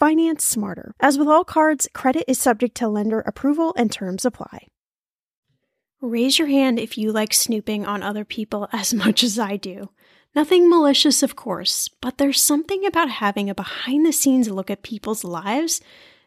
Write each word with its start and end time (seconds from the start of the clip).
Finance 0.00 0.42
smarter. 0.42 0.94
As 0.98 1.18
with 1.18 1.28
all 1.28 1.44
cards, 1.44 1.86
credit 1.92 2.24
is 2.26 2.40
subject 2.40 2.74
to 2.78 2.88
lender 2.88 3.20
approval 3.20 3.74
and 3.76 3.92
terms 3.92 4.24
apply. 4.24 4.68
Raise 6.00 6.38
your 6.38 6.48
hand 6.48 6.78
if 6.78 6.96
you 6.96 7.12
like 7.12 7.34
snooping 7.34 7.84
on 7.84 8.02
other 8.02 8.24
people 8.24 8.66
as 8.72 8.94
much 8.94 9.22
as 9.22 9.38
I 9.38 9.58
do. 9.58 9.90
Nothing 10.34 10.70
malicious, 10.70 11.22
of 11.22 11.36
course, 11.36 11.88
but 12.00 12.16
there's 12.16 12.40
something 12.40 12.86
about 12.86 13.10
having 13.10 13.50
a 13.50 13.54
behind 13.54 14.06
the 14.06 14.12
scenes 14.12 14.48
look 14.48 14.70
at 14.70 14.82
people's 14.82 15.22
lives 15.22 15.82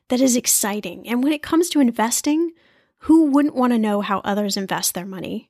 that 0.10 0.22
is 0.22 0.36
exciting. 0.36 1.10
And 1.10 1.24
when 1.24 1.34
it 1.34 1.42
comes 1.42 1.68
to 1.70 1.80
investing, 1.80 2.52
who 3.00 3.32
wouldn't 3.32 3.56
want 3.56 3.74
to 3.74 3.80
know 3.80 4.02
how 4.02 4.20
others 4.20 4.56
invest 4.56 4.94
their 4.94 5.08
money? 5.08 5.50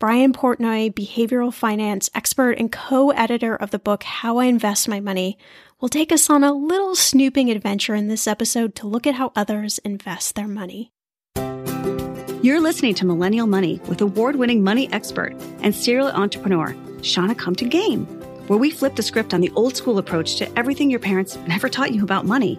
Brian 0.00 0.32
Portnoy, 0.32 0.90
behavioral 0.94 1.52
finance 1.52 2.08
expert 2.14 2.52
and 2.52 2.72
co 2.72 3.10
editor 3.10 3.54
of 3.54 3.70
the 3.70 3.78
book 3.78 4.02
How 4.02 4.38
I 4.38 4.46
Invest 4.46 4.88
My 4.88 4.98
Money, 4.98 5.36
will 5.78 5.90
take 5.90 6.10
us 6.10 6.30
on 6.30 6.42
a 6.42 6.54
little 6.54 6.94
snooping 6.94 7.50
adventure 7.50 7.94
in 7.94 8.08
this 8.08 8.26
episode 8.26 8.74
to 8.76 8.86
look 8.86 9.06
at 9.06 9.16
how 9.16 9.30
others 9.36 9.76
invest 9.84 10.36
their 10.36 10.48
money. 10.48 10.90
You're 12.40 12.60
listening 12.60 12.94
to 12.94 13.04
Millennial 13.04 13.46
Money 13.46 13.78
with 13.88 14.00
award 14.00 14.36
winning 14.36 14.64
money 14.64 14.90
expert 14.90 15.34
and 15.60 15.74
serial 15.74 16.08
entrepreneur, 16.08 16.74
Shannah 17.02 17.34
Compton 17.34 17.68
Game, 17.68 18.06
where 18.46 18.58
we 18.58 18.70
flip 18.70 18.96
the 18.96 19.02
script 19.02 19.34
on 19.34 19.42
the 19.42 19.52
old 19.54 19.76
school 19.76 19.98
approach 19.98 20.36
to 20.36 20.58
everything 20.58 20.90
your 20.90 21.00
parents 21.00 21.36
never 21.46 21.68
taught 21.68 21.92
you 21.92 22.02
about 22.02 22.24
money. 22.24 22.56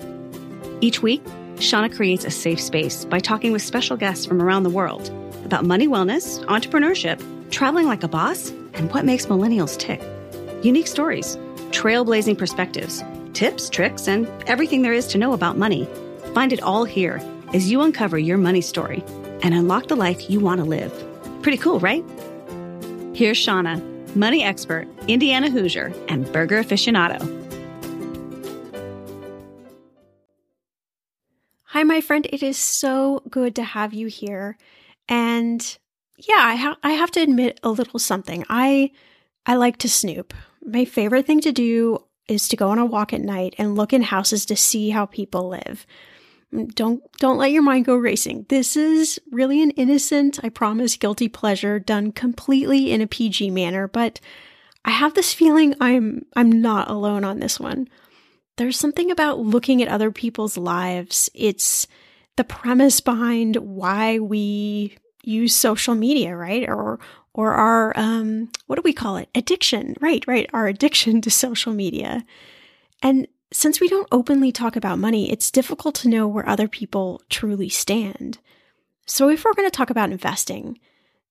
Each 0.79 1.02
week, 1.02 1.23
Shannah 1.59 1.90
creates 1.90 2.23
a 2.23 2.29
safe 2.29 2.62
space 2.62 3.03
by 3.03 3.18
talking 3.18 3.52
with 3.52 3.63
special 3.63 3.97
guests 3.97 4.28
from 4.28 4.44
around 4.44 4.62
the 4.62 4.69
world 4.69 5.12
about 5.51 5.66
money 5.66 5.85
wellness, 5.85 6.41
entrepreneurship, 6.45 7.19
traveling 7.51 7.85
like 7.85 8.03
a 8.03 8.07
boss, 8.07 8.51
and 8.73 8.89
what 8.94 9.03
makes 9.03 9.25
millennials 9.25 9.78
tick. 9.78 10.01
Unique 10.63 10.88
stories, 10.88 11.35
trailblazing 11.72 12.38
perspectives, 12.38 13.03
tips, 13.34 13.69
tricks, 13.69 14.07
and 14.07 14.29
everything 14.47 14.81
there 14.81 14.94
is 14.94 15.07
to 15.07 15.17
know 15.17 15.34
about 15.34 15.57
money. 15.57 15.90
Find 16.34 16.53
it 16.53 16.61
all 16.61 16.85
here 16.85 17.22
as 17.53 17.69
you 17.69 17.81
uncover 17.81 18.17
your 18.17 18.38
money 18.38 18.61
story 18.61 19.03
and 19.44 19.53
unlock 19.53 19.90
the 19.90 19.95
life 19.97 20.29
you 20.29 20.40
want 20.40 20.59
to 20.59 20.66
live. 20.66 20.94
Pretty 21.41 21.57
cool, 21.57 21.81
right? 21.81 22.06
Here's 23.13 23.38
Shauna, 23.38 24.16
money 24.16 24.45
expert, 24.45 24.88
Indiana 25.09 25.50
Hoosier, 25.50 25.91
and 26.07 26.31
burger 26.31 26.63
aficionado. 26.63 27.19
Hi, 31.66 31.84
my 31.84 32.00
friend. 32.00 32.25
It 32.31 32.41
is 32.41 32.57
so 32.57 33.22
good 33.29 33.53
to 33.56 33.63
have 33.63 33.94
you 33.94 34.07
here. 34.07 34.57
And 35.11 35.77
yeah, 36.17 36.39
I, 36.39 36.55
ha- 36.55 36.77
I 36.81 36.91
have 36.91 37.11
to 37.11 37.19
admit 37.19 37.59
a 37.61 37.69
little 37.69 37.99
something. 37.99 38.45
I 38.49 38.91
I 39.45 39.55
like 39.55 39.77
to 39.77 39.89
snoop. 39.89 40.33
My 40.63 40.85
favorite 40.85 41.27
thing 41.27 41.41
to 41.41 41.51
do 41.51 42.05
is 42.27 42.47
to 42.47 42.55
go 42.55 42.69
on 42.69 42.79
a 42.79 42.85
walk 42.85 43.11
at 43.11 43.19
night 43.22 43.53
and 43.57 43.75
look 43.75 43.91
in 43.91 44.03
houses 44.03 44.45
to 44.45 44.55
see 44.55 44.91
how 44.91 45.05
people 45.05 45.49
live. 45.49 45.85
Mm, 46.53 46.73
don't 46.75 47.03
don't 47.17 47.38
let 47.38 47.51
your 47.51 47.61
mind 47.61 47.85
go 47.85 47.95
racing. 47.95 48.45
This 48.47 48.77
is 48.77 49.19
really 49.31 49.61
an 49.61 49.72
innocent, 49.72 50.39
I 50.44 50.49
promise, 50.49 50.95
guilty 50.95 51.28
pleasure 51.28 51.78
done 51.78 52.13
completely 52.13 52.91
in 52.91 53.01
a 53.01 53.07
PG 53.07 53.49
manner, 53.49 53.89
but 53.89 54.22
I 54.85 54.91
have 54.91 55.13
this 55.13 55.33
feeling 55.33 55.75
I'm 55.81 56.25
I'm 56.38 56.61
not 56.61 56.89
alone 56.89 57.25
on 57.25 57.39
this 57.39 57.59
one. 57.59 57.89
There's 58.55 58.79
something 58.79 59.11
about 59.11 59.39
looking 59.39 59.81
at 59.81 59.89
other 59.89 60.11
people's 60.11 60.55
lives. 60.55 61.29
It's 61.33 61.85
the 62.38 62.43
premise 62.43 63.01
behind 63.01 63.57
why 63.57 64.19
we 64.19 64.97
use 65.24 65.56
social 65.56 65.96
media, 65.96 66.36
right? 66.36 66.68
Or 66.68 67.00
or 67.34 67.54
our 67.54 67.94
um 67.98 68.50
what 68.68 68.76
do 68.76 68.82
we 68.84 68.94
call 68.94 69.18
it? 69.18 69.29
Addiction. 69.35 69.96
Right, 70.02 70.26
right. 70.28 70.50
Our 70.53 70.68
addiction 70.68 71.22
to 71.23 71.32
social 71.32 71.73
media. 71.73 72.26
And 73.02 73.28
since 73.53 73.79
we 73.82 73.90
don't 73.90 74.08
openly 74.12 74.52
talk 74.52 74.76
about 74.76 75.00
money, 75.00 75.32
it's 75.32 75.52
difficult 75.52 75.96
to 75.96 76.09
know 76.09 76.28
where 76.28 76.47
other 76.47 76.68
people 76.68 77.22
truly 77.29 77.68
stand. 77.68 78.40
So 79.06 79.29
if 79.29 79.44
we're 79.44 79.53
going 79.53 79.70
to 79.70 79.76
talk 79.76 79.90
about 79.90 80.12
investing, 80.12 80.79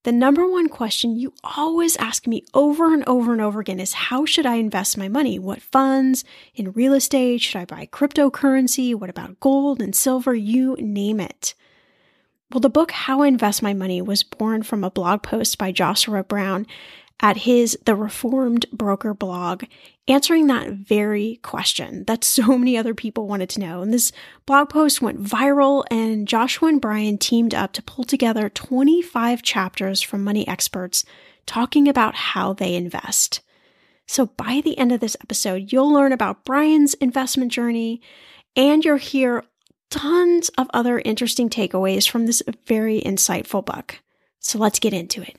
the 0.03 0.13
number 0.13 0.47
one 0.49 0.69
question 0.69 1.17
you 1.17 1.35
always 1.45 1.97
ask 1.97 2.27
me 2.27 2.45
over 2.55 2.93
and 2.93 3.05
over 3.07 3.33
and 3.33 3.41
over 3.41 3.61
again 3.61 3.81
is 3.81 3.93
how 3.93 4.25
should 4.25 4.47
I 4.47 4.57
invest 4.57 4.97
my 4.97 5.09
money? 5.09 5.39
What 5.39 5.61
funds? 5.61 6.25
In 6.55 6.73
real 6.73 6.95
estate? 6.95 7.43
Should 7.43 7.59
I 7.59 7.65
buy 7.67 7.87
cryptocurrency? 7.87 8.95
What 8.95 9.11
about 9.11 9.41
gold 9.41 9.81
and 9.81 9.95
silver? 9.95 10.35
You 10.35 10.77
name 10.79 11.21
it. 11.21 11.55
Well, 12.53 12.61
the 12.61 12.69
book 12.69 12.91
How 12.91 13.23
I 13.23 13.29
Invest 13.29 13.63
My 13.63 13.75
Money 13.75 14.03
was 14.03 14.25
born 14.25 14.65
from 14.65 14.83
a 14.83 14.91
blog 14.91 15.23
post 15.23 15.57
by 15.57 15.71
Joshua 15.71 16.25
Brown 16.25 16.67
at 17.21 17.37
his 17.37 17.79
The 17.85 17.95
Reformed 17.95 18.67
Broker 18.73 19.15
blog, 19.15 19.63
answering 20.09 20.49
that 20.49 20.73
very 20.73 21.39
question 21.43 22.03
that 22.07 22.25
so 22.25 22.47
many 22.59 22.77
other 22.77 22.93
people 22.93 23.29
wanted 23.29 23.51
to 23.51 23.61
know. 23.61 23.83
And 23.83 23.95
this 23.95 24.11
blog 24.47 24.69
post 24.69 25.01
went 25.01 25.23
viral, 25.23 25.85
and 25.93 26.27
Joshua 26.27 26.71
and 26.71 26.81
Brian 26.81 27.19
teamed 27.19 27.55
up 27.55 27.73
to 27.75 27.85
pull 27.85 28.03
together 28.03 28.49
25 28.49 29.43
chapters 29.43 30.03
from 30.03 30.25
money 30.25 30.49
experts 30.49 31.05
talking 31.47 31.87
about 31.87 32.17
how 32.17 32.53
they 32.53 32.75
invest. 32.75 33.43
So 34.09 34.27
by 34.27 34.61
the 34.65 34.77
end 34.77 34.91
of 34.91 34.99
this 34.99 35.17
episode, 35.23 35.71
you'll 35.71 35.93
learn 35.93 36.11
about 36.11 36.45
Brian's 36.45 36.95
investment 36.95 37.53
journey 37.53 38.03
and 38.57 38.85
you'll 38.85 38.97
hear 38.97 39.45
tons 39.91 40.49
of 40.57 40.69
other 40.73 41.01
interesting 41.05 41.51
takeaways 41.51 42.09
from 42.09 42.27
this 42.27 42.43
very 42.67 43.01
insightful 43.01 43.65
book. 43.65 44.01
So 44.39 44.59
let's 44.59 44.79
get 44.79 44.93
into 44.93 45.23
it. 45.23 45.37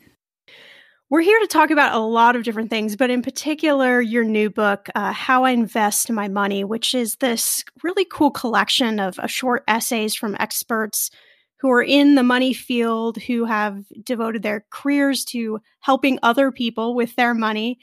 We're 1.09 1.21
here 1.21 1.39
to 1.41 1.47
talk 1.47 1.71
about 1.71 1.93
a 1.93 1.99
lot 1.99 2.37
of 2.37 2.43
different 2.43 2.69
things, 2.69 2.95
but 2.95 3.09
in 3.09 3.21
particular, 3.21 3.99
your 3.99 4.23
new 4.23 4.49
book, 4.49 4.87
uh, 4.95 5.11
How 5.11 5.43
I 5.43 5.51
Invest 5.51 6.09
My 6.09 6.29
Money, 6.29 6.63
which 6.63 6.93
is 6.93 7.17
this 7.17 7.65
really 7.83 8.05
cool 8.05 8.31
collection 8.31 8.97
of, 8.97 9.19
of 9.19 9.29
short 9.29 9.65
essays 9.67 10.15
from 10.15 10.37
experts 10.39 11.11
who 11.59 11.69
are 11.69 11.83
in 11.83 12.15
the 12.15 12.23
money 12.23 12.53
field, 12.53 13.17
who 13.17 13.43
have 13.43 13.83
devoted 14.03 14.41
their 14.41 14.65
careers 14.69 15.25
to 15.25 15.59
helping 15.81 16.17
other 16.23 16.49
people 16.49 16.95
with 16.95 17.13
their 17.15 17.33
money. 17.33 17.77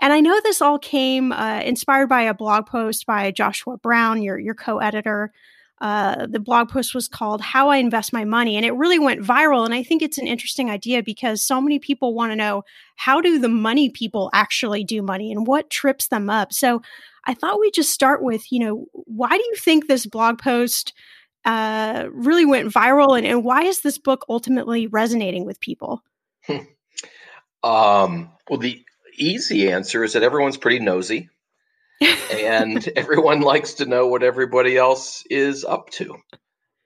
And 0.00 0.12
I 0.12 0.20
know 0.20 0.40
this 0.40 0.62
all 0.62 0.78
came 0.78 1.30
uh, 1.30 1.60
inspired 1.60 2.08
by 2.08 2.22
a 2.22 2.34
blog 2.34 2.66
post 2.66 3.04
by 3.04 3.30
Joshua 3.32 3.76
Brown, 3.76 4.22
your, 4.22 4.38
your 4.38 4.54
co 4.54 4.78
editor. 4.78 5.32
Uh, 5.82 6.26
the 6.28 6.38
blog 6.38 6.68
post 6.68 6.94
was 6.94 7.08
called 7.08 7.40
How 7.40 7.68
I 7.68 7.78
Invest 7.78 8.12
My 8.12 8.24
Money, 8.24 8.56
and 8.56 8.64
it 8.64 8.70
really 8.70 9.00
went 9.00 9.20
viral. 9.20 9.64
And 9.64 9.74
I 9.74 9.82
think 9.82 10.00
it's 10.00 10.16
an 10.16 10.28
interesting 10.28 10.70
idea 10.70 11.02
because 11.02 11.42
so 11.42 11.60
many 11.60 11.80
people 11.80 12.14
want 12.14 12.30
to 12.30 12.36
know 12.36 12.62
how 12.94 13.20
do 13.20 13.40
the 13.40 13.48
money 13.48 13.90
people 13.90 14.30
actually 14.32 14.84
do 14.84 15.02
money 15.02 15.32
and 15.32 15.44
what 15.44 15.70
trips 15.70 16.06
them 16.06 16.30
up. 16.30 16.52
So 16.52 16.82
I 17.24 17.34
thought 17.34 17.58
we'd 17.58 17.74
just 17.74 17.90
start 17.90 18.22
with, 18.22 18.52
you 18.52 18.60
know, 18.60 18.86
why 18.92 19.30
do 19.30 19.42
you 19.42 19.56
think 19.56 19.88
this 19.88 20.06
blog 20.06 20.38
post 20.38 20.92
uh, 21.44 22.06
really 22.12 22.44
went 22.44 22.72
viral 22.72 23.18
and, 23.18 23.26
and 23.26 23.44
why 23.44 23.64
is 23.64 23.80
this 23.80 23.98
book 23.98 24.24
ultimately 24.28 24.86
resonating 24.86 25.44
with 25.44 25.58
people? 25.58 26.04
um, 27.64 28.30
well, 28.48 28.60
the 28.60 28.84
easy 29.18 29.68
answer 29.68 30.04
is 30.04 30.12
that 30.12 30.22
everyone's 30.22 30.56
pretty 30.56 30.78
nosy 30.78 31.28
and 32.30 32.88
everyone 32.96 33.40
likes 33.40 33.74
to 33.74 33.86
know 33.86 34.06
what 34.06 34.22
everybody 34.22 34.76
else 34.76 35.24
is 35.30 35.64
up 35.64 35.90
to. 35.90 36.16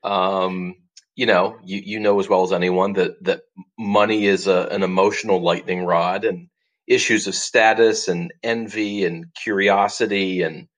Um, 0.02 0.76
you 1.14 1.26
know, 1.26 1.56
you, 1.64 1.82
you 1.84 2.00
know 2.00 2.20
as 2.20 2.28
well 2.28 2.42
as 2.42 2.52
anyone 2.52 2.92
that 2.94 3.22
that 3.24 3.42
money 3.78 4.26
is 4.26 4.46
a, 4.46 4.68
an 4.70 4.82
emotional 4.82 5.42
lightning 5.42 5.84
rod, 5.84 6.24
and 6.24 6.48
issues 6.86 7.26
of 7.26 7.34
status 7.34 8.08
and 8.08 8.32
envy 8.42 9.04
and 9.04 9.26
curiosity 9.34 10.42
and 10.42 10.68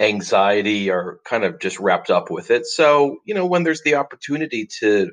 anxiety 0.00 0.90
are 0.90 1.18
kind 1.24 1.44
of 1.44 1.58
just 1.60 1.80
wrapped 1.80 2.10
up 2.10 2.30
with 2.30 2.50
it. 2.50 2.66
So, 2.66 3.18
you 3.24 3.34
know, 3.34 3.46
when 3.46 3.62
there's 3.62 3.82
the 3.82 3.94
opportunity 3.94 4.68
to 4.80 5.12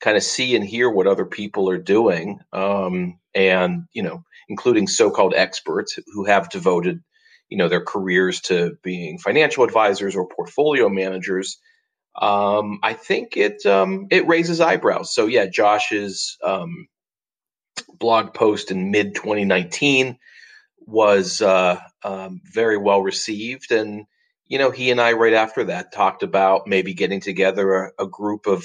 kind 0.00 0.16
of 0.16 0.22
see 0.22 0.56
and 0.56 0.64
hear 0.64 0.90
what 0.90 1.06
other 1.06 1.26
people 1.26 1.70
are 1.70 1.78
doing, 1.78 2.40
um, 2.52 3.18
and 3.34 3.84
you 3.92 4.02
know, 4.02 4.24
including 4.48 4.88
so-called 4.88 5.34
experts 5.36 5.98
who 6.12 6.24
have 6.24 6.50
devoted, 6.50 7.00
you 7.50 7.58
know, 7.58 7.68
their 7.68 7.84
careers 7.84 8.40
to 8.42 8.78
being 8.82 9.18
financial 9.18 9.64
advisors 9.64 10.16
or 10.16 10.28
portfolio 10.28 10.88
managers. 10.88 11.58
Um, 12.20 12.78
I 12.82 12.94
think 12.94 13.36
it 13.36 13.66
um, 13.66 14.06
it 14.10 14.26
raises 14.26 14.60
eyebrows. 14.60 15.12
So 15.12 15.26
yeah, 15.26 15.46
Josh's 15.46 16.38
um, 16.44 16.86
blog 17.98 18.32
post 18.34 18.70
in 18.70 18.90
mid 18.90 19.14
2019 19.14 20.16
was 20.86 21.42
uh, 21.42 21.78
um, 22.04 22.40
very 22.44 22.76
well 22.76 23.02
received, 23.02 23.72
and 23.72 24.06
you 24.46 24.58
know, 24.58 24.70
he 24.70 24.90
and 24.90 25.00
I 25.00 25.12
right 25.12 25.34
after 25.34 25.64
that 25.64 25.92
talked 25.92 26.22
about 26.22 26.66
maybe 26.66 26.94
getting 26.94 27.20
together 27.20 27.72
a, 27.72 28.04
a 28.04 28.06
group 28.06 28.46
of 28.46 28.64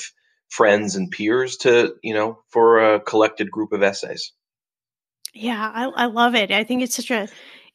friends 0.50 0.96
and 0.96 1.12
peers 1.12 1.58
to 1.58 1.96
you 2.04 2.14
know 2.14 2.40
for 2.50 2.94
a 2.94 3.00
collected 3.00 3.50
group 3.50 3.72
of 3.74 3.82
essays. 3.82 4.32
Yeah, 5.34 5.72
I, 5.74 5.86
I 5.86 6.06
love 6.06 6.34
it. 6.34 6.52
I 6.52 6.64
think 6.64 6.82
it's 6.82 6.96
such 6.96 7.12
a 7.12 7.28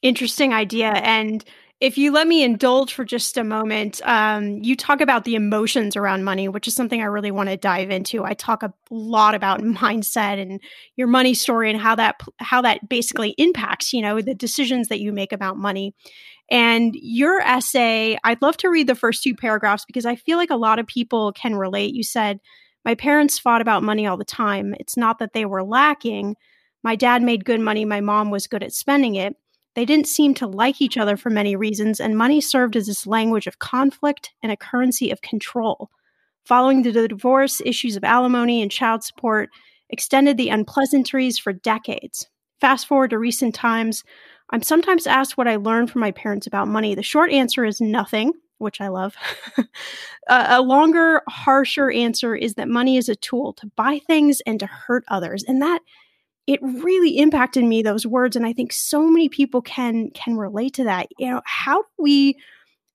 interesting 0.03 0.53
idea. 0.53 0.89
And 0.89 1.45
if 1.81 1.97
you 1.97 2.13
let 2.13 2.29
me 2.29 2.43
indulge 2.45 2.93
for 2.93 3.07
just 3.07 3.39
a 3.39 3.45
moment, 3.45 4.03
um, 4.05 4.59
you 4.63 4.77
talk 4.77 5.01
about 5.01 5.25
the 5.25 5.35
emotions 5.35 5.97
around 5.97 6.25
money, 6.25 6.47
which 6.47 6.69
is 6.69 6.75
something 6.75 7.01
I 7.01 7.07
really 7.07 7.31
want 7.31 7.49
to 7.49 7.57
dive 7.57 7.91
into. 7.91 8.23
I 8.23 8.35
talk 8.35 8.63
a 8.63 8.75
lot 8.91 9.35
about 9.35 9.61
mindset 9.63 10.41
and 10.41 10.61
your 10.97 11.09
money 11.09 11.33
story 11.33 11.71
and 11.71 11.81
how 11.81 11.95
that 11.95 12.17
how 12.39 12.61
that 12.63 12.87
basically 12.89 13.31
impacts, 13.39 13.95
you 13.95 14.03
know, 14.03 14.21
the 14.21 14.35
decisions 14.35 14.89
that 14.89 15.01
you 15.01 15.11
make 15.13 15.33
about 15.33 15.57
money. 15.57 15.95
And 16.51 16.95
your 17.01 17.41
essay, 17.41 18.19
I'd 18.25 18.43
love 18.43 18.59
to 18.59 18.69
read 18.69 18.87
the 18.87 18.95
first 18.95 19.23
two 19.23 19.35
paragraphs 19.35 19.85
because 19.87 20.05
I 20.05 20.17
feel 20.17 20.37
like 20.37 20.51
a 20.51 20.57
lot 20.57 20.79
of 20.79 20.87
people 20.87 21.33
can 21.33 21.55
relate. 21.55 21.95
You 21.95 22.03
said, 22.03 22.41
"My 22.85 22.95
parents 22.95 23.39
fought 23.39 23.63
about 23.63 23.83
money 23.83 24.07
all 24.07 24.19
the 24.19 24.25
time. 24.25 24.75
It's 24.79 24.99
not 24.99 25.19
that 25.21 25.33
they 25.33 25.47
were 25.47 25.65
lacking." 25.65 26.37
My 26.83 26.97
dad 26.97 27.23
made 27.23 27.45
good 27.45 27.61
money, 27.61 27.85
my 27.85 28.01
mom 28.01 28.31
was 28.31 28.47
good 28.47 28.63
at 28.63 28.73
spending 28.73 29.15
it. 29.15 29.37
They 29.75 29.85
didn't 29.85 30.09
seem 30.09 30.35
to 30.35 30.47
like 30.47 30.81
each 30.81 30.99
other 30.99 31.17
for 31.17 31.31
many 31.31 31.55
reasons, 31.57 32.01
and 32.01 32.17
money 32.17 32.41
served 32.41 32.77
as 32.77 32.87
this 32.87 33.07
language 33.07 33.47
of 33.47 33.59
conflict 33.59 34.33
and 34.43 34.51
a 34.51 34.57
currency 34.57 35.11
of 35.11 35.23
control. 35.23 35.91
Following 36.45 36.83
the 36.83 37.09
divorce, 37.09 37.61
issues 37.65 37.97
of 37.97 38.05
alimony 38.05 38.63
and 38.63 38.71
child 38.71 39.05
support 39.05 39.51
extended 39.91 40.37
the 40.37 40.49
unpleasantries 40.49 41.39
for 41.39 41.53
decades. 41.53 42.29
Fast 42.61 42.87
forward 42.87 43.11
to 43.11 43.19
recent 43.19 43.55
times, 43.55 44.03
I'm 44.51 44.63
sometimes 44.63 45.07
asked 45.07 45.37
what 45.37 45.49
I 45.49 45.57
learned 45.57 45.91
from 45.91 46.01
my 46.01 46.11
parents 46.11 46.47
about 46.47 46.69
money. 46.69 46.95
The 46.95 47.03
short 47.03 47.31
answer 47.31 47.65
is 47.65 47.81
nothing, 47.81 48.33
which 48.59 48.81
I 48.81 48.89
love. 48.89 49.15
a 50.29 50.61
longer, 50.61 51.23
harsher 51.29 51.91
answer 51.91 52.35
is 52.35 52.55
that 52.55 52.69
money 52.69 52.97
is 52.97 53.09
a 53.09 53.15
tool 53.17 53.53
to 53.55 53.71
buy 53.77 54.01
things 54.07 54.41
and 54.47 54.59
to 54.61 54.67
hurt 54.67 55.05
others. 55.09 55.45
And 55.45 55.63
that 55.63 55.81
it 56.51 56.59
really 56.63 57.17
impacted 57.17 57.63
me 57.63 57.81
those 57.81 58.05
words 58.05 58.35
and 58.35 58.45
i 58.45 58.53
think 58.53 58.73
so 58.73 59.07
many 59.09 59.29
people 59.29 59.63
can 59.63 60.11
can 60.11 60.37
relate 60.37 60.75
to 60.75 60.85
that. 60.85 61.07
You 61.17 61.31
know 61.31 61.43
how 61.45 61.83
do 61.83 61.89
we 61.99 62.37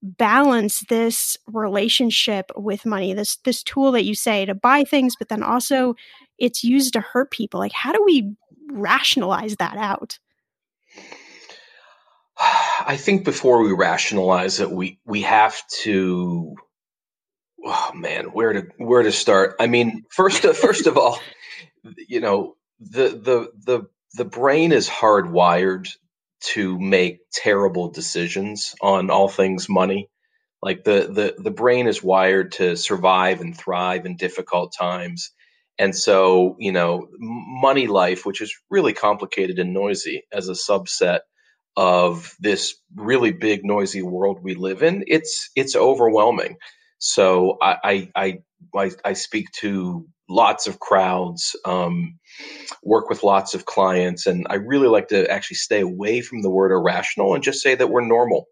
balance 0.02 0.84
this 0.90 1.38
relationship 1.48 2.52
with 2.58 2.86
money 2.86 3.14
this 3.14 3.38
this 3.38 3.64
tool 3.64 3.94
that 3.94 4.04
you 4.04 4.14
say 4.14 4.46
to 4.46 4.54
buy 4.54 4.84
things 4.84 5.16
but 5.18 5.30
then 5.30 5.42
also 5.42 5.96
it's 6.38 6.66
used 6.66 6.94
to 6.94 7.00
hurt 7.00 7.32
people? 7.32 7.62
Like 7.62 7.72
how 7.72 7.94
do 7.94 8.04
we 8.06 8.36
rationalize 8.72 9.56
that 9.56 9.78
out? 9.78 10.20
I 12.38 12.98
think 12.98 13.24
before 13.24 13.64
we 13.64 13.72
rationalize 13.72 14.60
it 14.60 14.70
we 14.70 15.00
we 15.06 15.22
have 15.22 15.62
to 15.84 16.56
oh 17.66 17.92
man 17.96 18.26
where 18.26 18.52
to 18.52 18.68
where 18.80 19.02
to 19.02 19.14
start? 19.14 19.56
I 19.62 19.68
mean 19.68 20.04
first 20.10 20.40
first 20.40 20.88
of 20.88 20.98
all 20.98 21.20
you 22.10 22.20
know 22.20 22.56
the 22.80 23.10
the 23.10 23.52
the 23.66 23.88
the 24.16 24.26
brain 24.26 24.72
is 24.72 24.90
hardwired 24.90 25.90
to 26.42 26.80
make 26.80 27.20
terrible 27.34 27.90
decisions 27.90 28.76
on 28.82 29.10
all 29.10 29.30
things 29.30 29.70
money. 29.70 30.10
Like 30.62 30.84
the 30.84 31.10
the 31.12 31.36
the 31.44 31.52
brain 31.52 31.88
is 31.88 32.04
wired 32.04 32.54
to 32.54 32.78
survive 32.78 33.42
and 33.42 33.58
thrive 33.58 34.06
in 34.06 34.18
difficult 34.18 34.74
times. 34.78 35.32
And 35.80 35.96
so, 35.96 36.56
you 36.60 36.72
know, 36.72 37.08
money 37.20 37.88
life, 37.88 38.26
which 38.26 38.42
is 38.42 38.56
really 38.70 38.94
complicated 38.94 39.60
and 39.60 39.74
noisy 39.74 40.24
as 40.32 40.50
a 40.50 40.54
subset 40.54 41.20
of 41.78 42.36
this 42.40 42.76
really 42.96 43.32
big 43.32 43.66
noisy 43.66 44.02
world 44.02 44.40
we 44.44 44.56
live 44.56 44.84
in, 44.84 45.06
it's 45.08 45.50
it's 45.56 45.76
overwhelming. 45.76 46.58
So 47.00 47.58
I 47.62 48.12
I 48.16 48.40
I, 48.76 48.92
I 49.06 49.14
speak 49.14 49.52
to 49.62 50.08
lots 50.28 50.68
of 50.68 50.80
crowds, 50.80 51.56
um, 51.66 52.20
work 52.84 53.10
with 53.10 53.24
lots 53.24 53.54
of 53.54 53.66
clients, 53.66 54.26
and 54.26 54.48
I 54.50 54.56
really 54.56 54.88
like 54.88 55.10
to 55.10 55.30
actually 55.30 55.58
stay 55.58 55.82
away 55.82 56.22
from 56.22 56.42
the 56.42 56.50
word 56.50 56.72
irrational 56.72 57.36
and 57.36 57.44
just 57.44 57.62
say 57.62 57.76
that 57.76 57.90
we're 57.90 58.06
normal 58.06 58.48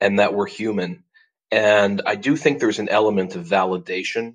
and 0.00 0.18
that 0.18 0.34
we're 0.34 0.46
human. 0.46 1.04
And 1.50 2.02
I 2.06 2.14
do 2.14 2.36
think 2.36 2.58
there's 2.58 2.78
an 2.78 2.88
element 2.88 3.36
of 3.36 3.44
validation 3.46 4.34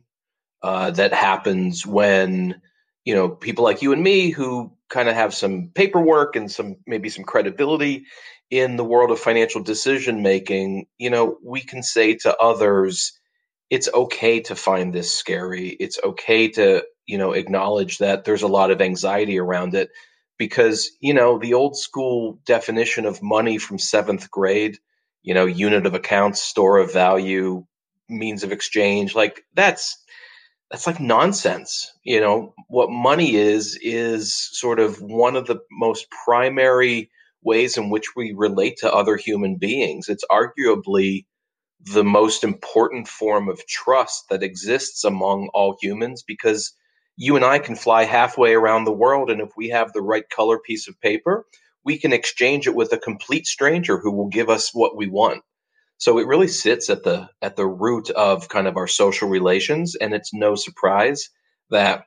uh, 0.62 0.92
that 0.92 1.14
happens 1.14 1.86
when 1.86 2.62
you 3.06 3.16
know 3.16 3.30
people 3.30 3.64
like 3.64 3.82
you 3.82 3.94
and 3.94 4.04
me 4.04 4.32
who 4.32 4.72
kind 4.90 5.10
of 5.10 5.16
have 5.16 5.34
some 5.34 5.72
paperwork 5.74 6.36
and 6.36 6.52
some 6.52 6.78
maybe 6.86 7.10
some 7.10 7.24
credibility 7.24 8.06
in 8.50 8.76
the 8.76 8.84
world 8.84 9.12
of 9.12 9.20
financial 9.20 9.62
decision 9.62 10.22
making 10.22 10.88
you 10.98 11.10
know 11.10 11.38
we 11.44 11.62
can 11.62 11.84
say 11.84 12.16
to 12.16 12.36
others 12.38 13.18
it's 13.70 13.90
okay 13.94 14.40
to 14.42 14.56
find 14.56 14.94
this 14.94 15.12
scary. 15.12 15.70
It's 15.70 16.00
okay 16.04 16.50
to, 16.52 16.84
you 17.06 17.18
know, 17.18 17.34
acknowledge 17.34 17.98
that 18.00 18.24
there's 18.24 18.44
a 18.44 18.48
lot 18.48 18.72
of 18.72 18.82
anxiety 18.82 19.40
around 19.40 19.76
it 19.76 19.90
because, 20.38 20.92
you 21.02 21.14
know, 21.14 21.38
the 21.40 21.54
old 21.54 21.78
school 21.78 22.40
definition 22.46 23.06
of 23.06 23.22
money 23.22 23.58
from 23.58 23.80
seventh 23.80 24.32
grade, 24.32 24.78
you 25.24 25.34
know, 25.34 25.46
unit 25.46 25.86
of 25.86 25.94
accounts, 25.94 26.42
store 26.42 26.78
of 26.78 26.94
value, 26.94 27.66
means 28.10 28.44
of 28.44 28.52
exchange, 28.52 29.16
like 29.16 29.44
that's 29.54 29.98
that's 30.72 30.88
like 30.88 31.00
nonsense. 31.00 31.92
You 32.04 32.22
know, 32.22 32.54
what 32.68 32.90
money 32.90 33.36
is, 33.36 33.78
is 33.82 34.34
sort 34.34 34.80
of 34.80 35.02
one 35.02 35.36
of 35.36 35.48
the 35.48 35.60
most 35.72 36.08
primary 36.26 37.10
ways 37.42 37.78
in 37.78 37.90
which 37.90 38.16
we 38.16 38.34
relate 38.36 38.78
to 38.80 38.94
other 38.94 39.16
human 39.16 39.58
beings. 39.58 40.10
It's 40.10 40.26
arguably 40.30 41.26
the 41.82 42.04
most 42.04 42.44
important 42.44 43.08
form 43.08 43.50
of 43.50 43.66
trust 43.68 44.26
that 44.30 44.44
exists 44.44 45.04
among 45.04 45.50
all 45.54 45.78
humans 45.82 46.24
because 46.26 46.74
you 47.16 47.36
and 47.36 47.46
I 47.46 47.60
can 47.60 47.76
fly 47.76 48.04
halfway 48.04 48.54
around 48.54 48.84
the 48.86 48.92
world. 48.92 49.30
And 49.30 49.42
if 49.42 49.50
we 49.58 49.70
have 49.70 49.94
the 49.94 50.02
right 50.02 50.28
color 50.30 50.60
piece 50.60 50.88
of 50.88 51.00
paper, 51.02 51.46
we 51.84 51.98
can 51.98 52.14
exchange 52.14 52.68
it 52.68 52.76
with 52.76 52.94
a 52.94 52.98
complete 52.98 53.48
stranger 53.48 53.98
who 53.98 54.12
will 54.12 54.28
give 54.28 54.50
us 54.50 54.72
what 54.74 54.98
we 54.98 55.08
want. 55.08 55.44
So 55.98 56.20
it 56.20 56.28
really 56.28 56.48
sits 56.48 56.90
at 56.90 57.04
the 57.04 57.30
at 57.42 57.56
the 57.56 57.66
root 57.66 58.10
of 58.12 58.50
kind 58.50 58.68
of 58.68 58.78
our 58.78 58.88
social 58.88 59.30
relations, 59.30 59.96
and 59.96 60.14
it's 60.14 60.34
no 60.34 60.56
surprise 60.56 61.30
that 61.72 62.06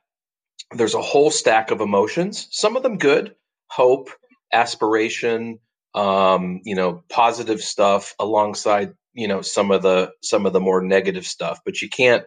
there's 0.71 0.93
a 0.93 1.01
whole 1.01 1.31
stack 1.31 1.71
of 1.71 1.81
emotions. 1.81 2.47
Some 2.51 2.77
of 2.77 2.83
them 2.83 2.97
good, 2.97 3.35
hope, 3.67 4.09
aspiration, 4.53 5.59
um, 5.93 6.61
you 6.63 6.75
know, 6.75 7.03
positive 7.09 7.61
stuff, 7.61 8.15
alongside 8.19 8.93
you 9.13 9.27
know 9.27 9.41
some 9.41 9.71
of 9.71 9.81
the 9.81 10.11
some 10.21 10.45
of 10.45 10.53
the 10.53 10.59
more 10.59 10.81
negative 10.81 11.25
stuff. 11.25 11.59
But 11.65 11.81
you 11.81 11.89
can't 11.89 12.23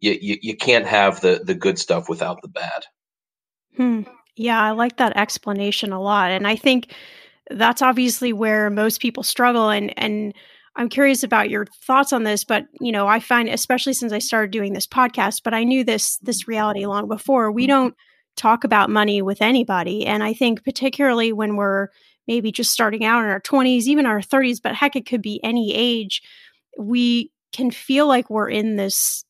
you 0.00 0.16
you, 0.20 0.38
you 0.42 0.56
can't 0.56 0.86
have 0.86 1.20
the 1.20 1.42
the 1.44 1.54
good 1.54 1.78
stuff 1.78 2.08
without 2.08 2.42
the 2.42 2.48
bad. 2.48 2.84
Hmm. 3.76 4.02
Yeah, 4.36 4.60
I 4.60 4.72
like 4.72 4.96
that 4.96 5.16
explanation 5.16 5.92
a 5.92 6.00
lot, 6.00 6.30
and 6.30 6.46
I 6.46 6.56
think 6.56 6.92
that's 7.50 7.82
obviously 7.82 8.32
where 8.32 8.70
most 8.70 9.00
people 9.00 9.22
struggle 9.22 9.70
and 9.70 9.92
and 9.98 10.34
I'm 10.76 10.88
curious 10.88 11.22
about 11.22 11.50
your 11.50 11.66
thoughts 11.86 12.12
on 12.12 12.24
this, 12.24 12.44
but 12.44 12.66
you 12.80 12.90
know, 12.90 13.06
I 13.06 13.20
find 13.20 13.48
especially 13.48 13.92
since 13.92 14.12
I 14.12 14.18
started 14.18 14.50
doing 14.50 14.72
this 14.72 14.86
podcast, 14.86 15.42
but 15.44 15.54
I 15.54 15.64
knew 15.64 15.84
this 15.84 16.18
this 16.18 16.48
reality 16.48 16.86
long 16.86 17.08
before. 17.08 17.52
We 17.52 17.66
don't 17.66 17.94
talk 18.36 18.64
about 18.64 18.90
money 18.90 19.22
with 19.22 19.40
anybody, 19.40 20.04
and 20.06 20.24
I 20.24 20.34
think 20.34 20.64
particularly 20.64 21.32
when 21.32 21.56
we're 21.56 21.88
maybe 22.26 22.52
just 22.52 22.72
starting 22.72 23.04
out 23.04 23.24
in 23.24 23.30
our 23.30 23.40
20s, 23.40 23.86
even 23.86 24.06
our 24.06 24.20
30s, 24.20 24.60
but 24.60 24.74
heck 24.74 24.96
it 24.96 25.06
could 25.06 25.22
be 25.22 25.40
any 25.42 25.74
age, 25.74 26.22
we 26.78 27.30
can 27.52 27.70
feel 27.70 28.06
like 28.06 28.30
we're 28.30 28.50
in 28.50 28.76
this 28.76 29.24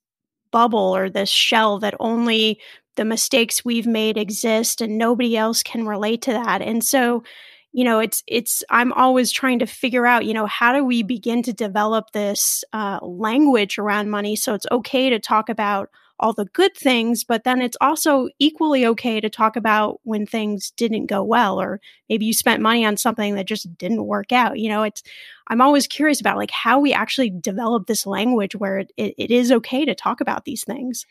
bubble 0.50 0.94
or 0.96 1.10
this 1.10 1.30
shell 1.30 1.78
that 1.80 1.94
only 2.00 2.60
the 2.96 3.04
mistakes 3.04 3.64
we've 3.64 3.86
made 3.86 4.16
exist 4.16 4.80
and 4.80 4.98
nobody 4.98 5.36
else 5.36 5.62
can 5.62 5.86
relate 5.86 6.22
to 6.22 6.32
that. 6.32 6.62
And 6.62 6.84
so 6.84 7.22
you 7.74 7.82
know 7.84 7.98
it's 7.98 8.22
it's 8.26 8.62
i'm 8.70 8.92
always 8.92 9.30
trying 9.32 9.58
to 9.58 9.66
figure 9.66 10.06
out 10.06 10.24
you 10.24 10.32
know 10.32 10.46
how 10.46 10.72
do 10.72 10.84
we 10.84 11.02
begin 11.02 11.42
to 11.42 11.52
develop 11.52 12.12
this 12.12 12.64
uh, 12.72 12.98
language 13.02 13.78
around 13.78 14.08
money 14.10 14.36
so 14.36 14.54
it's 14.54 14.66
okay 14.70 15.10
to 15.10 15.18
talk 15.18 15.48
about 15.48 15.90
all 16.20 16.32
the 16.32 16.44
good 16.46 16.74
things 16.76 17.24
but 17.24 17.44
then 17.44 17.60
it's 17.60 17.76
also 17.80 18.28
equally 18.38 18.86
okay 18.86 19.20
to 19.20 19.28
talk 19.28 19.56
about 19.56 20.00
when 20.04 20.26
things 20.26 20.70
didn't 20.76 21.06
go 21.06 21.22
well 21.22 21.60
or 21.60 21.80
maybe 22.08 22.24
you 22.24 22.32
spent 22.32 22.62
money 22.62 22.84
on 22.84 22.96
something 22.96 23.34
that 23.34 23.46
just 23.46 23.76
didn't 23.76 24.06
work 24.06 24.32
out 24.32 24.58
you 24.58 24.68
know 24.68 24.82
it's 24.82 25.02
i'm 25.48 25.60
always 25.60 25.86
curious 25.86 26.20
about 26.20 26.36
like 26.36 26.50
how 26.50 26.78
we 26.78 26.92
actually 26.92 27.30
develop 27.30 27.86
this 27.86 28.06
language 28.06 28.54
where 28.54 28.78
it, 28.78 28.92
it, 28.96 29.14
it 29.18 29.30
is 29.30 29.50
okay 29.50 29.84
to 29.84 29.94
talk 29.94 30.20
about 30.20 30.44
these 30.44 30.64
things 30.64 31.06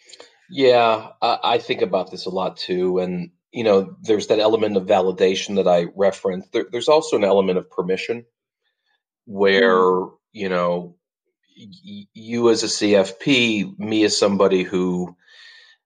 yeah 0.49 1.09
I, 1.21 1.39
I 1.43 1.57
think 1.57 1.81
about 1.81 2.11
this 2.11 2.25
a 2.25 2.29
lot 2.29 2.57
too 2.57 2.99
and 2.99 3.31
you 3.53 3.63
know, 3.63 3.95
there's 4.01 4.27
that 4.27 4.39
element 4.39 4.75
of 4.75 4.87
validation 4.87 5.55
that 5.55 5.67
I 5.67 5.85
referenced. 5.95 6.51
There, 6.51 6.65
there's 6.71 6.89
also 6.89 7.15
an 7.15 7.23
element 7.23 7.59
of 7.59 7.69
permission 7.69 8.25
where, 9.25 9.75
mm. 9.75 10.11
you 10.33 10.49
know, 10.49 10.95
you 11.55 12.49
as 12.49 12.63
a 12.63 12.67
CFP, 12.67 13.77
me 13.79 14.03
as 14.03 14.17
somebody 14.17 14.63
who, 14.63 15.15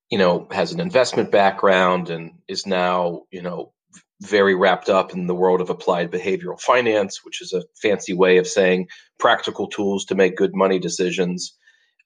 you 0.09 0.17
know, 0.17 0.47
has 0.51 0.71
an 0.71 0.79
investment 0.79 1.31
background 1.31 2.09
and 2.09 2.31
is 2.47 2.65
now, 2.65 3.23
you 3.31 3.41
know, 3.41 3.73
very 4.21 4.55
wrapped 4.55 4.89
up 4.89 5.13
in 5.13 5.27
the 5.27 5.35
world 5.35 5.61
of 5.61 5.69
applied 5.69 6.11
behavioral 6.11 6.59
finance, 6.59 7.23
which 7.23 7.41
is 7.41 7.53
a 7.53 7.63
fancy 7.81 8.13
way 8.13 8.37
of 8.37 8.47
saying 8.47 8.87
practical 9.19 9.67
tools 9.67 10.05
to 10.05 10.15
make 10.15 10.35
good 10.35 10.55
money 10.55 10.79
decisions. 10.79 11.55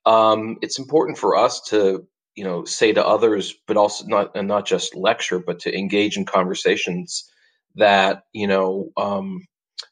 Um, 0.05 0.57
it's 0.61 0.79
important 0.79 1.17
for 1.17 1.35
us 1.35 1.61
to 1.69 2.05
you 2.35 2.43
know 2.43 2.63
say 2.63 2.93
to 2.93 3.05
others 3.05 3.53
but 3.67 3.77
also 3.77 4.05
not 4.05 4.31
and 4.35 4.47
not 4.47 4.65
just 4.65 4.95
lecture 4.95 5.39
but 5.39 5.59
to 5.59 5.77
engage 5.77 6.17
in 6.17 6.25
conversations 6.25 7.29
that 7.75 8.23
you 8.33 8.47
know 8.47 8.89
um, 8.97 9.41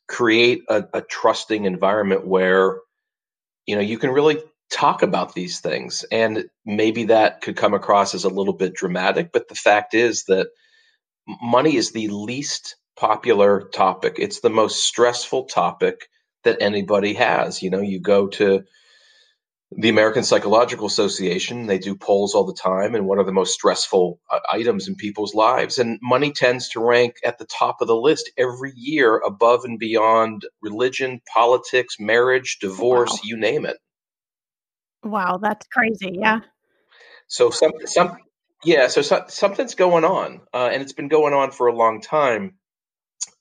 create 0.07 0.61
a, 0.69 0.83
a 0.93 1.01
trusting 1.01 1.65
environment 1.65 2.25
where 2.25 2.77
you 3.69 3.75
know 3.75 3.81
you 3.83 3.99
can 3.99 4.11
really 4.11 4.39
talk 4.71 5.03
about 5.03 5.35
these 5.35 5.59
things. 5.61 6.05
And 6.11 6.45
maybe 6.65 7.05
that 7.05 7.41
could 7.41 7.57
come 7.57 7.75
across 7.75 8.15
as 8.15 8.25
a 8.25 8.29
little 8.29 8.53
bit 8.53 8.73
dramatic 8.73 9.31
but 9.31 9.47
the 9.47 9.55
fact 9.55 9.93
is 9.93 10.25
that 10.25 10.49
money 11.41 11.75
is 11.75 11.91
the 11.91 12.07
least 12.09 12.75
popular 12.97 13.69
topic. 13.73 14.15
It's 14.19 14.41
the 14.41 14.49
most 14.49 14.83
stressful 14.83 15.45
topic 15.45 16.09
that 16.45 16.61
anybody 16.61 17.13
has. 17.13 17.63
You 17.63 17.69
know 17.71 17.81
you 17.81 17.99
go 18.01 18.27
to 18.39 18.63
the 19.71 19.89
American 19.89 20.23
Psychological 20.23 20.87
Association, 20.87 21.67
they 21.67 21.77
do 21.77 21.95
polls 21.95 22.33
all 22.33 22.45
the 22.45 22.53
time, 22.53 22.95
and 22.95 23.05
one 23.05 23.19
of 23.19 23.25
the 23.25 23.31
most 23.31 23.53
stressful 23.53 24.19
uh, 24.31 24.39
items 24.51 24.87
in 24.87 24.95
people's 24.95 25.35
lives? 25.35 25.77
And 25.77 25.99
money 26.01 26.31
tends 26.31 26.69
to 26.69 26.79
rank 26.79 27.17
at 27.23 27.37
the 27.37 27.45
top 27.45 27.77
of 27.81 27.87
the 27.87 27.95
list 27.95 28.31
every 28.37 28.73
year, 28.75 29.17
above 29.17 29.65
and 29.65 29.77
beyond 29.77 30.43
religion, 30.61 31.21
politics, 31.31 31.97
marriage, 31.99 32.57
divorce, 32.59 33.11
wow. 33.11 33.19
you 33.23 33.37
name 33.37 33.65
it. 33.65 33.77
Wow, 35.03 35.39
that's 35.41 35.67
crazy. 35.67 36.17
Yeah. 36.19 36.39
So 37.27 37.51
some 37.51 37.71
some 37.85 38.17
yeah, 38.65 38.87
so, 38.87 39.01
so 39.01 39.23
something's 39.29 39.75
going 39.75 40.03
on, 40.03 40.41
uh, 40.53 40.69
and 40.73 40.81
it's 40.81 40.93
been 40.93 41.07
going 41.07 41.33
on 41.33 41.51
for 41.51 41.67
a 41.67 41.75
long 41.75 42.01
time 42.01 42.58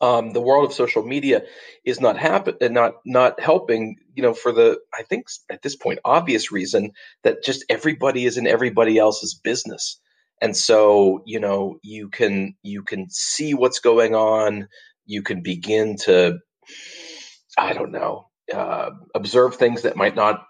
um, 0.01 0.33
the 0.33 0.43
world 0.43 0.67
of 0.67 0.75
social 0.75 1.05
media 1.05 1.43
is 1.85 2.01
not 2.01 2.19
happen 2.19 2.57
not 2.75 2.95
not 3.07 3.41
helping 3.41 3.97
you 4.15 4.23
know 4.23 4.35
for 4.35 4.53
the 4.53 4.79
i 4.95 5.03
think 5.05 5.27
at 5.51 5.63
this 5.63 5.77
point 5.77 6.01
obvious 6.05 6.53
reason 6.53 6.93
that 7.25 7.45
just 7.45 7.65
everybody 7.71 8.27
is 8.27 8.39
in 8.39 8.49
everybody 8.49 8.99
else's 8.99 9.35
business. 9.35 10.01
And 10.43 10.57
so 10.57 11.23
you 11.27 11.41
know 11.41 11.79
you 11.85 12.11
can 12.11 12.55
you 12.63 12.85
can 12.85 13.11
see 13.11 13.55
what's 13.55 13.81
going 13.81 14.15
on. 14.17 14.69
You 15.07 15.23
can 15.23 15.43
begin 15.43 15.97
to 16.07 16.39
i 17.59 17.73
don't 17.75 17.93
know 17.93 18.29
uh, 18.55 18.91
observe 19.15 19.57
things 19.57 19.83
that 19.83 19.97
might 19.97 20.17
not 20.17 20.45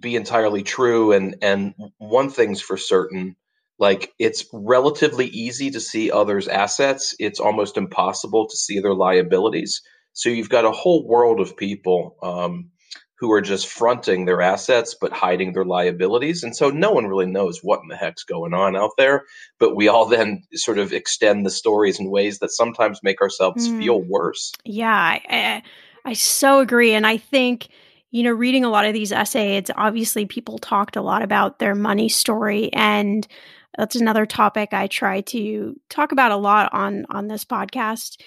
be 0.00 0.16
entirely 0.16 0.62
true. 0.62 1.12
And 1.12 1.36
and 1.42 1.74
one 1.98 2.30
thing's 2.30 2.60
for 2.62 2.76
certain 2.78 3.36
like 3.78 4.12
it's 4.18 4.44
relatively 4.52 5.26
easy 5.26 5.70
to 5.70 5.80
see 5.80 6.10
others' 6.10 6.48
assets. 6.48 7.14
It's 7.18 7.40
almost 7.40 7.76
impossible 7.76 8.48
to 8.48 8.56
see 8.56 8.80
their 8.80 8.94
liabilities. 8.94 9.82
So 10.12 10.28
you've 10.28 10.50
got 10.50 10.64
a 10.64 10.72
whole 10.72 11.06
world 11.06 11.40
of 11.40 11.56
people 11.56 12.16
um, 12.22 12.70
who 13.18 13.32
are 13.32 13.40
just 13.40 13.68
fronting 13.68 14.24
their 14.24 14.42
assets 14.42 14.96
but 15.00 15.12
hiding 15.12 15.52
their 15.52 15.64
liabilities. 15.64 16.42
And 16.42 16.54
so 16.54 16.70
no 16.70 16.90
one 16.90 17.06
really 17.06 17.26
knows 17.26 17.60
what 17.62 17.80
in 17.80 17.88
the 17.88 17.96
heck's 17.96 18.24
going 18.24 18.52
on 18.52 18.76
out 18.76 18.90
there. 18.98 19.24
But 19.58 19.76
we 19.76 19.88
all 19.88 20.06
then 20.06 20.42
sort 20.54 20.78
of 20.78 20.92
extend 20.92 21.46
the 21.46 21.50
stories 21.50 21.98
in 21.98 22.10
ways 22.10 22.40
that 22.40 22.50
sometimes 22.50 23.00
make 23.02 23.20
ourselves 23.20 23.68
mm. 23.68 23.78
feel 23.78 24.02
worse. 24.02 24.52
Yeah, 24.64 24.92
I, 24.92 25.62
I 26.04 26.12
so 26.12 26.60
agree. 26.60 26.92
And 26.92 27.06
I 27.06 27.16
think 27.16 27.68
you 28.12 28.22
know, 28.22 28.30
reading 28.30 28.62
a 28.62 28.68
lot 28.68 28.84
of 28.84 28.92
these 28.92 29.10
essays, 29.10 29.70
obviously 29.74 30.26
people 30.26 30.58
talked 30.58 30.96
a 30.96 31.02
lot 31.02 31.22
about 31.22 31.58
their 31.58 31.74
money 31.74 32.10
story 32.10 32.70
and 32.74 33.26
that's 33.76 33.96
another 33.96 34.26
topic 34.26 34.72
I 34.72 34.86
try 34.86 35.22
to 35.22 35.74
talk 35.88 36.12
about 36.12 36.32
a 36.32 36.36
lot 36.36 36.72
on 36.72 37.06
on 37.10 37.28
this 37.28 37.44
podcast. 37.44 38.20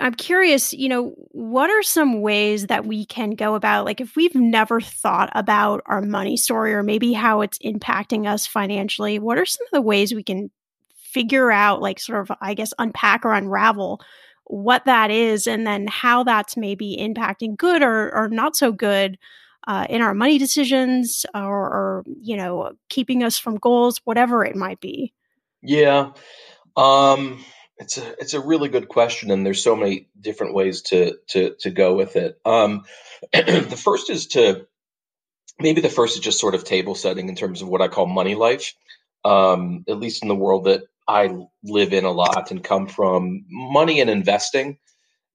I'm 0.00 0.14
curious, 0.14 0.72
you 0.72 0.88
know, 0.88 1.14
what 1.32 1.68
are 1.68 1.82
some 1.82 2.22
ways 2.22 2.68
that 2.68 2.86
we 2.86 3.04
can 3.04 3.30
go 3.32 3.54
about 3.54 3.84
like 3.84 4.00
if 4.00 4.16
we've 4.16 4.34
never 4.34 4.80
thought 4.80 5.30
about 5.34 5.82
our 5.86 6.00
money 6.00 6.36
story 6.36 6.72
or 6.72 6.82
maybe 6.82 7.12
how 7.12 7.42
it's 7.42 7.58
impacting 7.58 8.26
us 8.26 8.46
financially, 8.46 9.18
what 9.18 9.38
are 9.38 9.44
some 9.44 9.66
of 9.66 9.72
the 9.72 9.82
ways 9.82 10.14
we 10.14 10.22
can 10.22 10.50
figure 10.96 11.52
out 11.52 11.82
like 11.82 12.00
sort 12.00 12.22
of 12.22 12.36
I 12.40 12.54
guess 12.54 12.72
unpack 12.78 13.24
or 13.24 13.32
unravel 13.32 14.00
what 14.44 14.86
that 14.86 15.10
is 15.10 15.46
and 15.46 15.66
then 15.66 15.86
how 15.86 16.24
that's 16.24 16.56
maybe 16.56 16.96
impacting 16.98 17.56
good 17.56 17.82
or 17.82 18.14
or 18.14 18.28
not 18.28 18.56
so 18.56 18.72
good 18.72 19.18
uh, 19.66 19.86
in 19.88 20.02
our 20.02 20.14
money 20.14 20.38
decisions 20.38 21.24
or, 21.34 21.42
or, 21.42 22.04
you 22.20 22.36
know, 22.36 22.72
keeping 22.88 23.22
us 23.22 23.38
from 23.38 23.56
goals, 23.56 24.00
whatever 24.04 24.44
it 24.44 24.56
might 24.56 24.80
be? 24.80 25.12
Yeah. 25.62 26.12
Um, 26.76 27.44
it's 27.78 27.98
a 27.98 28.20
it's 28.20 28.34
a 28.34 28.40
really 28.40 28.68
good 28.68 28.88
question, 28.88 29.30
and 29.30 29.44
there's 29.44 29.62
so 29.62 29.74
many 29.74 30.08
different 30.20 30.54
ways 30.54 30.82
to 30.82 31.16
to 31.28 31.54
to 31.60 31.70
go 31.70 31.94
with 31.94 32.16
it. 32.16 32.38
Um, 32.44 32.84
the 33.32 33.80
first 33.82 34.08
is 34.08 34.28
to 34.28 34.66
maybe 35.58 35.80
the 35.80 35.88
first 35.88 36.16
is 36.16 36.22
just 36.22 36.40
sort 36.40 36.54
of 36.54 36.64
table 36.64 36.94
setting 36.94 37.28
in 37.28 37.34
terms 37.34 37.62
of 37.62 37.68
what 37.68 37.82
I 37.82 37.88
call 37.88 38.06
money 38.06 38.34
life. 38.34 38.74
Um, 39.24 39.84
at 39.88 39.98
least 39.98 40.22
in 40.22 40.28
the 40.28 40.34
world 40.34 40.64
that 40.64 40.82
I 41.06 41.36
live 41.62 41.92
in 41.92 42.04
a 42.04 42.10
lot 42.10 42.50
and 42.50 42.62
come 42.62 42.88
from, 42.88 43.44
money 43.48 44.00
and 44.00 44.10
investing 44.10 44.78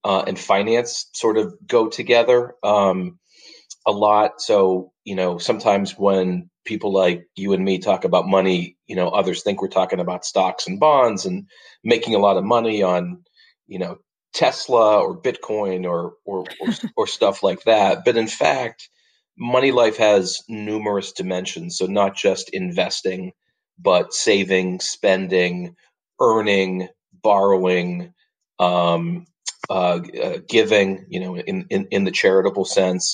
uh, 0.04 0.24
and 0.28 0.38
finance 0.38 1.10
sort 1.14 1.38
of 1.38 1.56
go 1.66 1.88
together. 1.88 2.56
Um, 2.64 3.20
a 3.88 3.94
lot. 3.94 4.42
So, 4.42 4.94
you 5.06 5.16
know, 5.16 5.40
sometimes 5.40 5.94
when 6.00 6.50
people 6.66 6.94
like 6.94 7.28
you 7.38 7.54
and 7.54 7.66
me 7.66 7.80
talk 7.80 8.06
about 8.06 8.28
money, 8.30 8.78
you 8.88 8.98
know, 8.98 9.10
others 9.10 9.44
think 9.44 9.62
we're 9.62 9.70
talking 9.70 10.02
about 10.02 10.26
stocks 10.26 10.68
and 10.68 10.80
bonds 10.82 11.26
and 11.28 11.48
making 11.86 12.16
a 12.16 12.20
lot 12.20 12.38
of 12.38 12.46
money 12.46 12.84
on, 12.84 13.24
you 13.68 13.80
know, 13.80 14.00
Tesla 14.36 15.00
or 15.02 15.22
Bitcoin 15.22 15.86
or 15.86 16.16
or 16.26 16.46
or, 16.62 16.70
or 16.98 17.08
stuff 17.08 17.44
like 17.44 17.64
that. 17.66 18.06
But 18.06 18.18
in 18.18 18.30
fact, 18.30 18.90
money 19.40 19.74
life 19.74 19.98
has 19.98 20.42
numerous 20.50 21.14
dimensions. 21.14 21.78
So 21.78 21.88
not 21.88 22.16
just 22.18 22.52
investing, 22.52 23.34
but 23.80 24.14
saving, 24.16 24.82
spending, 24.82 25.76
earning, 26.22 26.90
borrowing, 27.24 28.14
um, 28.60 29.28
uh, 29.70 30.02
uh, 30.24 30.40
giving. 30.50 31.08
You 31.10 31.22
know, 31.22 31.38
in, 31.38 31.68
in 31.72 31.88
in 31.92 32.06
the 32.06 32.12
charitable 32.14 32.66
sense. 32.66 33.12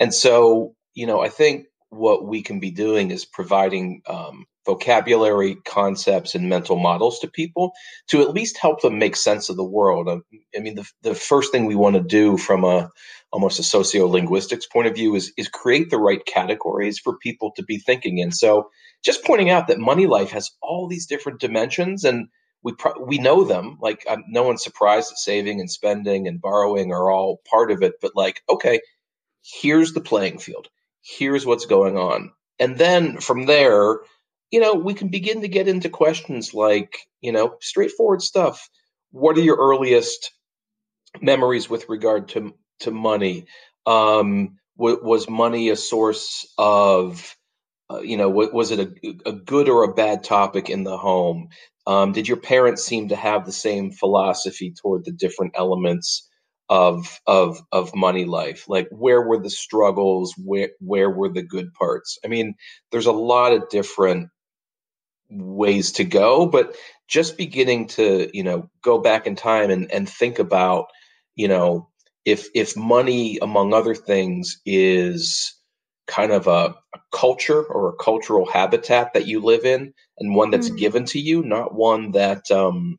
And 0.00 0.12
so, 0.12 0.74
you 0.94 1.06
know, 1.06 1.20
I 1.20 1.28
think 1.28 1.66
what 1.90 2.26
we 2.26 2.42
can 2.42 2.60
be 2.60 2.70
doing 2.70 3.10
is 3.10 3.24
providing 3.24 4.02
um, 4.06 4.46
vocabulary, 4.66 5.56
concepts, 5.64 6.34
and 6.34 6.48
mental 6.48 6.76
models 6.76 7.18
to 7.20 7.28
people 7.28 7.72
to 8.08 8.22
at 8.22 8.34
least 8.34 8.58
help 8.58 8.80
them 8.80 8.98
make 8.98 9.16
sense 9.16 9.48
of 9.48 9.56
the 9.56 9.64
world. 9.64 10.08
Um, 10.08 10.24
I 10.56 10.60
mean, 10.60 10.74
the, 10.74 10.88
the 11.02 11.14
first 11.14 11.52
thing 11.52 11.66
we 11.66 11.74
want 11.74 11.96
to 11.96 12.02
do 12.02 12.36
from 12.36 12.64
a 12.64 12.90
almost 13.30 13.58
a 13.58 13.62
sociolinguistics 13.62 14.70
point 14.72 14.86
of 14.86 14.94
view 14.94 15.14
is 15.14 15.32
is 15.36 15.48
create 15.48 15.90
the 15.90 15.98
right 15.98 16.24
categories 16.24 16.98
for 16.98 17.18
people 17.18 17.52
to 17.56 17.62
be 17.62 17.78
thinking 17.78 18.18
in. 18.18 18.32
So, 18.32 18.70
just 19.04 19.24
pointing 19.24 19.50
out 19.50 19.66
that 19.68 19.78
money 19.78 20.06
life 20.06 20.30
has 20.30 20.50
all 20.62 20.88
these 20.88 21.06
different 21.06 21.40
dimensions, 21.40 22.04
and 22.04 22.28
we 22.62 22.72
pro- 22.74 23.04
we 23.04 23.18
know 23.18 23.44
them. 23.44 23.76
Like, 23.80 24.06
no 24.28 24.44
one's 24.44 24.64
surprised 24.64 25.10
that 25.10 25.18
saving 25.18 25.60
and 25.60 25.70
spending 25.70 26.26
and 26.26 26.40
borrowing 26.40 26.92
are 26.92 27.10
all 27.10 27.40
part 27.48 27.70
of 27.70 27.82
it. 27.82 27.94
But 28.00 28.12
like, 28.14 28.42
okay, 28.48 28.80
here's 29.44 29.94
the 29.94 30.02
playing 30.02 30.38
field. 30.40 30.68
Here's 31.02 31.46
what's 31.46 31.66
going 31.66 31.98
on. 31.98 32.32
And 32.60 32.78
then 32.78 33.18
from 33.20 33.46
there, 33.46 34.00
you 34.52 34.60
know, 34.60 34.74
we 34.74 34.94
can 34.94 35.08
begin 35.08 35.42
to 35.42 35.48
get 35.48 35.68
into 35.68 35.90
questions 35.90 36.54
like, 36.54 36.98
you 37.22 37.32
know, 37.32 37.56
straightforward 37.60 38.22
stuff. 38.22 38.68
What 39.12 39.38
are 39.38 39.42
your 39.42 39.58
earliest 39.58 40.32
memories 41.22 41.70
with 41.70 41.88
regard 41.88 42.28
to 42.30 42.54
to 42.80 42.90
money? 42.90 43.46
Um, 43.86 44.58
w- 44.78 45.00
was 45.02 45.28
money 45.30 45.70
a 45.70 45.76
source 45.76 46.46
of, 46.58 47.36
uh, 47.90 48.00
you 48.00 48.16
know, 48.16 48.28
w- 48.28 48.52
was 48.54 48.70
it 48.72 48.80
a, 48.80 49.30
a 49.30 49.32
good 49.32 49.68
or 49.68 49.84
a 49.84 49.94
bad 49.94 50.24
topic 50.24 50.70
in 50.70 50.84
the 50.84 50.98
home? 50.98 51.48
Um, 51.86 52.12
did 52.12 52.28
your 52.28 52.38
parents 52.38 52.84
seem 52.84 53.10
to 53.10 53.16
have 53.16 53.46
the 53.46 53.52
same 53.52 53.92
philosophy 53.92 54.74
toward 54.80 55.04
the 55.04 55.12
different 55.12 55.54
elements 55.56 56.28
of 56.68 57.20
of 57.26 57.60
of 57.72 57.94
money 57.94 58.24
life? 58.24 58.68
Like, 58.68 58.88
where 58.90 59.22
were 59.22 59.38
the 59.38 59.50
struggles? 59.50 60.34
Where 60.36 60.70
where 60.80 61.10
were 61.10 61.28
the 61.28 61.42
good 61.42 61.72
parts? 61.74 62.18
I 62.24 62.28
mean, 62.28 62.54
there's 62.90 63.06
a 63.06 63.12
lot 63.12 63.52
of 63.52 63.68
different 63.68 64.28
ways 65.30 65.92
to 65.92 66.04
go, 66.04 66.46
but 66.46 66.76
just 67.08 67.36
beginning 67.36 67.86
to, 67.88 68.30
you 68.32 68.42
know, 68.42 68.68
go 68.82 68.98
back 68.98 69.26
in 69.26 69.36
time 69.36 69.70
and, 69.70 69.90
and 69.90 70.08
think 70.08 70.38
about, 70.38 70.86
you 71.36 71.48
know, 71.48 71.88
if 72.24 72.48
if 72.54 72.76
money, 72.76 73.38
among 73.42 73.74
other 73.74 73.94
things, 73.94 74.60
is 74.64 75.54
kind 76.06 76.32
of 76.32 76.46
a, 76.46 76.74
a 76.94 76.98
culture 77.12 77.62
or 77.62 77.88
a 77.88 77.96
cultural 77.96 78.46
habitat 78.46 79.14
that 79.14 79.26
you 79.26 79.40
live 79.40 79.64
in 79.64 79.92
and 80.18 80.34
one 80.34 80.50
that's 80.50 80.70
mm. 80.70 80.78
given 80.78 81.04
to 81.06 81.18
you, 81.18 81.42
not 81.42 81.74
one 81.74 82.12
that 82.12 82.50
um 82.50 82.98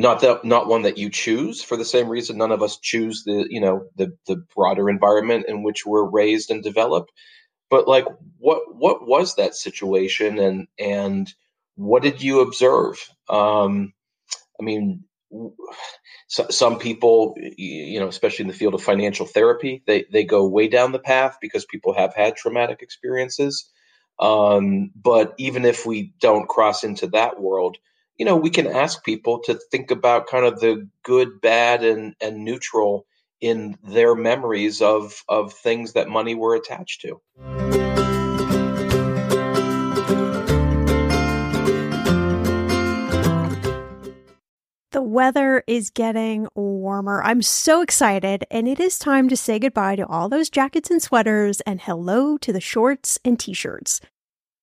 not 0.00 0.22
that 0.22 0.44
not 0.44 0.68
one 0.68 0.82
that 0.84 0.98
you 0.98 1.10
choose 1.10 1.62
for 1.62 1.76
the 1.78 1.86
same 1.86 2.08
reason 2.08 2.38
none 2.38 2.52
of 2.52 2.62
us 2.62 2.78
choose 2.80 3.24
the 3.24 3.46
you 3.50 3.60
know 3.60 3.86
the 3.96 4.16
the 4.28 4.36
broader 4.56 4.90
environment 4.90 5.46
in 5.48 5.64
which 5.64 5.86
we're 5.86 6.04
raised 6.08 6.50
and 6.50 6.64
developed. 6.64 7.12
But 7.70 7.88
like 7.88 8.06
what 8.38 8.62
what 8.74 9.06
was 9.06 9.36
that 9.36 9.54
situation 9.56 10.38
and 10.38 10.68
and 10.78 11.32
what 11.76 12.02
did 12.02 12.22
you 12.22 12.40
observe? 12.40 12.96
Um 13.28 13.94
i 14.60 14.64
mean 14.64 15.04
so, 16.28 16.46
some 16.50 16.78
people 16.78 17.34
you 17.58 18.00
know 18.00 18.08
especially 18.08 18.44
in 18.44 18.48
the 18.48 18.54
field 18.56 18.74
of 18.74 18.82
financial 18.82 19.26
therapy 19.26 19.82
they 19.86 20.06
they 20.12 20.24
go 20.24 20.46
way 20.48 20.68
down 20.68 20.92
the 20.92 21.00
path 21.00 21.38
because 21.40 21.66
people 21.66 21.94
have 21.94 22.14
had 22.14 22.36
traumatic 22.36 22.82
experiences. 22.82 23.70
Um 24.20 24.92
but 24.96 25.34
even 25.38 25.64
if 25.66 25.86
we 25.86 26.14
don't 26.20 26.48
cross 26.48 26.84
into 26.84 27.08
that 27.08 27.40
world 27.40 27.78
you 28.20 28.26
know 28.26 28.36
we 28.36 28.50
can 28.50 28.66
ask 28.66 29.02
people 29.02 29.38
to 29.38 29.58
think 29.70 29.90
about 29.90 30.26
kind 30.26 30.44
of 30.44 30.60
the 30.60 30.86
good 31.02 31.40
bad 31.40 31.82
and 31.82 32.14
and 32.20 32.44
neutral 32.44 33.06
in 33.40 33.78
their 33.82 34.14
memories 34.14 34.82
of 34.82 35.24
of 35.26 35.54
things 35.54 35.94
that 35.94 36.06
money 36.06 36.34
were 36.34 36.54
attached 36.54 37.00
to. 37.00 37.18
The 44.92 45.00
weather 45.00 45.64
is 45.66 45.88
getting 45.88 46.46
warmer. 46.54 47.22
I'm 47.22 47.40
so 47.40 47.80
excited, 47.80 48.44
and 48.50 48.68
it 48.68 48.78
is 48.78 48.98
time 48.98 49.30
to 49.30 49.36
say 49.36 49.58
goodbye 49.58 49.96
to 49.96 50.06
all 50.06 50.28
those 50.28 50.50
jackets 50.50 50.90
and 50.90 51.02
sweaters 51.02 51.62
and 51.62 51.80
hello 51.80 52.36
to 52.36 52.52
the 52.52 52.60
shorts 52.60 53.18
and 53.24 53.40
t 53.40 53.54
shirts. 53.54 54.02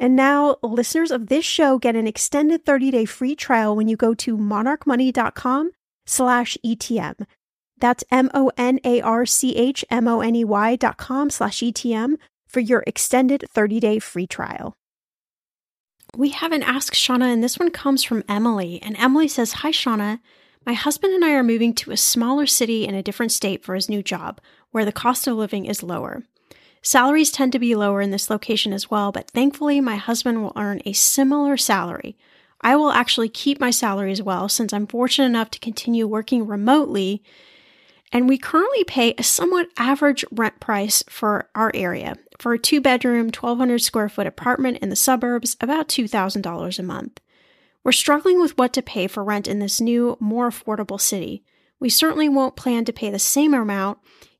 And 0.00 0.14
now 0.14 0.58
listeners 0.62 1.10
of 1.10 1.26
this 1.26 1.44
show 1.44 1.78
get 1.78 1.96
an 1.96 2.06
extended 2.06 2.64
30-day 2.64 3.04
free 3.04 3.34
trial 3.34 3.74
when 3.74 3.88
you 3.88 3.96
go 3.96 4.14
to 4.14 4.36
monarchmoney.com 4.36 5.72
slash 6.06 6.56
ETM. 6.64 7.26
That's 7.80 8.04
M-O-N-A-R-C-H-M-O-N-E-Y 8.10 10.76
dot 10.76 10.96
com 10.96 11.30
slash 11.30 11.60
ETM 11.60 12.16
for 12.46 12.60
your 12.60 12.84
extended 12.86 13.44
30-day 13.54 13.98
free 13.98 14.26
trial. 14.26 14.74
We 16.16 16.30
have 16.30 16.52
an 16.52 16.62
Ask 16.62 16.94
Shauna, 16.94 17.30
and 17.32 17.44
this 17.44 17.58
one 17.58 17.70
comes 17.70 18.02
from 18.02 18.24
Emily. 18.28 18.80
And 18.82 18.96
Emily 18.96 19.28
says, 19.28 19.52
Hi, 19.52 19.70
Shauna. 19.70 20.20
My 20.66 20.72
husband 20.72 21.14
and 21.14 21.24
I 21.24 21.32
are 21.32 21.42
moving 21.42 21.74
to 21.74 21.92
a 21.92 21.96
smaller 21.96 22.46
city 22.46 22.86
in 22.86 22.94
a 22.94 23.02
different 23.02 23.32
state 23.32 23.64
for 23.64 23.74
his 23.74 23.88
new 23.88 24.02
job, 24.02 24.40
where 24.70 24.84
the 24.84 24.92
cost 24.92 25.26
of 25.26 25.36
living 25.36 25.66
is 25.66 25.82
lower. 25.82 26.24
Salaries 26.82 27.30
tend 27.30 27.52
to 27.52 27.58
be 27.58 27.74
lower 27.74 28.00
in 28.00 28.10
this 28.10 28.30
location 28.30 28.72
as 28.72 28.90
well, 28.90 29.12
but 29.12 29.30
thankfully, 29.30 29.80
my 29.80 29.96
husband 29.96 30.42
will 30.42 30.52
earn 30.56 30.80
a 30.84 30.92
similar 30.92 31.56
salary. 31.56 32.16
I 32.60 32.76
will 32.76 32.90
actually 32.90 33.28
keep 33.28 33.60
my 33.60 33.70
salary 33.70 34.12
as 34.12 34.22
well 34.22 34.48
since 34.48 34.72
I'm 34.72 34.86
fortunate 34.86 35.26
enough 35.26 35.50
to 35.52 35.58
continue 35.60 36.06
working 36.06 36.46
remotely. 36.46 37.22
And 38.10 38.28
we 38.28 38.38
currently 38.38 38.84
pay 38.84 39.14
a 39.16 39.22
somewhat 39.22 39.68
average 39.76 40.24
rent 40.30 40.60
price 40.60 41.04
for 41.08 41.48
our 41.54 41.70
area. 41.74 42.16
For 42.38 42.54
a 42.54 42.58
two 42.58 42.80
bedroom, 42.80 43.26
1,200 43.26 43.80
square 43.80 44.08
foot 44.08 44.26
apartment 44.26 44.78
in 44.78 44.88
the 44.88 44.96
suburbs, 44.96 45.56
about 45.60 45.88
$2,000 45.88 46.78
a 46.78 46.82
month. 46.82 47.20
We're 47.84 47.92
struggling 47.92 48.40
with 48.40 48.56
what 48.58 48.72
to 48.74 48.82
pay 48.82 49.06
for 49.06 49.22
rent 49.22 49.46
in 49.46 49.58
this 49.58 49.80
new, 49.80 50.16
more 50.20 50.48
affordable 50.48 51.00
city. 51.00 51.44
We 51.80 51.90
certainly 51.90 52.28
won't 52.28 52.56
plan 52.56 52.84
to 52.86 52.92
pay 52.92 53.10
the 53.10 53.18
same 53.18 53.54
amount 53.54 53.98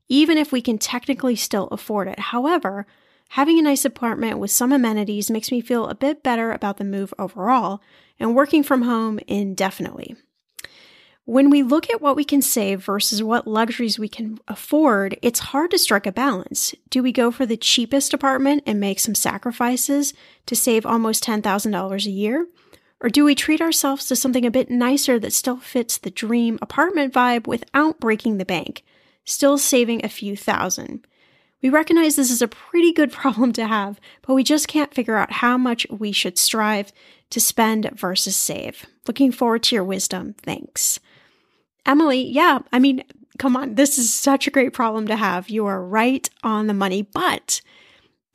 even 0.09 0.37
if 0.37 0.51
we 0.51 0.61
can 0.61 0.77
technically 0.77 1.35
still 1.35 1.67
afford 1.67 2.07
it. 2.07 2.19
However, 2.19 2.85
having 3.29 3.59
a 3.59 3.61
nice 3.61 3.85
apartment 3.85 4.39
with 4.39 4.51
some 4.51 4.73
amenities 4.73 5.29
makes 5.29 5.51
me 5.51 5.61
feel 5.61 5.87
a 5.87 5.95
bit 5.95 6.23
better 6.23 6.51
about 6.51 6.77
the 6.77 6.83
move 6.83 7.13
overall, 7.17 7.79
and 8.19 8.35
working 8.35 8.63
from 8.63 8.81
home 8.81 9.19
indefinitely. 9.27 10.15
When 11.25 11.51
we 11.51 11.61
look 11.61 11.91
at 11.91 12.01
what 12.01 12.15
we 12.15 12.23
can 12.23 12.41
save 12.41 12.83
versus 12.83 13.21
what 13.21 13.45
luxuries 13.45 13.99
we 13.99 14.09
can 14.09 14.39
afford, 14.47 15.15
it's 15.21 15.39
hard 15.39 15.69
to 15.69 15.77
strike 15.77 16.07
a 16.07 16.11
balance. 16.11 16.73
Do 16.89 17.03
we 17.03 17.11
go 17.11 17.29
for 17.29 17.45
the 17.45 17.55
cheapest 17.55 18.15
apartment 18.15 18.63
and 18.65 18.79
make 18.79 18.99
some 18.99 19.13
sacrifices 19.13 20.15
to 20.47 20.55
save 20.55 20.87
almost 20.87 21.23
$10,000 21.23 22.05
a 22.05 22.09
year? 22.09 22.47
Or 22.99 23.09
do 23.09 23.23
we 23.23 23.35
treat 23.35 23.61
ourselves 23.61 24.07
to 24.07 24.15
something 24.15 24.43
a 24.43 24.49
bit 24.49 24.71
nicer 24.71 25.19
that 25.19 25.31
still 25.31 25.57
fits 25.57 25.99
the 25.99 26.09
dream 26.09 26.57
apartment 26.63 27.13
vibe 27.13 27.45
without 27.45 27.99
breaking 27.99 28.39
the 28.39 28.43
bank? 28.43 28.83
Still 29.29 29.57
saving 29.57 30.03
a 30.03 30.09
few 30.09 30.35
thousand. 30.35 31.05
We 31.61 31.69
recognize 31.69 32.15
this 32.15 32.31
is 32.31 32.41
a 32.41 32.47
pretty 32.47 32.91
good 32.91 33.11
problem 33.21 33.53
to 33.53 33.67
have, 33.67 33.99
but 34.21 34.33
we 34.33 34.43
just 34.43 34.67
can't 34.67 34.93
figure 34.93 35.15
out 35.15 35.31
how 35.31 35.57
much 35.57 35.85
we 35.89 36.11
should 36.11 36.37
strive 36.37 36.91
to 37.29 37.39
spend 37.39 37.89
versus 37.93 38.35
save. 38.35 38.85
Looking 39.07 39.31
forward 39.31 39.63
to 39.63 39.75
your 39.75 39.83
wisdom. 39.83 40.33
Thanks. 40.41 40.99
Emily, 41.85 42.21
yeah, 42.21 42.59
I 42.73 42.79
mean, 42.79 43.03
come 43.37 43.55
on, 43.55 43.75
this 43.75 43.97
is 43.97 44.13
such 44.13 44.47
a 44.47 44.51
great 44.51 44.73
problem 44.73 45.07
to 45.07 45.15
have. 45.15 45.49
You 45.49 45.65
are 45.65 45.83
right 45.83 46.29
on 46.43 46.67
the 46.67 46.73
money, 46.73 47.01
but 47.01 47.61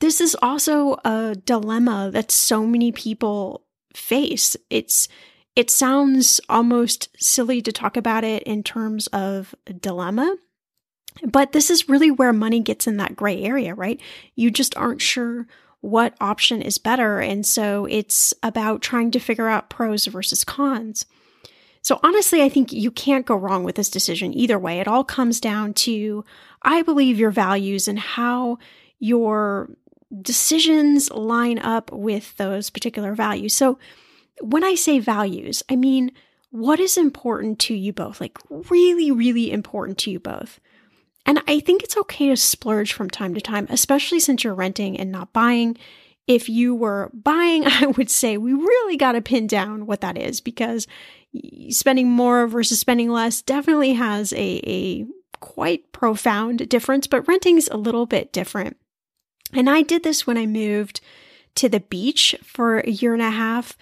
this 0.01 0.21
is 0.21 0.37
also 0.43 0.99
a 1.05 1.37
dilemma 1.45 2.11
that 2.13 2.31
so 2.31 2.67
many 2.67 2.93
people 2.93 3.65
face. 3.95 4.57
It's 4.71 5.09
it 5.57 5.71
sounds 5.71 6.41
almost 6.49 7.09
silly 7.23 7.63
to 7.63 7.71
talk 7.71 7.97
about 7.97 8.25
it 8.25 8.43
in 8.43 8.65
terms 8.65 9.07
of 9.09 9.55
a 9.69 9.73
dilemma, 9.73 10.37
but 11.23 11.53
this 11.53 11.71
is 11.71 11.89
really 11.89 12.11
where 12.11 12.33
money 12.33 12.61
gets 12.61 12.87
in 12.87 12.97
that 12.97 13.17
gray 13.17 13.43
area, 13.43 13.75
right? 13.75 14.01
You 14.35 14.51
just 14.51 14.77
aren't 14.77 15.03
sure 15.03 15.47
what 15.81 16.15
option 16.21 16.63
is 16.63 16.79
better. 16.79 17.21
And 17.21 17.45
so 17.45 17.87
it's 17.87 18.33
about 18.43 18.83
trying 18.83 19.11
to 19.13 19.21
figure 19.21 19.49
out 19.49 19.71
pros 19.71 20.07
versus 20.07 20.43
cons. 20.43 21.07
So 21.83 22.01
honestly, 22.03 22.43
I 22.43 22.49
think 22.49 22.73
you 22.73 22.91
can't 22.91 23.27
go 23.27 23.37
wrong 23.37 23.63
with 23.63 23.77
this 23.77 23.91
decision 23.91 24.33
either 24.33 24.59
way. 24.59 24.81
It 24.81 24.89
all 24.89 25.05
comes 25.05 25.39
down 25.41 25.75
to, 25.75 26.25
I 26.63 26.81
believe, 26.81 27.19
your 27.19 27.31
values 27.31 27.87
and 27.87 27.99
how 27.99 28.59
your 28.99 29.71
decisions 30.23 31.11
line 31.11 31.59
up 31.59 31.93
with 31.93 32.35
those 32.39 32.71
particular 32.71 33.15
values. 33.15 33.55
So 33.55 33.79
when 34.41 34.65
I 34.65 34.77
say 34.77 34.99
values, 34.99 35.63
I 35.69 35.77
mean, 35.77 36.13
what 36.51 36.81
is 36.81 36.97
important 36.97 37.59
to 37.61 37.75
you 37.75 37.93
both? 37.93 38.21
Like, 38.21 38.39
really, 38.49 39.11
really 39.11 39.53
important 39.53 39.99
to 39.99 40.11
you 40.11 40.21
both. 40.21 40.61
And 41.27 41.41
I 41.47 41.61
think 41.61 41.83
it's 41.83 41.97
okay 41.97 42.29
to 42.29 42.37
splurge 42.37 42.93
from 42.93 43.09
time 43.09 43.35
to 43.35 43.41
time, 43.41 43.67
especially 43.71 44.21
since 44.21 44.45
you're 44.45 44.55
renting 44.55 44.99
and 44.99 45.11
not 45.11 45.33
buying. 45.33 45.77
If 46.27 46.49
you 46.49 46.75
were 46.75 47.11
buying, 47.15 47.65
I 47.67 47.87
would 47.87 48.11
say 48.11 48.37
we 48.37 48.53
really 48.53 48.97
got 48.97 49.13
to 49.13 49.23
pin 49.23 49.47
down 49.47 49.87
what 49.87 50.01
that 50.03 50.19
is 50.19 50.41
because 50.41 50.87
spending 51.71 52.09
more 52.09 52.47
versus 52.47 52.79
spending 52.79 53.11
less 53.11 53.43
definitely 53.43 53.95
has 53.95 54.33
a, 54.35 54.61
a 54.65 55.07
quite 55.41 55.91
profound 55.93 56.69
difference, 56.69 57.07
but 57.07 57.27
renting's 57.27 57.69
a 57.69 57.77
little 57.77 58.07
bit 58.07 58.33
different. 58.33 58.77
And 59.53 59.69
I 59.69 59.83
did 59.83 60.03
this 60.03 60.27
when 60.27 60.39
I 60.39 60.47
moved 60.47 61.01
to 61.57 61.69
the 61.69 61.81
beach 61.81 62.35
for 62.43 62.81
a 62.81 62.91
year 62.91 63.13
and 63.13 63.23
a 63.23 63.31
half, 63.31 63.77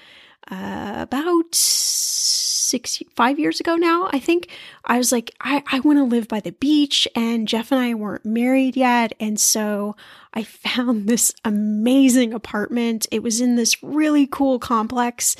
uh, 0.52 0.94
about 0.98 1.54
six, 1.54 3.02
five 3.16 3.38
years 3.38 3.58
ago 3.58 3.76
now, 3.76 4.08
I 4.12 4.18
think. 4.18 4.48
I 4.84 4.98
was 4.98 5.10
like, 5.10 5.30
I, 5.40 5.62
I 5.72 5.80
want 5.80 5.98
to 5.98 6.04
live 6.04 6.28
by 6.28 6.40
the 6.40 6.52
beach. 6.52 7.08
And 7.14 7.48
Jeff 7.48 7.72
and 7.72 7.80
I 7.80 7.94
weren't 7.94 8.26
married 8.26 8.76
yet. 8.76 9.14
And 9.18 9.40
so 9.40 9.96
I 10.34 10.42
found 10.44 11.08
this 11.08 11.32
amazing 11.44 12.34
apartment. 12.34 13.06
It 13.10 13.22
was 13.22 13.40
in 13.40 13.56
this 13.56 13.82
really 13.82 14.26
cool 14.26 14.58
complex 14.58 15.36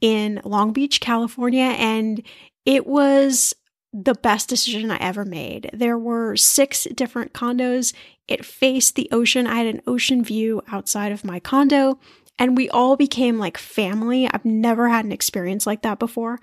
in 0.00 0.40
Long 0.44 0.72
Beach, 0.72 1.00
California. 1.00 1.74
And 1.78 2.22
it 2.64 2.86
was 2.86 3.54
the 3.92 4.14
best 4.14 4.48
decision 4.48 4.90
I 4.90 4.96
ever 4.96 5.24
made. 5.24 5.70
There 5.72 5.98
were 5.98 6.36
six 6.36 6.84
different 6.94 7.32
condos. 7.32 7.94
It 8.26 8.44
faced 8.44 8.96
the 8.96 9.08
ocean. 9.12 9.46
I 9.46 9.56
had 9.56 9.66
an 9.66 9.82
ocean 9.86 10.24
view 10.24 10.62
outside 10.72 11.12
of 11.12 11.24
my 11.24 11.38
condo, 11.38 11.98
and 12.38 12.56
we 12.56 12.68
all 12.70 12.96
became 12.96 13.38
like 13.38 13.58
family. 13.58 14.28
I've 14.28 14.44
never 14.44 14.88
had 14.88 15.04
an 15.04 15.12
experience 15.12 15.66
like 15.66 15.82
that 15.82 15.98
before. 15.98 16.40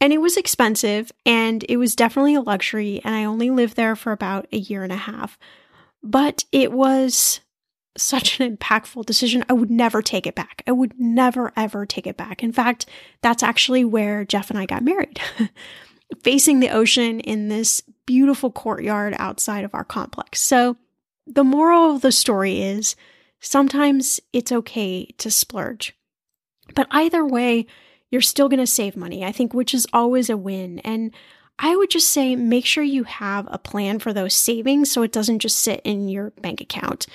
And 0.00 0.12
it 0.12 0.20
was 0.20 0.36
expensive, 0.36 1.12
and 1.24 1.64
it 1.68 1.76
was 1.76 1.96
definitely 1.96 2.34
a 2.34 2.40
luxury. 2.40 3.00
And 3.04 3.14
I 3.14 3.24
only 3.24 3.50
lived 3.50 3.76
there 3.76 3.96
for 3.96 4.12
about 4.12 4.46
a 4.52 4.58
year 4.58 4.82
and 4.82 4.92
a 4.92 4.96
half. 4.96 5.38
But 6.02 6.44
it 6.52 6.72
was 6.72 7.40
such 7.96 8.40
an 8.40 8.56
impactful 8.56 9.06
decision. 9.06 9.44
I 9.48 9.52
would 9.52 9.70
never 9.70 10.02
take 10.02 10.26
it 10.26 10.34
back. 10.34 10.62
I 10.66 10.72
would 10.72 10.98
never, 10.98 11.52
ever 11.56 11.86
take 11.86 12.06
it 12.06 12.16
back. 12.16 12.42
In 12.42 12.52
fact, 12.52 12.86
that's 13.22 13.42
actually 13.42 13.84
where 13.84 14.24
Jeff 14.24 14.50
and 14.50 14.58
I 14.58 14.66
got 14.66 14.82
married, 14.82 15.20
facing 16.22 16.60
the 16.60 16.70
ocean 16.70 17.20
in 17.20 17.48
this 17.48 17.82
beautiful 18.04 18.50
courtyard 18.50 19.14
outside 19.18 19.64
of 19.64 19.74
our 19.74 19.84
complex. 19.84 20.40
So, 20.40 20.76
the 21.26 21.44
moral 21.44 21.94
of 21.94 22.02
the 22.02 22.12
story 22.12 22.60
is 22.60 22.96
sometimes 23.44 24.20
it's 24.32 24.52
okay 24.52 25.06
to 25.18 25.30
splurge. 25.30 25.96
But 26.74 26.86
either 26.90 27.24
way, 27.24 27.66
you're 28.10 28.20
still 28.20 28.48
going 28.48 28.60
to 28.60 28.66
save 28.66 28.96
money, 28.96 29.24
I 29.24 29.32
think, 29.32 29.54
which 29.54 29.74
is 29.74 29.86
always 29.92 30.30
a 30.30 30.36
win. 30.36 30.78
And 30.80 31.12
I 31.58 31.76
would 31.76 31.90
just 31.90 32.08
say 32.08 32.36
make 32.36 32.66
sure 32.66 32.82
you 32.82 33.04
have 33.04 33.46
a 33.50 33.58
plan 33.58 33.98
for 33.98 34.12
those 34.12 34.34
savings 34.34 34.90
so 34.90 35.02
it 35.02 35.12
doesn't 35.12 35.40
just 35.40 35.60
sit 35.60 35.80
in 35.84 36.08
your 36.08 36.30
bank 36.30 36.60
account 36.60 37.06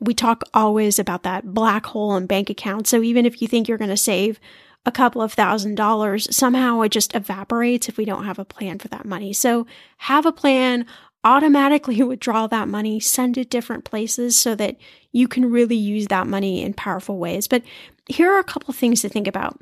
we 0.00 0.14
talk 0.14 0.42
always 0.52 0.98
about 0.98 1.22
that 1.22 1.54
black 1.54 1.86
hole 1.86 2.16
in 2.16 2.26
bank 2.26 2.50
accounts. 2.50 2.90
So 2.90 3.02
even 3.02 3.26
if 3.26 3.40
you 3.40 3.48
think 3.48 3.68
you're 3.68 3.78
going 3.78 3.90
to 3.90 3.96
save 3.96 4.38
a 4.84 4.92
couple 4.92 5.22
of 5.22 5.32
thousand 5.32 5.74
dollars, 5.74 6.34
somehow 6.34 6.80
it 6.82 6.90
just 6.90 7.14
evaporates 7.14 7.88
if 7.88 7.96
we 7.96 8.04
don't 8.04 8.24
have 8.24 8.38
a 8.38 8.44
plan 8.44 8.78
for 8.78 8.88
that 8.88 9.04
money. 9.04 9.32
So 9.32 9.66
have 9.98 10.26
a 10.26 10.32
plan, 10.32 10.86
automatically 11.26 12.02
withdraw 12.02 12.46
that 12.46 12.68
money, 12.68 13.00
send 13.00 13.36
it 13.36 13.50
different 13.50 13.84
places 13.84 14.36
so 14.36 14.54
that 14.54 14.76
you 15.12 15.28
can 15.28 15.50
really 15.50 15.76
use 15.76 16.06
that 16.06 16.26
money 16.26 16.62
in 16.62 16.72
powerful 16.72 17.18
ways. 17.18 17.48
But 17.48 17.62
here 18.06 18.32
are 18.32 18.38
a 18.38 18.44
couple 18.44 18.72
things 18.72 19.02
to 19.02 19.08
think 19.08 19.26
about. 19.26 19.60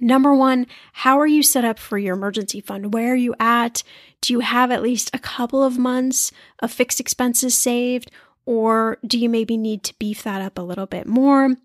Number 0.00 0.34
one, 0.34 0.66
how 0.92 1.18
are 1.18 1.26
you 1.26 1.42
set 1.42 1.64
up 1.64 1.78
for 1.78 1.98
your 1.98 2.14
emergency 2.14 2.60
fund? 2.60 2.94
Where 2.94 3.12
are 3.12 3.16
you 3.16 3.34
at? 3.40 3.82
Do 4.20 4.32
you 4.32 4.40
have 4.40 4.70
at 4.70 4.82
least 4.82 5.10
a 5.12 5.18
couple 5.18 5.62
of 5.62 5.76
months 5.76 6.30
of 6.60 6.72
fixed 6.72 7.00
expenses 7.00 7.54
saved? 7.54 8.10
Or 8.46 8.98
do 9.06 9.18
you 9.18 9.28
maybe 9.28 9.56
need 9.56 9.82
to 9.84 9.98
beef 9.98 10.22
that 10.22 10.40
up 10.40 10.56
a 10.56 10.62
little 10.62 10.86
bit 10.86 11.06
more? 11.06 11.56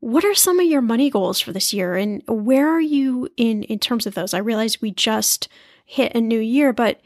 What 0.00 0.24
are 0.24 0.34
some 0.34 0.60
of 0.60 0.66
your 0.66 0.82
money 0.82 1.08
goals 1.08 1.40
for 1.40 1.52
this 1.52 1.72
year 1.72 1.96
and 1.96 2.22
where 2.28 2.68
are 2.68 2.80
you 2.80 3.28
in 3.38 3.62
in 3.64 3.78
terms 3.78 4.06
of 4.06 4.14
those? 4.14 4.34
I 4.34 4.38
realize 4.38 4.80
we 4.80 4.90
just 4.90 5.48
hit 5.86 6.14
a 6.14 6.20
new 6.20 6.38
year, 6.38 6.74
but 6.74 7.00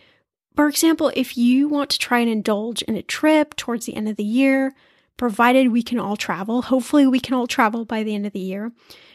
for 0.60 0.68
example, 0.68 1.10
if 1.16 1.38
you 1.38 1.68
want 1.68 1.88
to 1.88 1.98
try 1.98 2.18
and 2.18 2.28
indulge 2.28 2.82
in 2.82 2.94
a 2.94 3.00
trip 3.00 3.56
towards 3.56 3.86
the 3.86 3.96
end 3.96 4.10
of 4.10 4.16
the 4.16 4.22
year, 4.22 4.74
provided 5.16 5.72
we 5.72 5.82
can 5.82 5.98
all 5.98 6.18
travel, 6.18 6.60
hopefully 6.60 7.06
we 7.06 7.18
can 7.18 7.32
all 7.32 7.46
travel 7.46 7.86
by 7.86 8.02
the 8.02 8.14
end 8.14 8.26
of 8.26 8.34
the 8.34 8.40
year. 8.40 8.70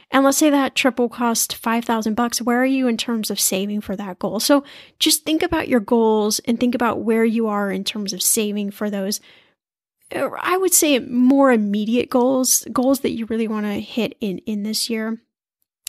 And 0.10 0.24
let's 0.24 0.40
say 0.40 0.50
that 0.50 0.74
trip 0.74 0.98
will 0.98 1.08
cost 1.08 1.56
5000 1.56 2.16
bucks. 2.16 2.42
Where 2.42 2.60
are 2.64 2.66
you 2.66 2.88
in 2.88 2.98
terms 2.98 3.30
of 3.30 3.40
saving 3.40 3.82
for 3.82 3.96
that 3.96 4.18
goal? 4.18 4.40
So 4.40 4.64
just 4.98 5.24
think 5.24 5.44
about 5.44 5.68
your 5.68 5.82
goals 5.82 6.40
and 6.46 6.60
think 6.60 6.74
about 6.74 7.02
where 7.02 7.24
you 7.26 7.46
are 7.46 7.70
in 7.70 7.84
terms 7.84 8.12
of 8.12 8.24
saving 8.24 8.72
for 8.72 8.90
those 8.90 9.22
I 10.12 10.58
would 10.58 10.74
say 10.74 10.98
more 10.98 11.52
immediate 11.52 12.10
goals, 12.10 12.68
goals 12.72 13.02
that 13.02 13.12
you 13.12 13.28
really 13.28 13.48
want 13.48 13.68
to 13.68 13.80
hit 13.80 14.18
in 14.20 14.40
in 14.40 14.64
this 14.64 14.90
year. 14.90 15.22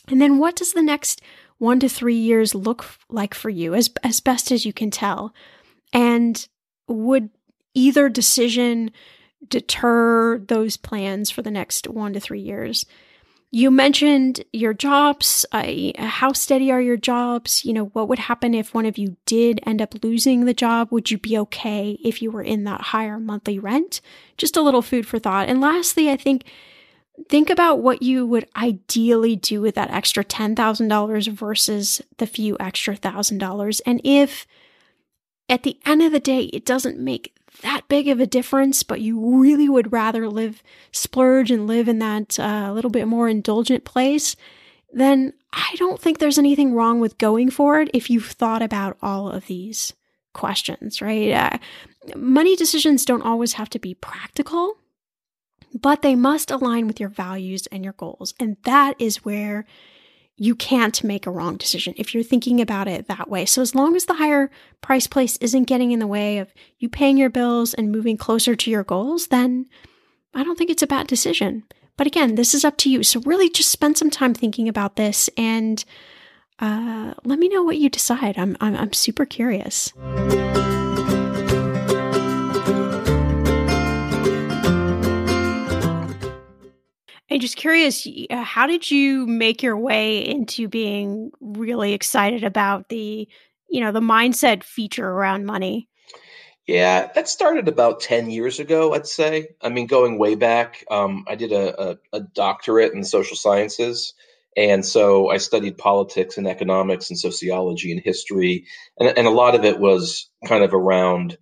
And 0.09 0.21
then 0.21 0.37
what 0.37 0.55
does 0.55 0.75
the 0.75 0.83
next 0.83 1.23
1 1.59 1.81
to 1.81 1.89
3 1.89 2.15
years 2.15 2.55
look 2.55 2.87
like 3.09 3.35
for 3.35 3.51
you 3.51 3.75
as 3.75 3.91
as 4.03 4.21
best 4.21 4.51
as 4.51 4.65
you 4.65 4.73
can 4.73 4.91
tell? 4.91 5.35
And 5.93 6.47
would 6.89 7.31
either 7.75 8.09
decision 8.09 8.91
deter 9.49 10.39
those 10.39 10.77
plans 10.77 11.31
for 11.31 11.43
the 11.43 11.51
next 11.51 11.89
1 11.89 12.13
to 12.15 12.21
3 12.21 12.41
years? 12.41 12.87
You 13.53 13.71
mentioned 13.71 14.45
your 14.53 14.75
jobs. 14.75 15.47
Uh, 15.53 15.93
how 15.97 16.33
steady 16.33 16.71
are 16.73 16.81
your 16.81 16.97
jobs? 16.97 17.65
You 17.65 17.73
know, 17.73 17.87
what 17.87 18.09
would 18.09 18.19
happen 18.19 18.55
if 18.55 18.75
one 18.75 18.87
of 18.87 18.99
you 18.99 19.17
did 19.25 19.61
end 19.65 19.81
up 19.81 20.03
losing 20.03 20.45
the 20.45 20.53
job? 20.53 20.89
Would 20.91 21.11
you 21.11 21.19
be 21.19 21.39
okay 21.39 21.97
if 22.05 22.21
you 22.21 22.31
were 22.31 22.43
in 22.43 22.65
that 22.65 22.81
higher 22.81 23.21
monthly 23.21 23.59
rent? 23.59 24.01
Just 24.37 24.57
a 24.57 24.63
little 24.63 24.83
food 24.83 25.07
for 25.07 25.19
thought. 25.19 25.49
And 25.49 25.61
lastly, 25.61 26.11
I 26.11 26.17
think 26.17 26.45
think 27.29 27.51
about 27.51 27.81
what 27.81 28.03
you 28.03 28.27
would 28.27 28.49
ideally 28.57 29.37
do 29.37 29.61
with 29.61 29.75
that 29.75 29.91
extra 29.91 30.25
$10,000 30.25 31.29
versus 31.29 32.03
the 32.19 32.27
few 32.27 32.57
extra 32.61 32.97
thousand 32.97 33.39
dollars. 33.39 33.81
And 33.81 34.01
if 34.05 34.47
at 35.49 35.63
the 35.63 35.79
end 35.87 36.03
of 36.03 36.13
the 36.13 36.21
day, 36.21 36.45
it 36.53 36.65
doesn't 36.65 36.99
make 36.99 37.35
that 37.63 37.89
big 37.89 38.09
of 38.09 38.21
a 38.21 38.27
difference, 38.27 38.83
but 38.83 39.01
you 39.01 39.41
really 39.41 39.69
would 39.69 39.93
rather 39.93 40.29
live, 40.29 40.63
splurge 40.93 41.51
and 41.51 41.67
live 41.67 41.89
in 41.89 41.99
that 42.01 42.39
uh, 42.39 42.71
little 42.73 42.91
bit 42.91 43.09
more 43.09 43.29
indulgent 43.29 43.85
place, 43.85 44.37
then 44.93 45.33
I 45.53 45.75
don't 45.77 46.01
think 46.01 46.19
there's 46.19 46.39
anything 46.39 46.75
wrong 46.75 47.01
with 47.01 47.19
going 47.19 47.51
for 47.51 47.81
it 47.81 47.91
if 47.95 48.11
you've 48.11 48.27
thought 48.27 48.63
about 48.63 48.99
all 49.01 49.31
of 49.31 49.47
these 49.47 49.95
questions, 50.35 51.01
right? 51.01 51.33
Uh, 51.33 51.59
money 52.15 52.57
decisions 52.57 53.05
don't 53.05 53.23
always 53.23 53.55
have 53.55 53.71
to 53.71 53.79
be 53.79 53.95
practical, 53.95 54.77
but 55.75 56.03
they 56.03 56.15
must 56.15 56.51
align 56.51 56.87
with 56.87 57.01
your 57.01 57.09
values 57.09 57.67
and 57.69 57.85
your 57.85 57.95
goals. 57.95 58.35
And 58.39 58.57
that 58.65 58.95
is 58.99 59.25
where 59.25 59.67
you 60.39 60.55
can't 60.55 61.03
make 61.03 61.27
a 61.27 61.31
wrong 61.31 61.57
decision 61.57 61.95
if 61.97 62.13
you're 62.13 62.23
thinking 62.23 62.61
about 62.61 62.89
it 62.89 63.09
that 63.09 63.31
way. 63.31 63.47
So, 63.47 63.63
as 63.63 63.75
long 63.75 63.97
as 63.97 64.05
the 64.05 64.15
higher 64.15 64.51
price 64.83 65.07
place 65.07 65.37
isn't 65.39 65.65
getting 65.65 65.93
in 65.93 65.99
the 65.99 66.07
way 66.07 66.39
of 66.39 66.53
you 66.79 66.89
paying 66.89 67.17
your 67.17 67.31
bills 67.31 67.73
and 67.75 67.91
moving 67.91 68.17
closer 68.17 68.55
to 68.55 68.71
your 68.71 68.85
goals, 68.85 69.29
then 69.29 69.67
I 70.35 70.45
don't 70.45 70.59
think 70.59 70.71
it's 70.71 70.83
a 70.83 70.87
bad 70.87 71.07
decision. 71.07 71.65
But 71.97 72.07
again, 72.07 72.35
this 72.35 72.53
is 72.53 72.65
up 72.65 72.77
to 72.79 72.91
you. 72.91 73.03
So, 73.03 73.21
really 73.21 73.49
just 73.49 73.71
spend 73.71 73.97
some 73.97 74.11
time 74.11 74.35
thinking 74.35 74.69
about 74.69 74.97
this 74.97 75.31
and 75.39 75.83
uh, 76.59 77.15
let 77.25 77.39
me 77.39 77.49
know 77.49 77.63
what 77.63 77.79
you 77.79 77.89
decide. 77.89 78.39
I'm, 78.39 78.57
I'm, 78.61 78.77
I'm 78.77 78.93
super 78.93 79.25
curious. 79.25 79.93
I'm 87.31 87.41
just 87.41 87.57
curious, 87.57 88.07
uh, 88.31 88.43
how 88.43 88.67
did 88.67 88.91
you 88.91 89.27
make 89.27 89.63
your 89.63 89.77
way 89.77 90.19
into 90.27 90.69
being 90.69 91.33
really 91.41 91.93
excited 91.93 92.45
about 92.45 92.89
the, 92.89 93.29
you 93.69 93.81
know, 93.81 93.91
the 93.91 94.01
mindset 94.01 94.63
feature 94.63 95.09
around 95.09 95.45
money? 95.45 95.89
Yeah, 96.67 97.11
that 97.15 97.29
started 97.29 97.69
about 97.69 98.01
10 98.01 98.31
years 98.31 98.59
ago, 98.59 98.95
I'd 98.95 99.07
say. 99.07 99.49
I 99.63 99.69
mean, 99.69 99.87
going 99.87 100.19
way 100.19 100.35
back, 100.35 100.85
um, 100.91 101.25
I 101.29 101.37
did 101.37 101.53
a, 101.53 101.91
a, 101.91 101.99
a 102.13 102.21
doctorate 102.21 102.93
in 102.93 103.05
social 103.05 103.37
sciences. 103.37 104.15
And 104.57 104.85
so 104.85 105.29
I 105.29 105.37
studied 105.37 105.79
politics 105.79 106.39
and 106.39 106.49
economics 106.49 107.11
and 107.11 107.19
sociology 107.19 107.93
and 107.93 108.01
history. 108.01 108.67
And, 108.99 109.17
and 109.17 109.27
a 109.27 109.31
lot 109.31 109.55
of 109.55 109.65
it 109.65 109.79
was 109.79 110.29
kind 110.47 110.65
of 110.65 110.75
around 110.75 111.39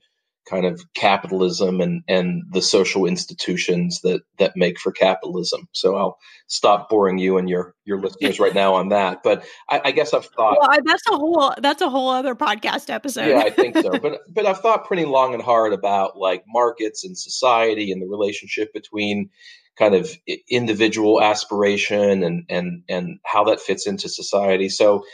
kind 0.49 0.67
of 0.67 0.83
capitalism 0.95 1.81
and 1.81 2.03
and 2.09 2.43
the 2.51 2.63
social 2.63 3.07
institutions 3.07 4.01
that 4.03 4.23
that 4.39 4.57
make 4.57 4.79
for 4.79 4.93
capitalism. 4.93 5.69
So 5.73 5.97
I'll 5.97 6.19
stop 6.47 6.89
boring 6.89 7.19
you 7.19 7.39
and 7.39 7.49
your 7.49 7.75
your 7.85 8.01
listeners 8.01 8.39
right 8.39 8.55
now 8.55 8.75
on 8.75 8.91
that. 8.91 9.23
But 9.23 9.45
I, 9.69 9.81
I 9.87 9.91
guess 9.93 10.13
I've 10.13 10.27
thought 10.27 10.59
well, 10.61 10.79
that's 10.85 11.07
a 11.09 11.17
whole 11.17 11.55
that's 11.59 11.83
a 11.83 11.89
whole 11.89 12.11
other 12.11 12.35
podcast 12.35 12.91
episode. 12.91 13.29
yeah, 13.29 13.39
I 13.39 13.51
think 13.51 13.77
so. 13.79 13.93
But 14.05 14.21
but 14.29 14.45
I've 14.45 14.61
thought 14.61 14.87
pretty 14.87 15.07
long 15.07 15.35
and 15.35 15.43
hard 15.43 15.73
about 15.73 16.19
like 16.19 16.45
markets 16.47 17.05
and 17.05 17.17
society 17.17 17.91
and 17.91 18.03
the 18.03 18.07
relationship 18.07 18.73
between 18.75 19.31
kind 19.79 19.95
of 19.95 20.11
individual 20.49 21.23
aspiration 21.23 22.23
and 22.23 22.45
and 22.49 22.83
and 22.89 23.19
how 23.25 23.45
that 23.45 23.61
fits 23.61 23.87
into 23.87 24.09
society. 24.09 24.69
So 24.69 25.05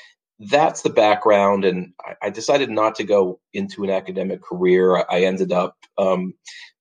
that's 0.41 0.83
the 0.83 0.91
background, 0.91 1.65
and 1.65 1.93
I, 2.01 2.29
I 2.29 2.31
decided 2.31 2.71
not 2.71 2.97
to 2.97 3.05
go 3.05 3.41
into 3.53 3.85
an 3.85 3.91
academic 3.91 4.43
career. 4.43 4.97
I, 4.97 5.05
I 5.11 5.21
ended 5.23 5.53
up 5.53 5.77
um, 5.99 6.35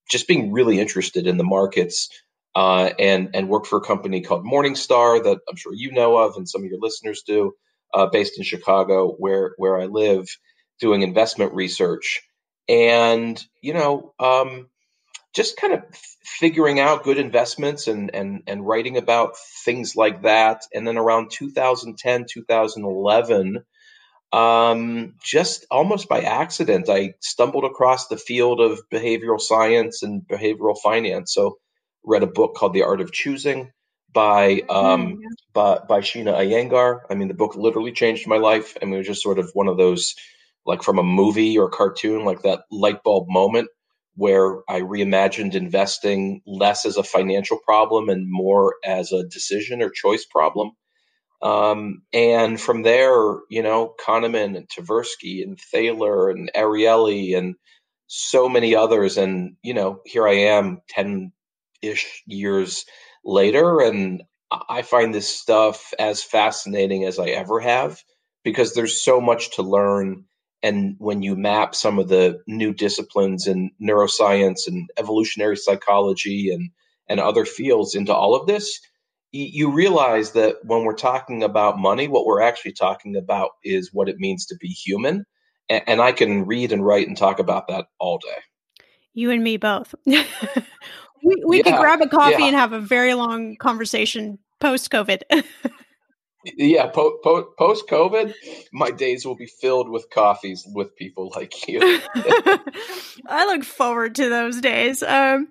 just 0.09 0.27
being 0.27 0.51
really 0.51 0.79
interested 0.79 1.27
in 1.27 1.37
the 1.37 1.43
markets. 1.43 2.09
Uh, 2.55 2.89
and 2.97 3.29
and 3.35 3.47
worked 3.47 3.67
for 3.67 3.77
a 3.77 3.85
company 3.85 4.21
called 4.21 4.43
Morningstar 4.43 5.23
that 5.23 5.39
I'm 5.47 5.55
sure 5.55 5.73
you 5.73 5.91
know 5.91 6.17
of, 6.17 6.35
and 6.35 6.49
some 6.49 6.63
of 6.63 6.69
your 6.69 6.79
listeners 6.81 7.21
do, 7.25 7.53
uh, 7.93 8.07
based 8.07 8.39
in 8.39 8.43
Chicago, 8.43 9.11
where 9.19 9.53
where 9.57 9.79
I 9.79 9.85
live, 9.85 10.27
doing 10.79 11.03
investment 11.03 11.53
research. 11.53 12.23
And 12.67 13.41
you 13.61 13.75
know, 13.75 14.13
um, 14.19 14.67
just 15.33 15.57
kind 15.57 15.73
of 15.73 15.83
figuring 16.23 16.79
out 16.79 17.03
good 17.03 17.17
investments 17.17 17.87
and 17.87 18.13
and 18.13 18.43
and 18.47 18.65
writing 18.65 18.97
about 18.97 19.37
things 19.63 19.95
like 19.95 20.23
that. 20.23 20.63
And 20.73 20.87
then 20.87 20.97
around 20.97 21.31
2010 21.31 22.25
2011 22.29 23.63
um, 24.31 25.15
just 25.23 25.65
almost 25.71 26.07
by 26.07 26.21
accident 26.21 26.87
i 26.87 27.13
stumbled 27.19 27.65
across 27.65 28.07
the 28.07 28.17
field 28.17 28.61
of 28.61 28.79
behavioral 28.91 29.41
science 29.41 30.03
and 30.03 30.21
behavioral 30.21 30.77
finance. 30.77 31.33
So 31.33 31.57
read 32.03 32.23
a 32.23 32.27
book 32.27 32.55
called 32.55 32.73
the 32.73 32.83
art 32.83 33.01
of 33.01 33.11
choosing 33.11 33.71
by 34.13 34.61
um, 34.69 35.13
mm-hmm. 35.13 35.17
by, 35.53 35.79
by 35.87 35.99
sheena 36.01 36.35
iyengar. 36.35 37.01
I 37.09 37.15
mean 37.15 37.27
the 37.27 37.33
book 37.33 37.55
literally 37.55 37.91
changed 37.91 38.27
my 38.27 38.37
life. 38.37 38.77
I 38.81 38.85
mean, 38.85 38.95
it 38.95 38.97
was 38.99 39.07
just 39.07 39.23
sort 39.23 39.39
of 39.39 39.49
one 39.53 39.67
of 39.67 39.77
those 39.77 40.15
like 40.65 40.83
from 40.83 40.99
a 40.99 41.03
movie 41.03 41.57
or 41.57 41.69
cartoon 41.69 42.23
like 42.25 42.43
that 42.43 42.63
light 42.71 43.01
bulb 43.03 43.25
moment 43.29 43.69
where 44.19 44.57
I 44.67 44.81
reimagined 44.81 45.55
investing 45.55 46.41
less 46.45 46.85
as 46.85 46.97
a 46.97 47.03
financial 47.03 47.57
problem 47.57 48.09
and 48.09 48.29
more 48.29 48.75
as 48.83 49.13
a 49.13 49.23
decision 49.23 49.81
or 49.81 49.89
choice 49.89 50.25
problem. 50.25 50.71
Um, 51.41 52.01
and 52.11 52.59
from 52.59 52.83
there, 52.83 53.37
you 53.49 53.63
know, 53.63 53.95
Kahneman 54.05 54.57
and 54.57 54.67
Tversky 54.67 55.41
and 55.41 55.57
Thaler 55.57 56.29
and 56.29 56.51
Ariely 56.53 57.37
and 57.37 57.55
so 58.07 58.49
many 58.49 58.75
others. 58.75 59.15
And, 59.15 59.55
you 59.63 59.73
know, 59.73 60.01
here 60.05 60.27
I 60.27 60.33
am 60.33 60.81
10 60.89 61.31
ish 61.81 62.21
years 62.27 62.83
later. 63.23 63.79
And 63.79 64.23
I 64.51 64.81
find 64.81 65.15
this 65.15 65.29
stuff 65.29 65.93
as 65.97 66.21
fascinating 66.21 67.05
as 67.05 67.19
I 67.19 67.27
ever 67.27 67.61
have 67.61 68.03
because 68.43 68.73
there's 68.73 69.01
so 69.01 69.21
much 69.21 69.55
to 69.55 69.63
learn 69.63 70.25
and 70.61 70.95
when 70.99 71.21
you 71.21 71.35
map 71.35 71.73
some 71.73 71.99
of 71.99 72.09
the 72.09 72.41
new 72.47 72.73
disciplines 72.73 73.47
in 73.47 73.71
neuroscience 73.81 74.67
and 74.67 74.89
evolutionary 74.97 75.57
psychology 75.57 76.51
and 76.51 76.69
and 77.07 77.19
other 77.19 77.45
fields 77.45 77.95
into 77.95 78.13
all 78.13 78.35
of 78.35 78.47
this 78.47 78.79
you 79.31 79.71
realize 79.71 80.31
that 80.31 80.55
when 80.63 80.83
we're 80.83 80.95
talking 80.95 81.43
about 81.43 81.77
money 81.77 82.07
what 82.07 82.25
we're 82.25 82.41
actually 82.41 82.73
talking 82.73 83.15
about 83.15 83.51
is 83.63 83.93
what 83.93 84.09
it 84.09 84.17
means 84.17 84.45
to 84.47 84.55
be 84.55 84.67
human. 84.67 85.25
And, 85.69 86.01
i 86.01 86.11
can 86.11 86.47
read 86.47 86.71
and 86.71 86.83
write 86.83 87.07
and 87.07 87.15
talk 87.15 87.37
about 87.37 87.67
that 87.67 87.85
all 87.99 88.17
day. 88.17 88.41
You 89.13 89.29
and 89.29 89.43
me 89.43 89.57
both. 89.57 89.93
We, 91.23 91.43
we 91.45 91.57
yeah, 91.57 91.63
could 91.63 91.79
grab 91.79 92.01
a 92.01 92.07
coffee 92.07 92.35
yeah. 92.39 92.47
and 92.47 92.55
have 92.55 92.73
a 92.73 92.79
very 92.79 93.13
long 93.13 93.55
conversation 93.57 94.39
post 94.59 94.89
covid 94.89 95.21
yeah 96.43 96.87
po- 96.87 97.19
po- 97.23 97.49
post 97.57 97.87
covid 97.87 98.33
my 98.71 98.91
days 98.91 99.25
will 99.25 99.35
be 99.35 99.45
filled 99.45 99.89
with 99.89 100.09
coffees 100.09 100.65
with 100.73 100.95
people 100.95 101.31
like 101.35 101.53
you. 101.67 101.79
I 103.27 103.45
look 103.45 103.63
forward 103.63 104.15
to 104.15 104.29
those 104.29 104.61
days. 104.61 105.03
Um, 105.03 105.49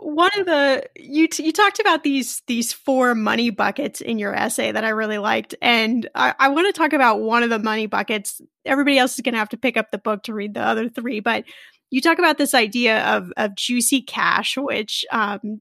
one 0.00 0.30
of 0.36 0.46
the 0.46 0.84
you 0.96 1.28
t- 1.28 1.44
you 1.44 1.52
talked 1.52 1.78
about 1.78 2.02
these 2.02 2.42
these 2.46 2.72
four 2.72 3.14
money 3.14 3.50
buckets 3.50 4.00
in 4.00 4.18
your 4.18 4.34
essay 4.34 4.72
that 4.72 4.84
i 4.84 4.88
really 4.88 5.18
liked 5.18 5.54
and 5.62 6.08
i, 6.14 6.34
I 6.38 6.48
want 6.48 6.66
to 6.66 6.78
talk 6.78 6.92
about 6.92 7.20
one 7.20 7.42
of 7.42 7.50
the 7.50 7.58
money 7.58 7.86
buckets. 7.86 8.40
Everybody 8.64 8.98
else 8.98 9.14
is 9.14 9.20
going 9.20 9.34
to 9.34 9.38
have 9.38 9.50
to 9.50 9.56
pick 9.56 9.76
up 9.76 9.92
the 9.92 9.98
book 9.98 10.24
to 10.24 10.34
read 10.34 10.54
the 10.54 10.62
other 10.62 10.88
three 10.88 11.20
but 11.20 11.44
you 11.90 12.00
talk 12.00 12.18
about 12.18 12.38
this 12.38 12.54
idea 12.54 13.04
of 13.04 13.32
of 13.36 13.54
juicy 13.54 14.02
cash, 14.02 14.56
which 14.56 15.04
um, 15.12 15.60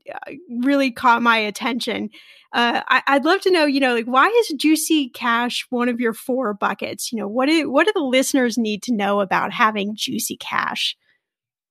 really 0.63 0.91
caught 0.91 1.21
my 1.21 1.37
attention. 1.37 2.09
Uh, 2.55 2.81
I, 2.87 3.15
would 3.15 3.25
love 3.25 3.41
to 3.41 3.51
know, 3.51 3.65
you 3.65 3.81
know, 3.81 3.93
like 3.93 4.05
why 4.05 4.27
is 4.27 4.53
juicy 4.57 5.09
cash 5.09 5.65
one 5.71 5.89
of 5.89 5.99
your 5.99 6.13
four 6.13 6.53
buckets? 6.53 7.11
You 7.11 7.19
know, 7.19 7.27
what 7.27 7.47
do 7.47 7.69
what 7.69 7.85
do 7.85 7.91
the 7.93 7.99
listeners 7.99 8.57
need 8.57 8.81
to 8.83 8.95
know 8.95 9.19
about 9.19 9.51
having 9.51 9.93
juicy 9.93 10.37
cash? 10.37 10.95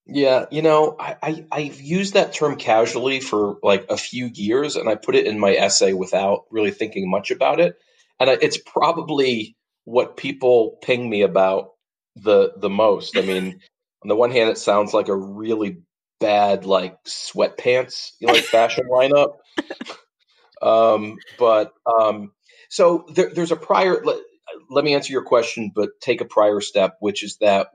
Yeah, 0.06 0.44
you 0.50 0.60
know, 0.60 0.94
I, 1.00 1.46
I 1.50 1.60
have 1.62 1.80
used 1.80 2.12
that 2.12 2.34
term 2.34 2.56
casually 2.56 3.20
for 3.20 3.56
like 3.62 3.86
a 3.88 3.96
few 3.96 4.30
years, 4.34 4.76
and 4.76 4.86
I 4.86 4.96
put 4.96 5.14
it 5.14 5.26
in 5.26 5.38
my 5.38 5.54
essay 5.54 5.94
without 5.94 6.44
really 6.50 6.70
thinking 6.70 7.10
much 7.10 7.30
about 7.30 7.60
it, 7.60 7.76
and 8.20 8.28
it's 8.28 8.58
probably 8.58 9.56
what 9.84 10.18
people 10.18 10.78
ping 10.82 11.08
me 11.08 11.22
about 11.22 11.70
the 12.14 12.52
the 12.58 12.68
most. 12.68 13.16
I 13.16 13.22
mean, 13.22 13.58
on 14.02 14.08
the 14.08 14.16
one 14.16 14.32
hand, 14.32 14.50
it 14.50 14.58
sounds 14.58 14.92
like 14.92 15.08
a 15.08 15.16
really 15.16 15.78
bad 16.20 16.66
like 16.66 17.02
sweatpants 17.04 18.10
like 18.20 18.44
fashion 18.44 18.84
lineup. 18.92 19.36
Um, 20.62 21.18
but 21.38 21.72
um, 21.86 22.32
so 22.68 23.06
there, 23.14 23.30
there's 23.34 23.52
a 23.52 23.56
prior. 23.56 24.02
Let, 24.04 24.18
let 24.70 24.84
me 24.84 24.94
answer 24.94 25.12
your 25.12 25.24
question, 25.24 25.72
but 25.74 25.90
take 26.00 26.20
a 26.20 26.26
prior 26.26 26.60
step, 26.60 26.96
which 27.00 27.22
is 27.22 27.36
that 27.38 27.68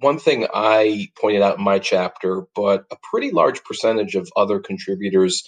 one 0.00 0.18
thing 0.18 0.46
I 0.52 1.08
pointed 1.18 1.42
out 1.42 1.58
in 1.58 1.64
my 1.64 1.78
chapter, 1.78 2.46
but 2.54 2.84
a 2.90 2.96
pretty 3.10 3.30
large 3.30 3.64
percentage 3.64 4.14
of 4.14 4.28
other 4.36 4.60
contributors 4.60 5.44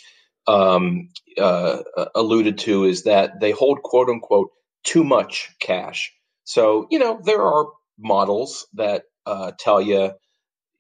um, 0.47 1.11
uh, 1.39 1.81
alluded 2.15 2.59
to 2.59 2.85
is 2.85 3.05
that 3.05 3.41
they 3.41 3.51
hold 3.51 3.83
quote 3.83 4.09
unquote 4.09 4.51
too 4.85 5.05
much 5.05 5.51
cash. 5.61 6.13
So, 6.45 6.87
you 6.91 6.99
know, 6.99 7.21
there 7.23 7.43
are 7.43 7.67
models 7.99 8.67
that 8.75 9.03
uh, 9.27 9.53
tell 9.59 9.81
you 9.81 10.13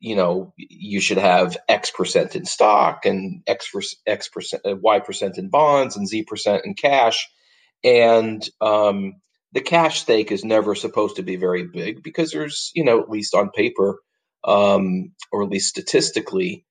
you 0.00 0.16
know 0.16 0.52
you 0.56 1.00
should 1.00 1.18
have 1.18 1.56
x 1.68 1.90
percent 1.90 2.36
in 2.36 2.44
stock 2.44 3.06
and 3.06 3.42
x 3.46 3.70
x 4.06 4.28
percent 4.28 4.62
uh, 4.66 4.76
y 4.76 5.00
percent 5.00 5.38
in 5.38 5.48
bonds 5.48 5.96
and 5.96 6.08
z 6.08 6.24
percent 6.24 6.64
in 6.64 6.74
cash. 6.74 7.28
And 7.84 8.46
um, 8.60 9.14
the 9.52 9.60
cash 9.60 10.00
stake 10.00 10.32
is 10.32 10.44
never 10.44 10.74
supposed 10.74 11.16
to 11.16 11.22
be 11.22 11.36
very 11.36 11.64
big 11.66 12.02
because 12.02 12.32
there's 12.32 12.70
you 12.74 12.84
know 12.84 13.00
at 13.00 13.10
least 13.10 13.34
on 13.34 13.50
paper 13.50 13.98
um, 14.44 15.12
or 15.32 15.42
at 15.44 15.50
least 15.50 15.68
statistically 15.68 16.64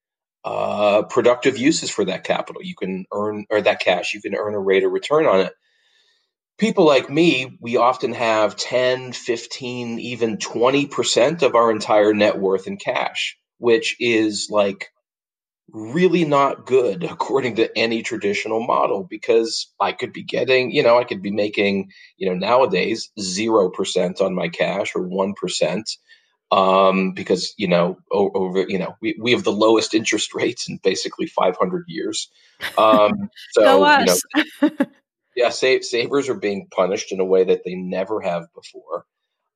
uh, 0.45 1.03
productive 1.03 1.57
uses 1.57 1.89
for 1.89 2.05
that 2.05 2.23
capital. 2.23 2.63
You 2.63 2.75
can 2.75 3.05
earn 3.13 3.45
or 3.49 3.61
that 3.61 3.81
cash 3.81 4.13
you 4.13 4.21
can 4.21 4.35
earn 4.35 4.53
a 4.55 4.59
rate 4.59 4.83
of 4.83 4.91
return 4.91 5.25
on 5.25 5.41
it 5.41 5.53
people 6.57 6.85
like 6.85 7.09
me, 7.09 7.57
we 7.61 7.77
often 7.77 8.13
have 8.13 8.55
10, 8.55 9.13
15, 9.13 9.99
even 9.99 10.37
20% 10.37 11.41
of 11.43 11.55
our 11.55 11.71
entire 11.71 12.13
net 12.13 12.37
worth 12.39 12.67
in 12.67 12.77
cash, 12.77 13.37
which 13.57 13.95
is 13.99 14.47
like 14.49 14.91
really 15.69 16.25
not 16.25 16.65
good 16.65 17.03
according 17.11 17.55
to 17.55 17.77
any 17.77 18.01
traditional 18.01 18.65
model 18.65 19.03
because 19.03 19.71
I 19.79 19.91
could 19.91 20.13
be 20.13 20.23
getting, 20.23 20.71
you 20.71 20.83
know, 20.83 20.97
I 20.97 21.03
could 21.03 21.21
be 21.21 21.31
making, 21.31 21.91
you 22.17 22.29
know, 22.29 22.35
nowadays 22.35 23.11
0% 23.19 24.21
on 24.21 24.35
my 24.35 24.49
cash 24.49 24.93
or 24.95 25.07
1%. 25.07 25.83
Um, 26.49 27.11
because 27.11 27.53
you 27.57 27.67
know, 27.67 27.97
over 28.09 28.65
you 28.69 28.79
know, 28.79 28.95
we, 29.01 29.17
we 29.19 29.33
have 29.33 29.43
the 29.43 29.51
lowest 29.51 29.93
interest 29.93 30.33
rates 30.33 30.69
in 30.69 30.79
basically 30.81 31.27
500 31.27 31.83
years. 31.89 32.29
Um, 32.77 33.29
so 33.51 33.85
you 33.99 34.05
know, 34.05 34.69
yeah, 35.37 35.49
save, 35.49 35.85
savers 35.85 36.29
are 36.29 36.33
being 36.33 36.67
punished 36.75 37.11
in 37.11 37.19
a 37.19 37.25
way 37.25 37.43
that 37.45 37.61
they 37.63 37.75
never 37.75 38.19
have 38.21 38.47
before. 38.55 39.05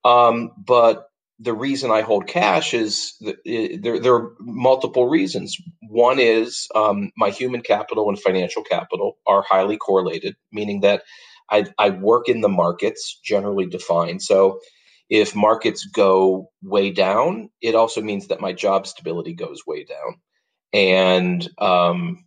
Um, 0.05 0.51
but 0.57 1.07
the 1.39 1.53
reason 1.53 1.89
I 1.89 2.01
hold 2.01 2.27
cash 2.27 2.75
is 2.75 3.15
there, 3.45 3.99
there 3.99 4.15
are 4.15 4.33
multiple 4.39 5.09
reasons. 5.09 5.57
One 5.89 6.19
is 6.19 6.67
um, 6.75 7.11
my 7.17 7.31
human 7.31 7.61
capital 7.61 8.09
and 8.09 8.19
financial 8.21 8.63
capital 8.63 9.17
are 9.25 9.41
highly 9.41 9.75
correlated, 9.75 10.35
meaning 10.51 10.81
that 10.81 11.01
I, 11.49 11.65
I 11.79 11.89
work 11.89 12.29
in 12.29 12.41
the 12.41 12.49
markets, 12.49 13.19
generally 13.23 13.65
defined. 13.65 14.21
So 14.21 14.59
if 15.09 15.35
markets 15.35 15.85
go 15.85 16.51
way 16.61 16.91
down, 16.91 17.49
it 17.59 17.73
also 17.73 18.01
means 18.01 18.27
that 18.27 18.39
my 18.39 18.53
job 18.53 18.85
stability 18.85 19.33
goes 19.33 19.65
way 19.65 19.83
down. 19.83 20.21
And 20.73 21.49
um, 21.57 22.23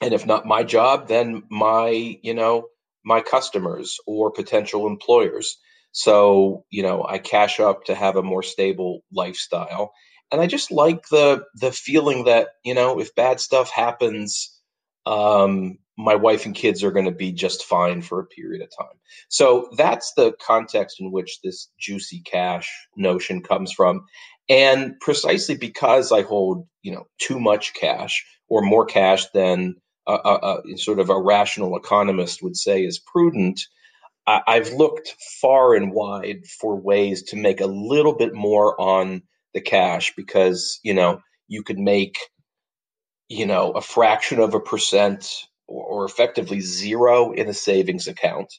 and 0.00 0.14
if 0.14 0.24
not 0.24 0.46
my 0.46 0.62
job, 0.62 1.08
then 1.08 1.42
my 1.50 1.88
you 2.22 2.34
know 2.34 2.68
my 3.06 3.22
customers 3.22 3.98
or 4.08 4.32
potential 4.32 4.88
employers. 4.88 5.58
So, 5.92 6.66
you 6.70 6.84
know, 6.84 7.06
I 7.08 7.18
cash 7.20 7.60
up 7.60 7.86
to 7.86 7.96
have 7.96 8.16
a 8.16 8.24
more 8.24 8.44
stable 8.44 9.02
lifestyle. 9.12 9.94
and 10.32 10.42
I 10.42 10.48
just 10.48 10.72
like 10.72 11.08
the 11.10 11.44
the 11.56 11.72
feeling 11.72 12.26
that 12.26 12.50
you 12.64 12.74
know 12.74 13.00
if 13.00 13.16
bad 13.16 13.40
stuff 13.40 13.70
happens, 13.70 14.60
um, 15.06 15.78
my 15.98 16.16
wife 16.16 16.46
and 16.46 16.54
kids 16.56 16.84
are 16.84 16.92
going 16.92 17.06
to 17.06 17.12
be 17.12 17.32
just 17.32 17.64
fine 17.64 18.02
for 18.02 18.20
a 18.20 18.26
period 18.26 18.62
of 18.62 18.70
time. 18.78 18.98
So 19.30 19.70
that's 19.78 20.14
the 20.16 20.34
context 20.46 21.00
in 21.00 21.12
which 21.12 21.40
this 21.44 21.70
juicy 21.80 22.20
cash 22.22 22.70
notion 22.96 23.42
comes 23.42 23.72
from. 23.72 24.04
And 24.50 24.94
precisely 25.00 25.56
because 25.56 26.12
I 26.12 26.22
hold, 26.22 26.66
you 26.82 26.92
know, 26.92 27.06
too 27.20 27.40
much 27.40 27.74
cash 27.74 28.24
or 28.48 28.62
more 28.62 28.86
cash 28.86 29.26
than 29.34 29.76
a, 30.06 30.62
a, 30.72 30.76
sort 30.76 31.00
of 31.00 31.10
a 31.10 31.20
rational 31.20 31.76
economist 31.76 32.42
would 32.42 32.56
say 32.56 32.84
is 32.84 32.98
prudent, 32.98 33.60
I, 34.26 34.42
I've 34.46 34.72
looked 34.72 35.14
far 35.40 35.74
and 35.74 35.92
wide 35.92 36.46
for 36.46 36.76
ways 36.76 37.22
to 37.24 37.36
make 37.36 37.60
a 37.60 37.66
little 37.66 38.14
bit 38.14 38.34
more 38.34 38.80
on 38.80 39.22
the 39.54 39.60
cash 39.60 40.14
because, 40.16 40.80
you 40.82 40.94
know, 40.94 41.20
you 41.48 41.62
could 41.62 41.78
make, 41.78 42.18
you 43.28 43.46
know, 43.46 43.72
a 43.72 43.80
fraction 43.80 44.40
of 44.40 44.54
a 44.54 44.60
percent 44.60 45.44
or, 45.66 45.84
or 45.84 46.04
effectively 46.04 46.60
zero 46.60 47.32
in 47.32 47.48
a 47.48 47.54
savings 47.54 48.06
account. 48.06 48.52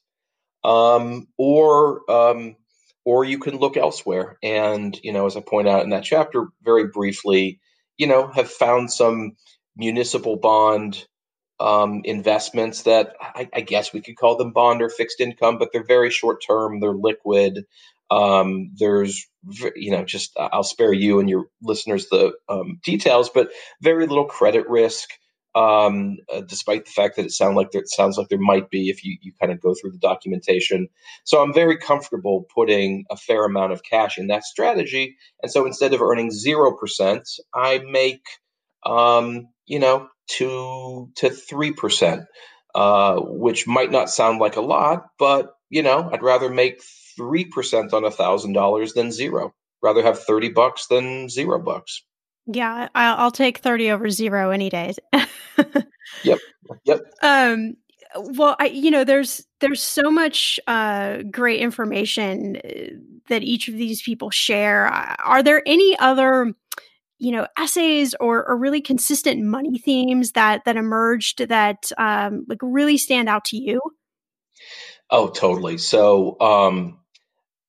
Um, 0.64 1.28
or 1.38 2.10
um, 2.12 2.56
or 3.06 3.24
you 3.24 3.40
can 3.40 3.56
look 3.56 3.78
elsewhere. 3.78 4.38
And 4.44 5.00
you 5.02 5.14
know, 5.14 5.26
as 5.26 5.38
I 5.38 5.40
point 5.40 5.70
out 5.70 5.84
in 5.84 5.92
that 5.92 6.04
chapter, 6.04 6.48
very 6.62 6.88
briefly, 6.88 7.62
you 7.98 8.06
know, 8.06 8.28
have 8.28 8.52
found 8.52 8.92
some 8.92 9.38
municipal 9.78 10.36
bond 10.36 11.06
um, 11.60 12.02
investments 12.04 12.84
that 12.84 13.16
I, 13.20 13.50
I, 13.54 13.62
guess 13.62 13.92
we 13.92 14.02
could 14.02 14.16
call 14.16 14.38
them 14.38 14.54
bond 14.54 14.82
or 14.82 14.90
fixed 14.90 15.20
income, 15.20 15.58
but 15.58 15.70
they're 15.74 15.84
very 15.84 16.12
short 16.12 16.44
term. 16.46 16.80
They're 16.80 16.94
liquid. 16.94 17.66
Um, 18.12 18.72
there's, 18.76 19.28
you 19.76 19.92
know, 19.92 20.06
just 20.06 20.34
I'll 20.38 20.64
spare 20.64 20.94
you 20.94 21.20
and 21.20 21.30
your 21.30 21.46
listeners 21.62 22.08
the 22.10 22.34
um, 22.48 22.80
details, 22.84 23.30
but 23.34 23.50
very 23.82 24.06
little 24.06 24.26
credit 24.26 24.70
risk 24.70 25.10
um, 25.58 26.18
uh, 26.32 26.42
despite 26.42 26.86
the 26.86 26.92
fact 26.92 27.16
that 27.16 27.26
it 27.26 27.32
sound 27.32 27.56
like 27.56 27.72
there, 27.72 27.82
it 27.82 27.90
sounds 27.90 28.16
like 28.18 28.30
there 28.30 28.38
might 28.38 28.70
be 28.70 28.90
if 28.90 29.04
you, 29.04 29.18
you 29.22 29.32
kind 29.40 29.52
of 29.52 29.60
go 29.60 29.74
through 29.74 29.92
the 29.92 29.98
documentation. 29.98 30.88
So 31.24 31.42
I'm 31.42 31.54
very 31.54 31.78
comfortable 31.78 32.46
putting 32.54 33.06
a 33.10 33.18
fair 33.18 33.44
amount 33.44 33.72
of 33.72 33.82
cash 33.82 34.20
in 34.20 34.28
that 34.28 34.44
strategy. 34.44 35.18
And 35.42 35.52
so 35.52 35.66
instead 35.66 35.96
of 35.96 36.02
earning 36.02 36.30
zero 36.30 36.74
percent, 36.74 37.28
I 37.56 37.80
make 37.80 38.22
um, 38.86 39.48
you 39.68 39.80
know 39.80 40.08
two 40.28 41.12
to 41.16 41.30
three 41.30 41.74
percent, 41.74 42.24
uh, 42.74 43.20
which 43.20 43.68
might 43.68 43.92
not 43.92 44.10
sound 44.10 44.40
like 44.40 44.56
a 44.56 44.62
lot, 44.62 45.08
but 45.20 45.54
you 45.70 45.84
know 45.84 46.10
I'd 46.12 46.24
rather 46.24 46.50
make 46.50 46.82
three 47.16 47.46
percent 47.46 47.94
on 47.94 48.06
a 48.06 48.12
thousand 48.12 48.54
dollars 48.54 48.94
than 48.94 49.12
zero. 49.12 49.54
Rather 49.84 50.02
have 50.02 50.24
thirty 50.24 50.50
bucks 50.50 50.88
than 50.88 51.30
zero 51.30 51.60
bucks. 51.60 52.04
Yeah, 52.48 52.88
I'll, 52.96 53.32
take 53.32 53.58
30 53.58 53.92
over 53.92 54.10
zero 54.10 54.52
any 54.52 54.70
day. 54.70 54.94
yep. 56.24 56.40
Yep. 56.86 57.02
Um, 57.22 57.76
well, 58.16 58.56
I, 58.58 58.68
you 58.68 58.90
know, 58.90 59.04
there's 59.04 59.46
there's 59.60 59.82
so 59.82 60.10
much 60.10 60.60
uh, 60.66 61.24
great 61.30 61.60
information 61.60 62.58
uh, 62.58 62.70
that 63.28 63.44
each 63.44 63.68
of 63.68 63.76
these 63.76 64.02
people 64.02 64.30
share. 64.30 64.86
Are 64.86 65.44
there 65.44 65.62
any 65.66 65.98
other, 66.00 66.54
you 67.20 67.32
know, 67.32 67.48
essays 67.58 68.14
or, 68.20 68.48
or 68.48 68.58
really 68.58 68.82
consistent 68.82 69.44
money 69.44 69.78
themes 69.78 70.34
that 70.34 70.64
that 70.66 70.78
emerged 70.78 71.48
that 71.48 71.92
um, 71.98 72.46
like 72.48 72.60
really 72.62 72.98
stand 72.98 73.30
out 73.30 73.46
to 73.46 73.58
you? 73.58 73.82
Oh, 75.10 75.30
totally. 75.30 75.78
So, 75.78 76.40
um, 76.40 77.00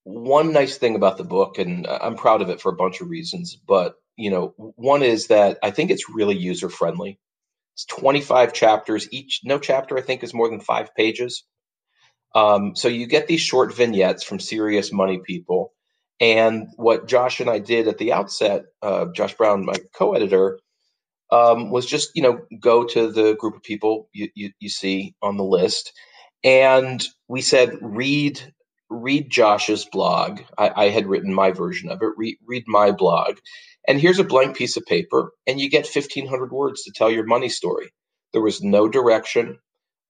one 0.05 0.53
nice 0.53 0.79
thing 0.79 0.97
about 0.97 1.19
the 1.19 1.25
book, 1.25 1.59
and 1.59 1.87
I'm 1.87 2.17
proud 2.17 2.43
of 2.43 2.49
it 2.49 2.61
for 2.61 2.73
a 2.73 2.77
bunch 2.77 3.01
of 3.01 3.11
reasons, 3.11 3.57
but 3.57 3.97
you 4.17 4.31
know, 4.31 4.53
one 4.57 5.03
is 5.03 5.29
that 5.29 5.59
I 5.63 5.71
think 5.71 5.91
it's 5.91 6.11
really 6.11 6.37
user 6.37 6.69
friendly. 6.69 7.21
It's 7.75 7.85
25 7.85 8.53
chapters 8.53 9.09
each. 9.13 9.43
No 9.45 9.61
chapter, 9.61 9.97
I 9.97 10.01
think, 10.01 10.25
is 10.25 10.35
more 10.35 10.49
than 10.51 10.61
five 10.61 10.93
pages. 10.97 11.45
Um, 12.35 12.75
so 12.75 12.89
you 12.89 13.07
get 13.07 13.29
these 13.29 13.41
short 13.41 13.75
vignettes 13.75 14.25
from 14.25 14.41
serious 14.41 14.93
money 14.93 15.21
people. 15.25 15.73
And 16.21 16.69
what 16.77 17.07
Josh 17.07 17.41
and 17.41 17.51
I 17.51 17.59
did 17.61 17.89
at 17.89 17.99
the 17.99 18.13
outset, 18.13 18.65
uh, 18.83 19.07
Josh 19.15 19.35
Brown, 19.35 19.65
my 19.65 19.77
co-editor, 19.95 20.59
um, 21.31 21.71
was 21.71 21.87
just 21.87 22.11
you 22.15 22.23
know 22.23 22.41
go 22.61 22.85
to 22.85 23.11
the 23.11 23.35
group 23.35 23.57
of 23.57 23.63
people 23.63 24.09
you, 24.13 24.29
you, 24.35 24.51
you 24.61 24.69
see 24.69 25.15
on 25.23 25.37
the 25.37 25.45
list, 25.45 25.93
and 26.45 27.05
we 27.29 27.43
said 27.43 27.79
read 27.83 28.41
read 28.91 29.31
Josh's 29.31 29.85
blog. 29.85 30.41
I, 30.57 30.85
I, 30.87 30.89
had 30.89 31.07
written 31.07 31.35
my 31.35 31.51
version 31.51 31.91
of 31.91 32.01
it. 32.01 32.09
Read, 32.17 32.39
read 32.47 32.65
my 32.67 32.93
blog, 32.93 33.37
and 33.87 34.01
here's 34.01 34.19
a 34.19 34.25
blank 34.25 34.57
piece 34.57 34.77
of 34.77 34.87
paper, 34.87 35.33
and 35.47 35.61
you 35.61 35.71
get 35.71 35.89
1,500 35.93 36.53
words 36.53 36.85
to 36.85 36.93
tell 36.95 37.11
your 37.11 37.25
money 37.25 37.49
story. 37.49 37.91
There 38.33 38.43
was 38.43 38.63
no 38.63 38.89
direction. 38.89 39.59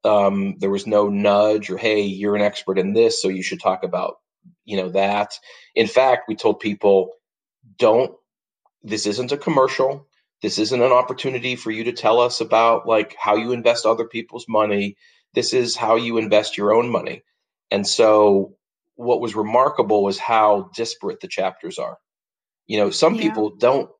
Um, 0.04 0.56
there 0.58 0.70
was 0.70 0.86
no 0.86 1.08
nudge 1.08 1.70
or, 1.70 1.76
hey, 1.76 2.02
you're 2.02 2.36
an 2.36 2.42
expert 2.42 2.78
in 2.78 2.92
this, 2.92 3.20
so 3.20 3.28
you 3.28 3.42
should 3.42 3.60
talk 3.60 3.84
about, 3.84 4.16
you 4.64 4.76
know, 4.76 4.90
that. 4.90 5.32
In 5.74 5.86
fact, 5.86 6.28
we 6.28 6.36
told 6.36 6.60
people, 6.60 7.10
don't, 7.78 8.12
this 8.82 9.06
isn't 9.06 9.32
a 9.32 9.36
commercial. 9.36 10.06
This 10.42 10.58
isn't 10.58 10.82
an 10.82 10.92
opportunity 10.92 11.56
for 11.56 11.70
you 11.70 11.84
to 11.84 11.92
tell 11.92 12.20
us 12.20 12.40
about 12.40 12.86
like 12.86 13.16
how 13.18 13.36
you 13.36 13.52
invest 13.52 13.86
other 13.86 14.06
people's 14.06 14.46
money. 14.48 14.96
This 15.34 15.52
is 15.52 15.76
how 15.76 15.96
you 15.96 16.16
invest 16.18 16.56
your 16.56 16.72
own 16.72 16.90
money. 16.90 17.22
And 17.70 17.86
so 17.86 18.54
what 18.94 19.20
was 19.20 19.34
remarkable 19.34 20.02
was 20.02 20.18
how 20.18 20.70
disparate 20.74 21.20
the 21.20 21.28
chapters 21.28 21.78
are. 21.78 21.98
You 22.66 22.78
know, 22.78 22.90
some 22.90 23.14
yeah. 23.14 23.22
people 23.22 23.50
don't 23.50 23.90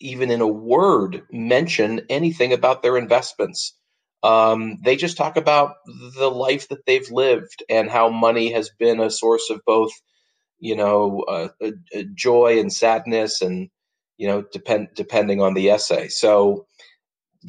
even 0.00 0.30
in 0.30 0.40
a 0.40 0.46
word 0.46 1.22
mention 1.30 2.02
anything 2.10 2.52
about 2.52 2.82
their 2.82 2.96
investments. 2.96 3.76
Um, 4.22 4.78
they 4.84 4.96
just 4.96 5.16
talk 5.16 5.36
about 5.36 5.76
the 5.86 6.30
life 6.30 6.68
that 6.68 6.86
they've 6.86 7.10
lived 7.10 7.64
and 7.70 7.90
how 7.90 8.10
money 8.10 8.52
has 8.52 8.70
been 8.78 9.00
a 9.00 9.10
source 9.10 9.50
of 9.50 9.60
both, 9.66 9.92
you 10.60 10.76
know, 10.76 11.22
uh, 11.28 11.48
joy 12.14 12.60
and 12.60 12.72
sadness, 12.72 13.42
and 13.42 13.70
you 14.18 14.28
know, 14.28 14.44
depend 14.52 14.88
depending 14.96 15.42
on 15.42 15.54
the 15.54 15.70
essay. 15.70 16.08
So, 16.08 16.66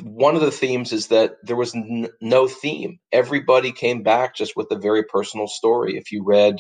one 0.04 0.36
of 0.36 0.42
the 0.42 0.52
themes 0.52 0.94
is 0.94 1.08
that 1.08 1.36
there 1.44 1.56
was 1.56 1.76
n- 1.76 2.10
no 2.22 2.48
theme. 2.48 3.00
Everybody 3.12 3.72
came 3.72 4.04
back 4.04 4.36
just 4.36 4.56
with 4.58 4.68
a 4.72 4.80
very 4.80 5.04
personal 5.04 5.48
story. 5.48 5.98
If 5.98 6.12
you 6.12 6.24
read 6.26 6.58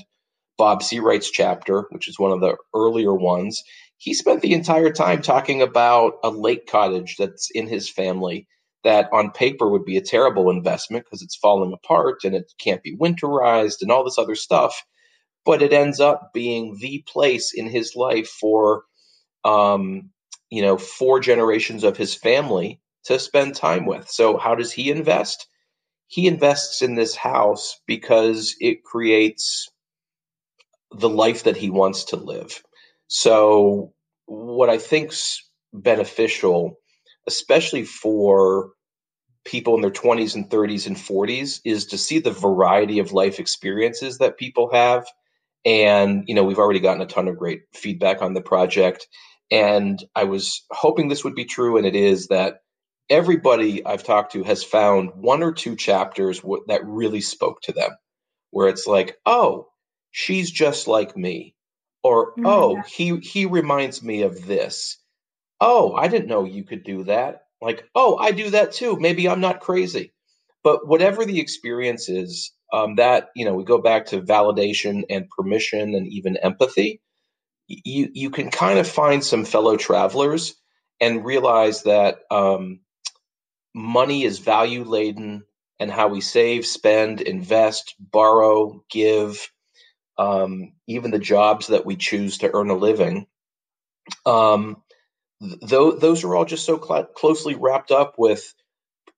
Bob 0.57 0.83
Seawright's 0.83 1.31
chapter, 1.31 1.87
which 1.91 2.07
is 2.09 2.19
one 2.19 2.31
of 2.31 2.41
the 2.41 2.57
earlier 2.75 3.13
ones, 3.15 3.63
he 3.97 4.13
spent 4.13 4.41
the 4.41 4.53
entire 4.53 4.91
time 4.91 5.21
talking 5.21 5.61
about 5.61 6.15
a 6.23 6.29
lake 6.31 6.67
cottage 6.67 7.17
that's 7.17 7.49
in 7.53 7.67
his 7.67 7.89
family 7.89 8.47
that 8.83 9.09
on 9.13 9.31
paper 9.31 9.69
would 9.69 9.85
be 9.85 9.97
a 9.97 10.01
terrible 10.01 10.49
investment 10.49 11.05
because 11.05 11.21
it's 11.21 11.35
falling 11.35 11.73
apart 11.73 12.23
and 12.23 12.35
it 12.35 12.51
can't 12.59 12.83
be 12.83 12.95
winterized 12.97 13.81
and 13.81 13.91
all 13.91 14.03
this 14.03 14.17
other 14.17 14.35
stuff. 14.35 14.83
But 15.45 15.61
it 15.61 15.73
ends 15.73 15.99
up 15.99 16.31
being 16.33 16.77
the 16.79 17.03
place 17.07 17.53
in 17.53 17.67
his 17.67 17.95
life 17.95 18.27
for, 18.27 18.83
um, 19.43 20.09
you 20.49 20.61
know, 20.61 20.77
four 20.77 21.19
generations 21.19 21.83
of 21.83 21.97
his 21.97 22.15
family 22.15 22.79
to 23.05 23.19
spend 23.19 23.55
time 23.55 23.85
with. 23.85 24.09
So, 24.09 24.37
how 24.37 24.55
does 24.55 24.71
he 24.71 24.89
invest? 24.89 25.47
He 26.07 26.27
invests 26.27 26.81
in 26.81 26.95
this 26.95 27.15
house 27.15 27.79
because 27.87 28.55
it 28.59 28.83
creates 28.83 29.69
the 30.91 31.09
life 31.09 31.43
that 31.43 31.57
he 31.57 31.69
wants 31.69 32.05
to 32.05 32.15
live. 32.15 32.61
So, 33.07 33.93
what 34.25 34.69
I 34.69 34.77
think's 34.77 35.49
beneficial, 35.73 36.79
especially 37.27 37.83
for 37.83 38.71
people 39.45 39.75
in 39.75 39.81
their 39.81 39.91
20s 39.91 40.35
and 40.35 40.49
30s 40.49 40.87
and 40.87 40.95
40s, 40.95 41.59
is 41.65 41.87
to 41.87 41.97
see 41.97 42.19
the 42.19 42.31
variety 42.31 42.99
of 42.99 43.11
life 43.11 43.39
experiences 43.39 44.19
that 44.19 44.37
people 44.37 44.69
have. 44.71 45.05
And, 45.65 46.23
you 46.27 46.35
know, 46.35 46.43
we've 46.43 46.59
already 46.59 46.79
gotten 46.79 47.01
a 47.01 47.05
ton 47.05 47.27
of 47.27 47.37
great 47.37 47.63
feedback 47.73 48.21
on 48.21 48.33
the 48.33 48.41
project. 48.41 49.07
And 49.51 50.01
I 50.15 50.23
was 50.25 50.65
hoping 50.71 51.07
this 51.07 51.23
would 51.23 51.35
be 51.35 51.45
true, 51.45 51.77
and 51.77 51.85
it 51.85 51.95
is 51.95 52.27
that 52.27 52.59
everybody 53.09 53.85
I've 53.85 54.03
talked 54.03 54.33
to 54.33 54.43
has 54.43 54.63
found 54.63 55.11
one 55.15 55.43
or 55.43 55.51
two 55.51 55.75
chapters 55.75 56.39
w- 56.39 56.63
that 56.67 56.85
really 56.85 57.21
spoke 57.21 57.61
to 57.63 57.73
them, 57.73 57.91
where 58.51 58.69
it's 58.69 58.87
like, 58.87 59.17
oh, 59.25 59.67
she's 60.11 60.49
just 60.49 60.87
like 60.87 61.17
me 61.17 61.53
or 62.03 62.31
mm-hmm. 62.31 62.45
oh 62.45 62.81
he 62.87 63.17
he 63.17 63.45
reminds 63.45 64.03
me 64.03 64.21
of 64.21 64.45
this 64.45 64.97
oh 65.63 65.95
i 65.95 66.09
didn't 66.09 66.29
know 66.29 66.45
you 66.45 66.65
could 66.65 66.85
do 66.85 67.05
that. 67.05 67.43
Like 67.61 67.85
oh 67.95 68.17
i 68.17 68.31
do 68.33 68.51
that 68.51 68.73
too. 68.73 68.99
Maybe 68.99 69.29
i'm 69.29 69.41
not 69.41 69.61
crazy. 69.61 70.13
But 70.63 70.87
whatever 70.87 71.25
the 71.25 71.41
experience 71.41 72.09
is 72.09 72.53
um, 72.73 72.97
that 72.97 73.29
you 73.35 73.45
know 73.45 73.55
we 73.55 73.65
go 73.65 73.81
back 73.81 74.07
to 74.07 74.21
validation 74.21 75.03
and 75.09 75.29
permission 75.31 75.95
and 75.95 76.07
even 76.07 76.37
empathy 76.37 77.01
you 77.69 78.09
you 78.13 78.31
can 78.31 78.51
kind 78.51 78.79
of 78.79 78.87
find 78.89 79.23
some 79.25 79.45
fellow 79.45 79.77
travelers 79.77 80.55
and 81.01 81.25
realize 81.25 81.83
that 81.83 82.19
um, 82.31 82.81
money 83.75 84.23
is 84.25 84.39
value 84.39 84.83
laden 84.85 85.43
and 85.79 85.91
how 85.91 86.09
we 86.09 86.21
save 86.21 86.65
spend 86.65 87.21
invest 87.21 87.95
borrow 87.99 88.83
give 88.91 89.49
um, 90.17 90.73
even 90.87 91.11
the 91.11 91.19
jobs 91.19 91.67
that 91.69 91.85
we 91.85 91.97
choose 91.97 92.39
to 92.39 92.51
earn 92.55 92.71
a 92.71 92.75
living, 92.75 93.27
um, 94.25 94.82
th- 95.43 95.99
those 95.99 96.23
are 96.23 96.35
all 96.35 96.45
just 96.45 96.65
so 96.65 96.81
cl- 96.81 97.05
closely 97.05 97.55
wrapped 97.55 97.91
up 97.91 98.15
with 98.17 98.53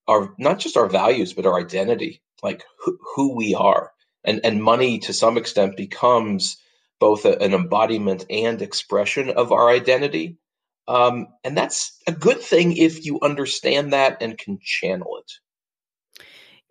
our 0.07 0.33
not 0.39 0.59
just 0.59 0.77
our 0.77 0.87
values 0.89 1.33
but 1.33 1.45
our 1.45 1.59
identity 1.59 2.21
like 2.43 2.63
wh- 2.85 2.99
who 3.15 3.35
we 3.35 3.55
are. 3.55 3.91
And 4.25 4.41
and 4.45 4.63
money 4.63 4.99
to 4.99 5.13
some 5.13 5.37
extent 5.37 5.77
becomes 5.77 6.57
both 6.99 7.25
a, 7.25 7.39
an 7.41 7.53
embodiment 7.53 8.25
and 8.29 8.61
expression 8.61 9.29
of 9.31 9.51
our 9.51 9.69
identity. 9.69 10.37
Um, 10.87 11.27
and 11.43 11.57
that's 11.57 11.97
a 12.07 12.13
good 12.13 12.41
thing 12.41 12.77
if 12.77 13.05
you 13.05 13.19
understand 13.21 13.93
that 13.93 14.19
and 14.21 14.37
can 14.37 14.59
channel 14.61 15.19
it. 15.19 15.31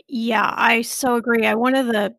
Yeah 0.09 0.53
i 0.57 0.83
so 0.83 1.17
agree. 1.17 1.47
I 1.47 1.55
one 1.55 1.75
of 1.77 1.87
the 1.87 2.15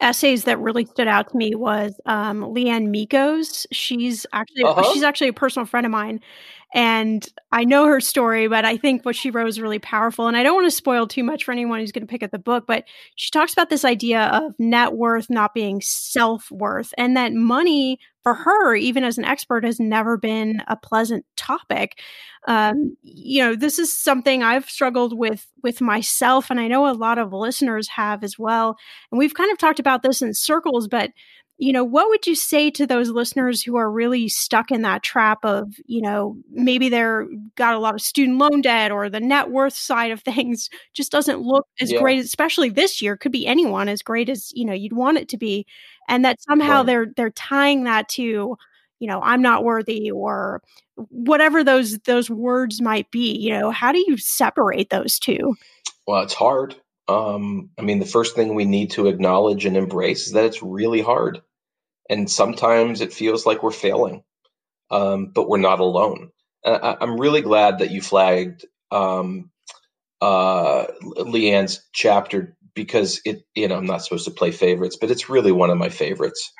essays 0.00 0.44
that 0.44 0.58
really 0.58 0.84
stood 0.84 1.08
out 1.08 1.30
to 1.30 1.36
me 1.36 1.54
was 1.54 2.00
um, 2.06 2.42
Leanne 2.42 2.88
Meekos. 2.88 3.66
She's 3.72 4.26
actually 4.32 4.64
uh-huh. 4.64 4.92
she's 4.92 5.02
actually 5.02 5.28
a 5.28 5.32
personal 5.32 5.66
friend 5.66 5.86
of 5.86 5.92
mine, 5.92 6.20
and 6.74 7.26
I 7.50 7.64
know 7.64 7.86
her 7.86 8.00
story, 8.00 8.46
but 8.48 8.64
I 8.64 8.76
think 8.76 9.04
what 9.04 9.16
she 9.16 9.30
wrote 9.30 9.48
is 9.48 9.60
really 9.60 9.78
powerful. 9.78 10.28
And 10.28 10.36
I 10.36 10.42
don't 10.42 10.54
want 10.54 10.66
to 10.66 10.70
spoil 10.70 11.06
too 11.06 11.24
much 11.24 11.44
for 11.44 11.52
anyone 11.52 11.80
who's 11.80 11.92
going 11.92 12.06
to 12.06 12.10
pick 12.10 12.22
up 12.22 12.30
the 12.30 12.38
book, 12.38 12.64
but 12.66 12.84
she 13.16 13.30
talks 13.30 13.52
about 13.52 13.70
this 13.70 13.84
idea 13.84 14.24
of 14.26 14.52
net 14.58 14.92
worth 14.92 15.30
not 15.30 15.54
being 15.54 15.80
self 15.80 16.50
worth, 16.50 16.92
and 16.98 17.16
that 17.16 17.32
money 17.32 17.98
for 18.28 18.34
her, 18.34 18.74
even 18.74 19.04
as 19.04 19.16
an 19.16 19.24
expert, 19.24 19.64
has 19.64 19.80
never 19.80 20.18
been 20.18 20.62
a 20.68 20.76
pleasant 20.76 21.24
topic. 21.34 21.98
Um, 22.46 22.94
you 23.02 23.42
know, 23.42 23.56
this 23.56 23.78
is 23.78 23.96
something 23.96 24.42
I've 24.42 24.68
struggled 24.68 25.16
with 25.16 25.46
with 25.62 25.80
myself, 25.80 26.50
and 26.50 26.60
I 26.60 26.68
know 26.68 26.86
a 26.86 26.92
lot 26.92 27.16
of 27.16 27.32
listeners 27.32 27.88
have 27.88 28.22
as 28.22 28.38
well. 28.38 28.76
And 29.10 29.18
we've 29.18 29.32
kind 29.32 29.50
of 29.50 29.56
talked 29.56 29.80
about 29.80 30.02
this 30.02 30.20
in 30.20 30.34
circles, 30.34 30.88
but 30.88 31.10
you 31.60 31.72
know, 31.72 31.82
what 31.82 32.08
would 32.08 32.24
you 32.24 32.36
say 32.36 32.70
to 32.70 32.86
those 32.86 33.10
listeners 33.10 33.62
who 33.62 33.76
are 33.76 33.90
really 33.90 34.28
stuck 34.28 34.70
in 34.70 34.82
that 34.82 35.02
trap 35.02 35.44
of, 35.44 35.74
you 35.86 36.00
know, 36.00 36.36
maybe 36.52 36.88
they're 36.88 37.26
got 37.56 37.74
a 37.74 37.80
lot 37.80 37.96
of 37.96 38.00
student 38.00 38.38
loan 38.38 38.60
debt 38.60 38.92
or 38.92 39.10
the 39.10 39.18
net 39.18 39.50
worth 39.50 39.74
side 39.74 40.12
of 40.12 40.20
things 40.22 40.70
just 40.94 41.10
doesn't 41.10 41.42
look 41.42 41.66
as 41.80 41.90
yeah. 41.90 41.98
great, 41.98 42.24
especially 42.24 42.70
this 42.70 43.02
year, 43.02 43.16
could 43.16 43.32
be 43.32 43.46
anyone 43.46 43.88
as 43.88 44.02
great 44.02 44.28
as, 44.28 44.52
you 44.54 44.64
know, 44.64 44.72
you'd 44.72 44.92
want 44.92 45.18
it 45.18 45.28
to 45.30 45.36
be. 45.36 45.66
And 46.08 46.24
that 46.24 46.40
somehow 46.40 46.78
right. 46.78 46.86
they're 46.86 47.06
they're 47.16 47.30
tying 47.30 47.84
that 47.84 48.08
to, 48.10 48.56
you 49.00 49.08
know, 49.08 49.20
I'm 49.20 49.42
not 49.42 49.64
worthy 49.64 50.12
or 50.12 50.62
whatever 50.94 51.64
those 51.64 51.98
those 52.00 52.30
words 52.30 52.80
might 52.80 53.10
be, 53.10 53.36
you 53.36 53.50
know, 53.50 53.72
how 53.72 53.90
do 53.90 53.98
you 54.06 54.16
separate 54.16 54.90
those 54.90 55.18
two? 55.18 55.56
Well, 56.06 56.22
it's 56.22 56.34
hard. 56.34 56.76
Um, 57.08 57.70
I 57.78 57.82
mean, 57.82 57.98
the 57.98 58.06
first 58.06 58.36
thing 58.36 58.54
we 58.54 58.64
need 58.64 58.92
to 58.92 59.08
acknowledge 59.08 59.64
and 59.64 59.76
embrace 59.76 60.26
is 60.26 60.34
that 60.34 60.44
it's 60.44 60.62
really 60.62 61.00
hard 61.00 61.40
and 62.08 62.30
sometimes 62.30 63.00
it 63.00 63.12
feels 63.12 63.46
like 63.46 63.62
we're 63.62 63.70
failing, 63.70 64.22
um, 64.90 65.26
but 65.34 65.48
we're 65.48 65.58
not 65.58 65.80
alone. 65.80 66.30
I, 66.64 66.96
am 67.00 67.20
really 67.20 67.42
glad 67.42 67.78
that 67.78 67.90
you 67.90 68.02
flagged 68.02 68.66
um, 68.90 69.50
uh, 70.20 70.86
Leanne's 71.16 71.86
chapter 71.92 72.56
because 72.74 73.20
it, 73.24 73.42
you 73.54 73.68
know, 73.68 73.76
I'm 73.76 73.86
not 73.86 74.02
supposed 74.02 74.24
to 74.26 74.30
play 74.30 74.50
favorites, 74.50 74.96
but 75.00 75.10
it's 75.10 75.28
really 75.28 75.52
one 75.52 75.70
of 75.70 75.78
my 75.78 75.88
favorites. 75.88 76.52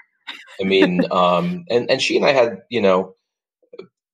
I 0.61 0.65
mean, 0.65 1.01
um, 1.11 1.65
and 1.69 1.91
and 1.91 2.01
she 2.01 2.17
and 2.17 2.27
I 2.27 2.33
had, 2.33 2.59
you 2.71 2.81
know, 2.81 3.15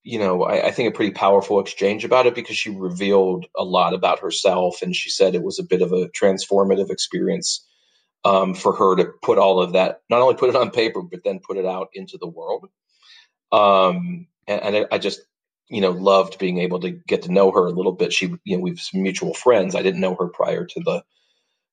you 0.02 0.18
know, 0.18 0.44
I, 0.44 0.66
I, 0.66 0.70
think 0.70 0.88
a 0.88 0.96
pretty 0.96 1.12
powerful 1.12 1.60
exchange 1.60 2.04
about 2.04 2.26
it 2.26 2.34
because 2.34 2.56
she 2.56 2.68
revealed 2.68 3.46
a 3.56 3.64
lot 3.64 3.94
about 3.94 4.20
herself, 4.20 4.82
and 4.82 4.94
she 4.94 5.10
said 5.10 5.34
it 5.34 5.42
was 5.42 5.58
a 5.58 5.64
bit 5.64 5.82
of 5.82 5.92
a 5.92 6.08
transformative 6.08 6.90
experience 6.90 7.66
um, 8.24 8.54
for 8.54 8.72
her 8.72 8.96
to 8.96 9.06
put 9.22 9.38
all 9.38 9.60
of 9.60 9.72
that, 9.72 10.00
not 10.08 10.20
only 10.20 10.34
put 10.34 10.48
it 10.48 10.56
on 10.56 10.70
paper, 10.70 11.02
but 11.02 11.22
then 11.24 11.40
put 11.40 11.56
it 11.56 11.66
out 11.66 11.88
into 11.92 12.18
the 12.18 12.26
world. 12.26 12.68
Um, 13.52 14.26
and, 14.46 14.62
and 14.62 14.86
I, 14.90 14.98
just, 14.98 15.20
you 15.68 15.80
know, 15.80 15.90
loved 15.90 16.38
being 16.38 16.58
able 16.58 16.80
to 16.80 16.90
get 16.90 17.22
to 17.22 17.32
know 17.32 17.50
her 17.52 17.66
a 17.66 17.72
little 17.72 17.92
bit. 17.92 18.12
She, 18.12 18.34
you 18.44 18.56
know, 18.56 18.62
we've 18.62 18.80
mutual 18.92 19.34
friends. 19.34 19.74
I 19.74 19.82
didn't 19.82 20.00
know 20.00 20.16
her 20.16 20.28
prior 20.28 20.64
to 20.64 20.80
the 20.80 21.04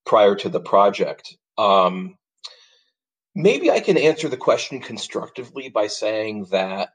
prior 0.06 0.36
to 0.36 0.50
the 0.50 0.60
project. 0.60 1.36
Um, 1.58 2.18
maybe 3.36 3.72
I 3.72 3.80
can 3.80 3.98
answer 3.98 4.28
the 4.28 4.38
question 4.38 4.80
constructively 4.80 5.70
by 5.70 5.88
saying 5.88 6.48
that 6.52 6.90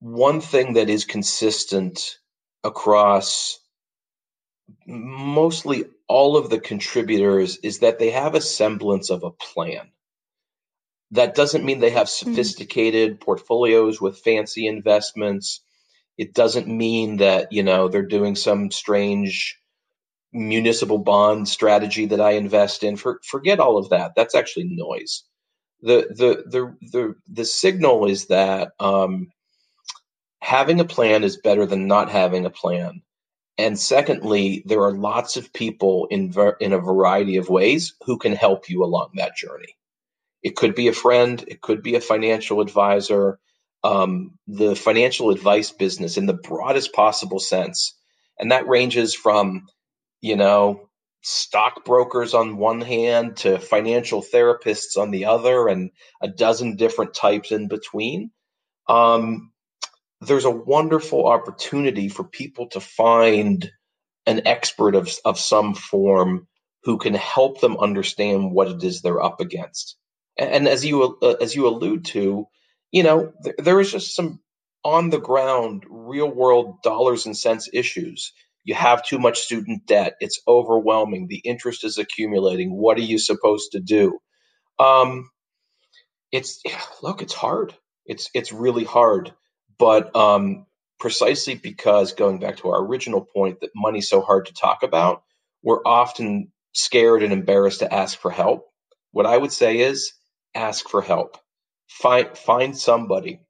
one 0.00 0.40
thing 0.40 0.74
that 0.74 0.90
is 0.90 1.04
consistent 1.04 2.18
across 2.62 3.58
mostly 4.86 5.84
all 6.08 6.36
of 6.36 6.50
the 6.50 6.60
contributors 6.60 7.58
is 7.58 7.80
that 7.80 7.98
they 7.98 8.10
have 8.10 8.34
a 8.34 8.40
semblance 8.40 9.10
of 9.10 9.24
a 9.24 9.30
plan. 9.30 9.90
That 11.12 11.34
doesn't 11.34 11.64
mean 11.64 11.80
they 11.80 11.90
have 11.90 12.08
hmm. 12.08 12.30
sophisticated 12.30 13.12
mm-hmm. 13.12 13.24
portfolios 13.24 14.00
with 14.00 14.18
fancy 14.18 14.66
investments. 14.66 15.60
It 16.18 16.34
doesn't 16.34 16.68
mean 16.68 17.18
that, 17.18 17.52
you 17.52 17.62
know, 17.62 17.88
they're 17.88 18.06
doing 18.06 18.36
some 18.36 18.70
strange 18.70 19.58
municipal 20.32 20.98
bond 20.98 21.48
strategy 21.48 22.06
that 22.06 22.20
I 22.20 22.32
invest 22.32 22.82
in. 22.82 22.96
For, 22.96 23.20
forget 23.24 23.60
all 23.60 23.78
of 23.78 23.90
that. 23.90 24.12
That's 24.16 24.34
actually 24.34 24.68
noise. 24.70 25.24
The 25.82 26.06
the 26.08 26.44
the 26.48 26.76
the 26.90 27.14
the 27.28 27.44
signal 27.44 28.06
is 28.06 28.26
that 28.26 28.72
um, 28.80 29.30
having 30.40 30.80
a 30.80 30.86
plan 30.86 31.22
is 31.22 31.36
better 31.36 31.66
than 31.66 31.86
not 31.86 32.10
having 32.10 32.46
a 32.46 32.50
plan 32.50 33.02
and 33.58 33.78
secondly, 33.78 34.62
there 34.66 34.82
are 34.82 34.92
lots 34.92 35.36
of 35.36 35.52
people 35.52 36.06
in 36.10 36.32
ver- 36.32 36.56
in 36.60 36.72
a 36.72 36.78
variety 36.78 37.36
of 37.36 37.48
ways 37.48 37.94
who 38.04 38.18
can 38.18 38.32
help 38.32 38.68
you 38.68 38.84
along 38.84 39.10
that 39.14 39.36
journey. 39.36 39.76
It 40.42 40.56
could 40.56 40.74
be 40.74 40.88
a 40.88 40.92
friend, 40.92 41.44
it 41.48 41.60
could 41.62 41.82
be 41.82 41.96
a 41.96 42.00
financial 42.00 42.60
advisor, 42.60 43.38
um, 43.84 44.38
the 44.46 44.76
financial 44.76 45.30
advice 45.30 45.72
business 45.72 46.16
in 46.16 46.26
the 46.26 46.34
broadest 46.34 46.92
possible 46.92 47.40
sense, 47.40 47.94
and 48.38 48.52
that 48.52 48.68
ranges 48.68 49.14
from, 49.14 49.66
you 50.20 50.36
know, 50.36 50.88
stockbrokers 51.22 52.34
on 52.34 52.58
one 52.58 52.80
hand 52.80 53.38
to 53.38 53.58
financial 53.58 54.22
therapists 54.22 54.96
on 54.98 55.10
the 55.10 55.26
other, 55.26 55.68
and 55.68 55.90
a 56.22 56.28
dozen 56.28 56.76
different 56.76 57.14
types 57.14 57.52
in 57.52 57.68
between. 57.68 58.30
Um, 58.88 59.52
there's 60.22 60.46
a 60.46 60.50
wonderful 60.52 61.26
opportunity 61.28 62.08
for 62.08 62.24
people 62.24 62.68
to 62.70 62.80
find 62.80 63.70
an 64.26 64.42
expert 64.46 64.94
of, 64.94 65.10
of 65.24 65.38
some 65.38 65.74
form 65.74 66.46
who 66.84 66.98
can 66.98 67.14
help 67.14 67.60
them 67.60 67.76
understand 67.78 68.52
what 68.52 68.68
it 68.68 68.82
is 68.84 69.02
they're 69.02 69.22
up 69.22 69.40
against. 69.40 69.96
And, 70.38 70.50
and 70.50 70.68
as 70.68 70.84
you 70.84 71.18
uh, 71.22 71.36
as 71.40 71.54
you 71.54 71.66
allude 71.68 72.06
to, 72.06 72.46
you 72.90 73.02
know, 73.02 73.32
th- 73.44 73.56
there 73.58 73.80
is 73.80 73.92
just 73.92 74.14
some 74.14 74.40
on 74.84 75.10
the 75.10 75.20
ground, 75.20 75.84
real 75.88 76.30
world 76.30 76.82
dollars 76.82 77.26
and 77.26 77.36
cents 77.36 77.68
issues. 77.72 78.32
You 78.64 78.74
have 78.74 79.04
too 79.04 79.18
much 79.18 79.40
student 79.40 79.86
debt. 79.86 80.14
It's 80.20 80.40
overwhelming. 80.48 81.26
The 81.28 81.38
interest 81.44 81.84
is 81.84 81.98
accumulating. 81.98 82.70
What 82.76 82.98
are 82.98 83.02
you 83.02 83.18
supposed 83.18 83.72
to 83.72 83.80
do? 83.80 84.18
Um, 84.78 85.30
it's 86.32 86.62
look, 87.02 87.22
it's 87.22 87.34
hard. 87.34 87.74
It's 88.06 88.30
it's 88.34 88.52
really 88.52 88.84
hard. 88.84 89.32
But 89.78 90.14
um, 90.16 90.66
precisely 91.00 91.54
because 91.56 92.12
going 92.14 92.38
back 92.40 92.58
to 92.58 92.70
our 92.70 92.84
original 92.84 93.22
point 93.24 93.60
that 93.60 93.70
money's 93.74 94.08
so 94.08 94.20
hard 94.20 94.46
to 94.46 94.54
talk 94.54 94.82
about, 94.82 95.22
we're 95.62 95.82
often 95.84 96.52
scared 96.74 97.22
and 97.22 97.32
embarrassed 97.32 97.80
to 97.80 97.92
ask 97.92 98.18
for 98.18 98.30
help. 98.30 98.66
What 99.12 99.26
I 99.26 99.36
would 99.36 99.52
say 99.52 99.78
is 99.80 100.12
ask 100.54 100.88
for 100.88 101.02
help. 101.02 101.38
Find 101.88 102.36
find 102.36 102.76
somebody 102.76 103.40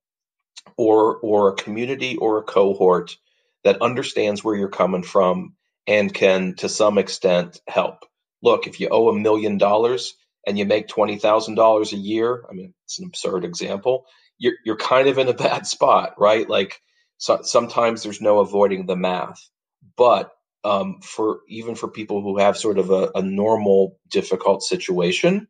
or 0.78 1.18
or 1.18 1.50
a 1.50 1.56
community 1.56 2.16
or 2.18 2.38
a 2.38 2.44
cohort 2.44 3.16
that 3.64 3.82
understands 3.82 4.44
where 4.44 4.56
you're 4.56 4.70
coming 4.70 5.04
from 5.04 5.56
and 5.88 6.14
can 6.14 6.54
to 6.56 6.70
some 6.70 6.98
extent 6.98 7.60
help. 7.68 8.00
Look, 8.42 8.68
if 8.68 8.80
you 8.80 8.90
owe 8.90 9.10
a 9.10 9.18
million 9.18 9.58
dollars 9.58 10.14
and 10.46 10.58
you 10.58 10.66
make 10.66 10.88
$20,000 10.88 11.94
a 11.94 11.96
year, 11.96 12.44
I 12.50 12.54
mean, 12.54 12.74
it's 12.84 13.00
an 13.00 13.06
absurd 13.06 13.46
example 13.46 14.06
you're 14.38 14.54
you're 14.64 14.76
kind 14.76 15.08
of 15.08 15.18
in 15.18 15.28
a 15.28 15.34
bad 15.34 15.66
spot, 15.66 16.14
right? 16.18 16.48
Like 16.48 16.80
so, 17.18 17.40
sometimes 17.42 18.02
there's 18.02 18.20
no 18.20 18.40
avoiding 18.40 18.86
the 18.86 18.96
math, 18.96 19.48
but 19.96 20.32
um, 20.64 21.00
for 21.00 21.40
even 21.48 21.74
for 21.74 21.88
people 21.88 22.22
who 22.22 22.38
have 22.38 22.56
sort 22.56 22.78
of 22.78 22.90
a, 22.90 23.10
a 23.14 23.22
normal 23.22 23.98
difficult 24.08 24.62
situation, 24.62 25.46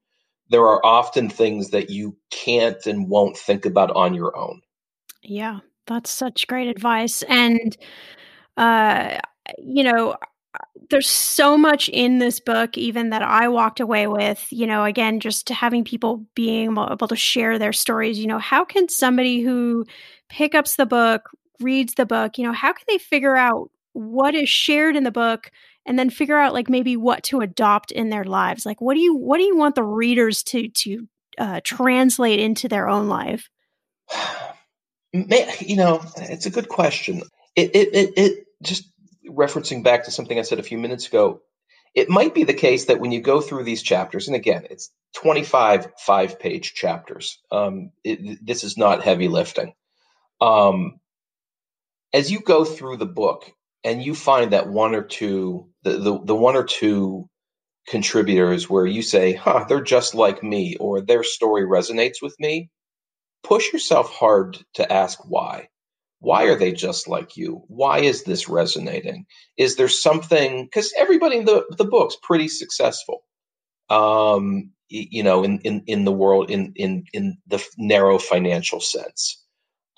there 0.51 0.69
are 0.69 0.85
often 0.85 1.29
things 1.29 1.71
that 1.71 1.91
you 1.91 2.17
can't 2.31 2.85
and 2.87 3.09
won't 3.09 3.37
think 3.37 3.65
about 3.65 3.91
on 3.93 4.15
your 4.15 4.37
own. 4.37 4.61
Yeah, 5.23 5.61
that's 5.87 6.11
such 6.11 6.47
great 6.47 6.69
advice, 6.69 7.23
and 7.23 7.77
uh, 8.57 9.19
you 9.59 9.85
know, 9.85 10.17
there's 10.91 11.09
so 11.09 11.57
much 11.57 11.89
in 11.89 12.19
this 12.19 12.41
book 12.41 12.77
even 12.77 13.11
that 13.11 13.23
i 13.23 13.49
walked 13.49 13.81
away 13.81 14.07
with 14.07 14.47
you 14.51 14.67
know 14.67 14.85
again 14.85 15.21
just 15.21 15.49
having 15.49 15.85
people 15.85 16.25
being 16.35 16.73
able 16.73 17.09
to 17.09 17.17
share 17.17 17.59
their 17.59 17.73
stories 17.73 18.19
you 18.19 18.27
know 18.27 18.39
how 18.39 18.65
can 18.65 18.89
somebody 18.89 19.41
who 19.41 19.85
picks 20.29 20.77
the 20.77 20.87
book 20.87 21.31
reads 21.61 21.95
the 21.95 22.07
book 22.07 22.39
you 22.39 22.45
know 22.45 22.53
how 22.53 22.73
can 22.73 22.85
they 22.89 22.99
figure 22.99 23.37
out 23.37 23.71
what 23.93 24.35
is 24.35 24.49
shared 24.49 24.97
in 24.97 25.05
the 25.05 25.11
book 25.11 25.51
and 25.87 25.99
then 25.99 26.11
figure 26.11 26.37
out 26.37 26.53
like 26.53 26.69
maybe 26.69 26.97
what 26.97 27.23
to 27.23 27.41
adopt 27.41 27.91
in 27.93 28.11
their 28.11 28.25
lives 28.25 28.67
like 28.67 28.81
what 28.81 28.95
do 28.95 29.01
you 29.01 29.17
what 29.17 29.39
do 29.39 29.45
you 29.45 29.57
want 29.57 29.75
the 29.75 29.83
readers 29.83 30.43
to 30.43 30.69
to 30.69 31.09
uh, 31.39 31.61
translate 31.65 32.41
into 32.41 32.69
their 32.69 32.89
own 32.89 33.09
life 33.09 33.51
you 35.13 35.77
know, 35.77 36.03
it's 36.17 36.47
a 36.47 36.51
good 36.51 36.69
question. 36.69 37.23
It, 37.55 37.75
it, 37.75 37.95
it, 37.95 38.13
it 38.17 38.47
just 38.63 38.85
referencing 39.29 39.85
back 39.85 40.05
to 40.05 40.11
something 40.11 40.39
I 40.39 40.43
said 40.43 40.59
a 40.59 40.65
few 40.65 40.79
minutes 40.79 41.07
ago, 41.07 41.41
it 41.95 42.09
might 42.11 42.35
be 42.35 42.45
the 42.45 42.55
case 42.55 42.87
that 42.87 43.01
when 43.01 43.13
you 43.13 43.21
go 43.21 43.41
through 43.41 43.65
these 43.65 43.83
chapters, 43.83 44.29
and 44.29 44.37
again, 44.37 44.67
it's 44.71 44.91
25 45.17 45.93
five 45.99 46.39
page 46.41 46.75
chapters. 46.75 47.39
Um, 47.51 47.93
it, 48.05 48.45
this 48.45 48.65
is 48.65 48.77
not 48.77 49.03
heavy 49.03 49.29
lifting. 49.29 49.73
Um, 50.41 51.01
as 52.13 52.31
you 52.31 52.41
go 52.41 52.65
through 52.65 52.99
the 52.99 53.07
book 53.07 53.51
and 53.85 54.03
you 54.03 54.15
find 54.15 54.53
that 54.53 54.69
one 54.69 54.95
or 54.95 55.03
two, 55.03 55.69
the, 55.83 55.93
the, 55.93 56.21
the 56.25 56.35
one 56.37 56.57
or 56.57 56.65
two 56.65 57.29
contributors 57.89 58.69
where 58.69 58.87
you 58.87 59.03
say, 59.03 59.35
huh, 59.35 59.65
they're 59.69 59.83
just 59.83 60.15
like 60.15 60.43
me, 60.43 60.77
or 60.79 61.01
their 61.01 61.25
story 61.25 61.65
resonates 61.65 62.23
with 62.23 62.39
me, 62.41 62.71
push 63.45 63.73
yourself 63.73 64.13
hard 64.13 64.59
to 64.75 64.93
ask 64.93 65.19
why. 65.29 65.69
Why 66.21 66.45
are 66.45 66.57
they 66.57 66.73
just 66.73 67.09
like 67.09 67.37
you? 67.37 67.63
Why 67.69 67.99
is 67.99 68.25
this 68.25 68.49
resonating? 68.49 69.27
Is 69.57 69.77
there 69.77 69.89
something? 69.89 70.65
Because 70.65 70.93
everybody 70.99 71.39
in 71.39 71.45
the, 71.45 71.65
the 71.77 71.85
book's 71.85 72.17
pretty 72.23 72.49
successful, 72.49 73.23
um, 73.91 74.71
you 74.89 75.23
know, 75.23 75.45
in, 75.45 75.61
in, 75.61 75.83
in 75.87 76.05
the 76.05 76.13
world, 76.13 76.51
in, 76.51 76.73
in, 76.77 77.05
in 77.13 77.39
the 77.47 77.65
narrow 77.77 78.19
financial 78.19 78.81
sense. 78.81 79.43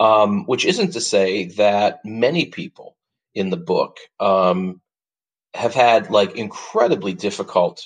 Um, 0.01 0.45
which 0.47 0.65
isn't 0.65 0.93
to 0.93 1.01
say 1.01 1.47
that 1.57 1.99
many 2.05 2.47
people 2.47 2.97
in 3.35 3.51
the 3.51 3.57
book 3.57 3.99
um, 4.21 4.81
have 5.55 5.75
had 5.75 6.11
like 6.11 6.37
incredibly 6.37 7.15
difficult 7.15 7.83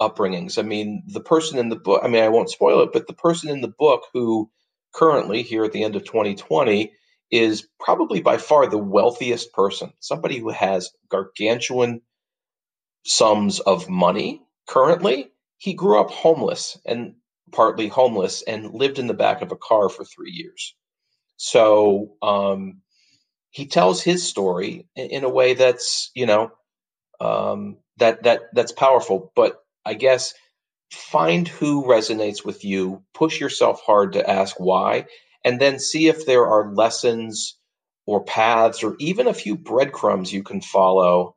upbringings. 0.00 0.58
I 0.58 0.62
mean, 0.62 1.02
the 1.06 1.20
person 1.20 1.58
in 1.58 1.68
the 1.68 1.76
book, 1.76 2.00
I 2.04 2.08
mean, 2.08 2.22
I 2.22 2.28
won't 2.28 2.50
spoil 2.50 2.80
it, 2.82 2.90
but 2.92 3.06
the 3.06 3.12
person 3.12 3.50
in 3.50 3.60
the 3.60 3.74
book 3.76 4.04
who 4.12 4.50
currently, 4.94 5.42
here 5.42 5.64
at 5.64 5.72
the 5.72 5.82
end 5.82 5.96
of 5.96 6.04
2020, 6.04 6.92
is 7.30 7.66
probably 7.78 8.20
by 8.20 8.38
far 8.38 8.66
the 8.66 8.78
wealthiest 8.78 9.52
person, 9.52 9.92
somebody 10.00 10.38
who 10.38 10.50
has 10.50 10.90
gargantuan 11.08 12.00
sums 13.04 13.60
of 13.60 13.88
money 13.88 14.42
currently. 14.66 15.30
He 15.58 15.74
grew 15.74 16.00
up 16.00 16.10
homeless 16.10 16.78
and 16.86 17.14
partly 17.52 17.88
homeless 17.88 18.42
and 18.42 18.74
lived 18.74 18.98
in 18.98 19.06
the 19.06 19.14
back 19.14 19.42
of 19.42 19.52
a 19.52 19.56
car 19.56 19.88
for 19.88 20.04
three 20.04 20.30
years. 20.30 20.74
So 21.36 22.16
um, 22.22 22.82
he 23.50 23.66
tells 23.66 24.02
his 24.02 24.26
story 24.26 24.86
in, 24.94 25.24
a 25.24 25.28
way 25.28 25.54
that's, 25.54 26.10
you 26.14 26.26
know, 26.26 26.50
um, 27.20 27.78
that 27.98 28.22
that 28.24 28.42
that's 28.52 28.72
powerful. 28.72 29.32
But 29.34 29.56
I 29.84 29.94
guess 29.94 30.34
find 30.92 31.46
who 31.46 31.84
resonates 31.84 32.44
with 32.44 32.64
you, 32.64 33.02
push 33.14 33.40
yourself 33.40 33.80
hard 33.84 34.12
to 34.12 34.28
ask 34.28 34.56
why, 34.58 35.06
and 35.44 35.60
then 35.60 35.78
see 35.78 36.08
if 36.08 36.26
there 36.26 36.46
are 36.46 36.74
lessons 36.74 37.58
or 38.06 38.24
paths 38.24 38.82
or 38.82 38.96
even 38.98 39.26
a 39.26 39.34
few 39.34 39.56
breadcrumbs 39.56 40.32
you 40.32 40.42
can 40.42 40.60
follow 40.60 41.36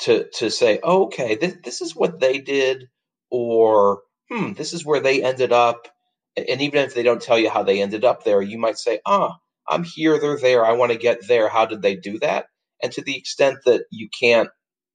to 0.00 0.28
to 0.34 0.50
say, 0.50 0.80
oh, 0.82 1.04
okay, 1.04 1.36
this, 1.36 1.56
this 1.64 1.80
is 1.80 1.94
what 1.94 2.20
they 2.20 2.38
did, 2.38 2.88
or 3.30 4.02
hmm, 4.30 4.52
this 4.54 4.72
is 4.72 4.84
where 4.84 5.00
they 5.00 5.22
ended 5.22 5.52
up. 5.52 5.88
And 6.36 6.62
even 6.62 6.84
if 6.84 6.94
they 6.94 7.02
don't 7.02 7.22
tell 7.22 7.38
you 7.38 7.50
how 7.50 7.62
they 7.62 7.82
ended 7.82 8.04
up 8.04 8.24
there, 8.24 8.40
you 8.40 8.58
might 8.58 8.78
say, 8.78 9.00
ah, 9.06 9.36
I'm 9.68 9.84
here, 9.84 10.18
they're 10.18 10.38
there, 10.38 10.64
I 10.64 10.72
want 10.72 10.92
to 10.92 10.98
get 10.98 11.26
there. 11.28 11.48
How 11.48 11.66
did 11.66 11.82
they 11.82 11.94
do 11.94 12.18
that? 12.20 12.46
And 12.82 12.90
to 12.92 13.02
the 13.02 13.16
extent 13.16 13.58
that 13.66 13.84
you 13.90 14.08
can't 14.18 14.48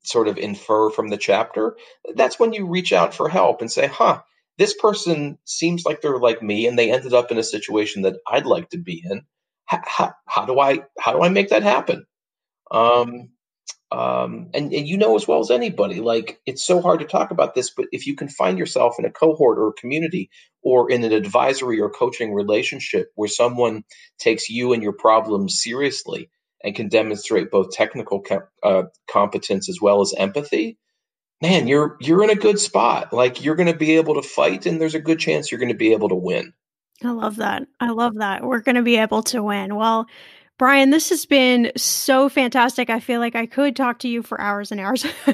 sort 0.04 0.28
of 0.28 0.38
infer 0.38 0.90
from 0.90 1.10
the 1.10 1.18
chapter, 1.18 1.78
that's 2.16 2.40
when 2.40 2.54
you 2.54 2.68
reach 2.68 2.92
out 2.92 3.14
for 3.14 3.30
help 3.30 3.62
and 3.62 3.72
say, 3.72 3.88
huh, 3.88 4.22
this 4.58 4.74
person 4.74 5.38
seems 5.46 5.86
like 5.86 6.02
they're 6.02 6.20
like 6.20 6.42
me 6.42 6.68
and 6.68 6.78
they 6.78 6.92
ended 6.92 7.14
up 7.14 7.32
in 7.32 7.38
a 7.38 7.44
situation 7.44 8.04
that 8.04 8.18
I'd 8.28 8.46
like 8.46 8.70
to 8.70 8.78
be 8.78 9.04
in. 9.10 9.24
How, 9.66 9.82
how, 9.86 10.14
how 10.26 10.46
do 10.46 10.60
I 10.60 10.80
how 11.00 11.14
do 11.14 11.24
I 11.24 11.30
make 11.30 11.50
that 11.50 11.64
happen? 11.64 12.06
Um, 12.72 13.30
um, 13.92 14.50
and, 14.54 14.74
and 14.74 14.88
you 14.88 14.98
know 14.98 15.16
as 15.16 15.28
well 15.28 15.40
as 15.40 15.50
anybody, 15.50 16.02
like 16.02 16.42
it's 16.46 16.66
so 16.66 16.82
hard 16.82 17.00
to 17.00 17.06
talk 17.06 17.32
about 17.32 17.56
this, 17.56 17.70
but 17.70 17.86
if 17.94 18.06
you 18.06 18.16
can 18.16 18.28
find 18.28 18.58
yourself 18.58 18.96
in 19.00 19.06
a 19.06 19.12
cohort 19.12 19.58
or 19.58 19.70
a 19.70 19.80
community 19.82 20.30
or 20.62 20.92
in 20.92 21.04
an 21.06 21.14
advisory 21.14 21.80
or 21.80 21.90
coaching 21.90 22.34
relationship 22.34 23.12
where 23.16 23.30
someone 23.30 23.84
takes 24.20 24.50
you 24.50 24.74
and 24.74 24.84
your 24.84 24.94
problems 24.94 25.62
seriously 25.62 26.30
and 26.64 26.76
can 26.76 26.90
demonstrate 26.90 27.50
both 27.50 27.72
technical 27.72 28.24
uh, 28.62 28.84
competence 29.10 29.70
as 29.70 29.80
well 29.82 30.02
as 30.02 30.14
empathy, 30.18 30.78
man, 31.42 31.68
you're 31.68 31.98
you're 32.00 32.24
in 32.24 32.30
a 32.30 32.36
good 32.36 32.60
spot. 32.60 33.14
Like 33.14 33.44
you're 33.44 33.56
going 33.56 33.72
to 33.72 33.78
be 33.78 33.96
able 33.98 34.16
to 34.16 34.28
fight, 34.28 34.66
and 34.66 34.80
there's 34.80 34.96
a 34.96 35.00
good 35.00 35.20
chance 35.20 35.52
you're 35.52 35.60
going 35.60 35.72
to 35.72 35.76
be 35.76 35.94
able 35.94 36.10
to 36.10 36.16
win. 36.16 36.54
I 37.04 37.12
love 37.12 37.38
that. 37.38 37.68
I 37.80 37.92
love 37.92 38.16
that. 38.16 38.44
We're 38.44 38.62
going 38.62 38.76
to 38.76 38.82
be 38.82 38.98
able 38.98 39.22
to 39.24 39.44
win. 39.44 39.76
Well, 39.76 40.08
Brian, 40.58 40.90
this 40.90 41.10
has 41.10 41.28
been 41.28 41.72
so 41.78 42.30
fantastic. 42.30 42.90
I 42.90 43.00
feel 43.00 43.20
like 43.20 43.36
I 43.36 43.46
could 43.46 43.76
talk 43.76 44.00
to 44.00 44.08
you 44.08 44.24
for 44.24 44.42
hours 44.42 44.72
and 44.72 44.82
hours. 44.82 45.06
uh, 45.28 45.34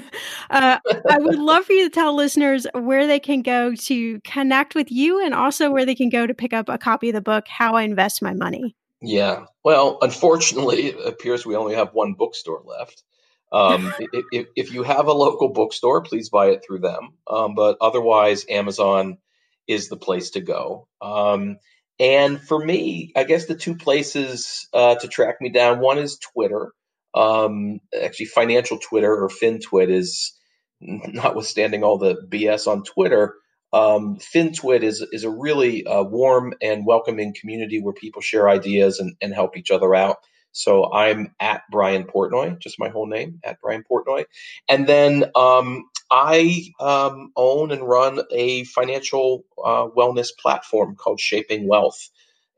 I 0.49 1.18
would 1.20 1.39
love 1.39 1.64
for 1.64 1.72
you 1.72 1.86
to 1.86 1.89
tell 1.89 2.14
listeners 2.14 2.68
where 2.74 3.08
they 3.08 3.20
can 3.20 3.41
go 3.41 3.74
to 3.74 4.20
connect 4.22 4.76
with 4.76 4.91
you 4.91 5.24
and 5.24 5.34
also 5.34 5.72
where 5.72 5.86
they 5.86 5.95
can 5.95 6.10
go 6.10 6.28
to 6.28 6.34
pick 6.34 6.51
up 6.51 6.68
a 6.68 6.78
copy 6.78 7.10
of 7.10 7.16
the 7.16 7.22
book, 7.22 7.47
How 7.47 7.76
I 7.76 7.84
Invest 7.84 8.22
My 8.22 8.34
Money. 8.34 8.76
Yeah. 9.01 9.45
Well, 9.64 9.97
unfortunately, 10.01 10.88
it 10.88 11.08
appears 11.08 11.45
we 11.45 11.56
only 11.56 11.76
have 11.76 11.93
one 11.93 12.14
bookstore 12.14 12.62
left. 12.66 13.04
Um, 13.54 13.93
if, 14.32 14.47
if, 14.56 14.74
you 14.74 14.84
have 14.84 15.08
a 15.08 15.14
local 15.14 15.49
bookstore, 15.49 16.01
please 16.01 16.30
buy 16.30 16.47
it 16.47 16.64
through 16.66 16.80
them. 16.80 17.14
Um, 17.28 17.56
but 17.56 17.78
otherwise, 17.80 18.45
Amazon 18.49 19.20
is 19.68 19.88
the 19.88 19.97
place 19.97 20.32
to 20.32 20.41
go. 20.41 20.88
Um, 21.01 21.58
and 21.99 22.41
for 22.41 22.58
me, 22.58 23.14
I 23.16 23.24
guess 23.24 23.45
the 23.45 23.56
two 23.56 23.76
places 23.76 24.68
uh, 24.74 24.95
to 24.95 25.08
track 25.08 25.36
me 25.39 25.49
down 25.49 25.80
one 25.80 25.99
is 25.99 26.18
Twitter. 26.18 26.72
Um, 27.14 27.80
actually, 28.01 28.26
financial 28.26 28.80
Twitter 28.80 29.14
or 29.14 29.30
FinTwit 29.30 29.89
is, 29.89 30.34
notwithstanding 30.82 31.84
all 31.84 31.99
the 31.99 32.16
BS 32.28 32.68
on 32.68 32.84
Twitter, 32.84 33.36
um, 33.72 34.18
FinTwit 34.18 34.84
is 34.84 35.06
is 35.12 35.24
a 35.24 35.30
really 35.30 35.86
uh, 35.86 36.04
warm 36.04 36.54
and 36.62 36.86
welcoming 36.86 37.34
community 37.39 37.82
where 37.82 37.93
people 37.93 38.22
share 38.22 38.47
ideas 38.47 38.99
and, 38.99 39.16
and 39.22 39.34
help 39.34 39.58
each 39.58 39.72
other 39.72 39.95
out. 39.95 40.18
So 40.54 40.91
I'm 40.93 41.36
at 41.39 41.64
Brian 41.72 42.06
Portnoy, 42.06 42.60
just 42.60 42.80
my 42.80 42.89
whole 42.89 43.08
name, 43.08 43.41
at 43.43 43.60
Brian 43.62 43.84
Portnoy. 43.89 44.26
And 44.70 44.88
then 44.88 45.26
um, 45.36 45.86
I 46.12 46.68
um, 46.80 47.32
own 47.36 47.72
and 47.72 47.88
run 47.88 48.22
a 48.32 48.64
financial 48.66 49.45
uh, 49.64 49.88
wellness 49.97 50.30
platform 50.39 50.95
called 50.95 51.20
Shaping 51.20 51.68
Wealth. 51.68 52.10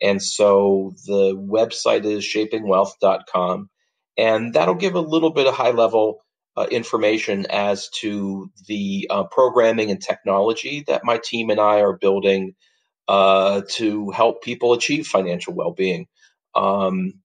And 0.02 0.22
so 0.22 0.94
the 1.08 1.36
website 1.36 2.06
is 2.06 2.24
shapingwealth.com. 2.24 3.70
And 4.18 4.54
that'll 4.54 4.76
give 4.76 4.96
a 4.96 5.02
little 5.02 5.32
bit 5.32 5.48
of 5.48 5.56
high 5.56 5.72
level 5.72 6.26
uh, 6.58 6.68
information 6.72 7.46
as 7.50 7.90
to 7.90 8.50
the 8.68 9.08
uh, 9.10 9.24
programming 9.26 9.92
and 9.92 10.02
technology 10.02 10.84
that 10.88 11.04
my 11.04 11.20
team 11.24 11.50
and 11.50 11.60
I 11.60 11.82
are 11.82 11.98
building 11.98 12.56
uh, 13.08 13.62
to 13.72 14.10
help 14.12 14.42
people 14.44 14.74
achieve 14.74 15.08
financial 15.08 15.54
well 15.54 15.72
being. 15.72 16.08
Um, 16.56 17.16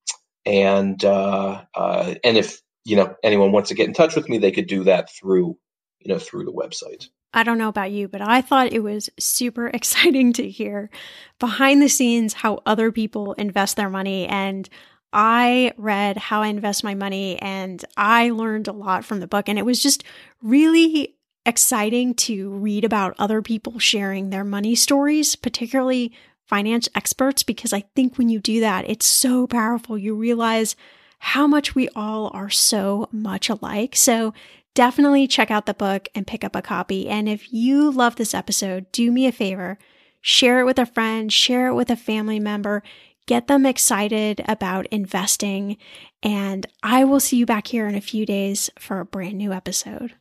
and 0.46 1.04
uh, 1.04 1.62
uh, 1.74 2.14
and 2.24 2.36
if 2.36 2.60
you 2.84 2.96
know 2.96 3.14
anyone 3.22 3.52
wants 3.52 3.68
to 3.68 3.74
get 3.74 3.88
in 3.88 3.94
touch 3.94 4.16
with 4.16 4.28
me, 4.28 4.38
they 4.38 4.52
could 4.52 4.66
do 4.66 4.84
that 4.84 5.10
through 5.10 5.58
you 6.00 6.12
know 6.12 6.18
through 6.18 6.44
the 6.44 6.52
website. 6.52 7.08
I 7.32 7.44
don't 7.44 7.58
know 7.58 7.68
about 7.68 7.92
you, 7.92 8.08
but 8.08 8.20
I 8.20 8.40
thought 8.40 8.72
it 8.72 8.82
was 8.82 9.08
super 9.18 9.66
exciting 9.74 10.32
to 10.34 10.48
hear 10.48 10.90
behind 11.38 11.82
the 11.82 11.88
scenes 11.88 12.34
how 12.34 12.60
other 12.66 12.90
people 12.90 13.32
invest 13.34 13.76
their 13.76 13.90
money. 13.90 14.26
And 14.26 14.68
I 15.12 15.72
read 15.76 16.16
How 16.16 16.42
I 16.42 16.48
Invest 16.48 16.84
My 16.84 16.94
Money 16.94 17.36
and 17.40 17.84
I 17.96 18.30
learned 18.30 18.68
a 18.68 18.72
lot 18.72 19.04
from 19.04 19.20
the 19.20 19.26
book. 19.26 19.48
And 19.48 19.58
it 19.58 19.64
was 19.64 19.82
just 19.82 20.04
really 20.42 21.16
exciting 21.46 22.14
to 22.14 22.50
read 22.50 22.84
about 22.84 23.16
other 23.18 23.42
people 23.42 23.78
sharing 23.78 24.30
their 24.30 24.44
money 24.44 24.74
stories, 24.74 25.34
particularly 25.34 26.12
finance 26.50 26.88
experts, 26.96 27.44
because 27.44 27.72
I 27.72 27.84
think 27.94 28.18
when 28.18 28.28
you 28.28 28.40
do 28.40 28.58
that, 28.60 28.90
it's 28.90 29.06
so 29.06 29.46
powerful. 29.46 29.96
You 29.96 30.16
realize 30.16 30.74
how 31.20 31.46
much 31.46 31.76
we 31.76 31.88
all 31.94 32.30
are 32.34 32.50
so 32.50 33.08
much 33.12 33.48
alike. 33.48 33.94
So 33.94 34.34
definitely 34.74 35.28
check 35.28 35.50
out 35.50 35.66
the 35.66 35.74
book 35.74 36.08
and 36.14 36.26
pick 36.26 36.42
up 36.42 36.56
a 36.56 36.62
copy. 36.62 37.08
And 37.08 37.28
if 37.28 37.52
you 37.52 37.90
love 37.90 38.16
this 38.16 38.34
episode, 38.34 38.90
do 38.90 39.12
me 39.12 39.26
a 39.26 39.32
favor, 39.32 39.78
share 40.20 40.60
it 40.60 40.64
with 40.64 40.78
a 40.78 40.86
friend, 40.86 41.32
share 41.32 41.68
it 41.68 41.74
with 41.74 41.88
a 41.88 41.96
family 41.96 42.40
member, 42.40 42.82
get 43.26 43.46
them 43.46 43.64
excited 43.64 44.42
about 44.48 44.86
investing. 44.86 45.76
And 46.20 46.66
I 46.82 47.04
will 47.04 47.20
see 47.20 47.36
you 47.36 47.46
back 47.46 47.68
here 47.68 47.86
in 47.86 47.94
a 47.94 48.00
few 48.00 48.26
days 48.26 48.70
for 48.76 48.98
a 48.98 49.04
brand 49.04 49.38
new 49.38 49.52
episode. 49.52 50.14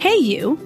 Hey, 0.00 0.16
you. 0.16 0.65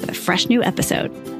with 0.00 0.10
a 0.10 0.14
fresh 0.14 0.48
new 0.48 0.62
episode. 0.62 1.39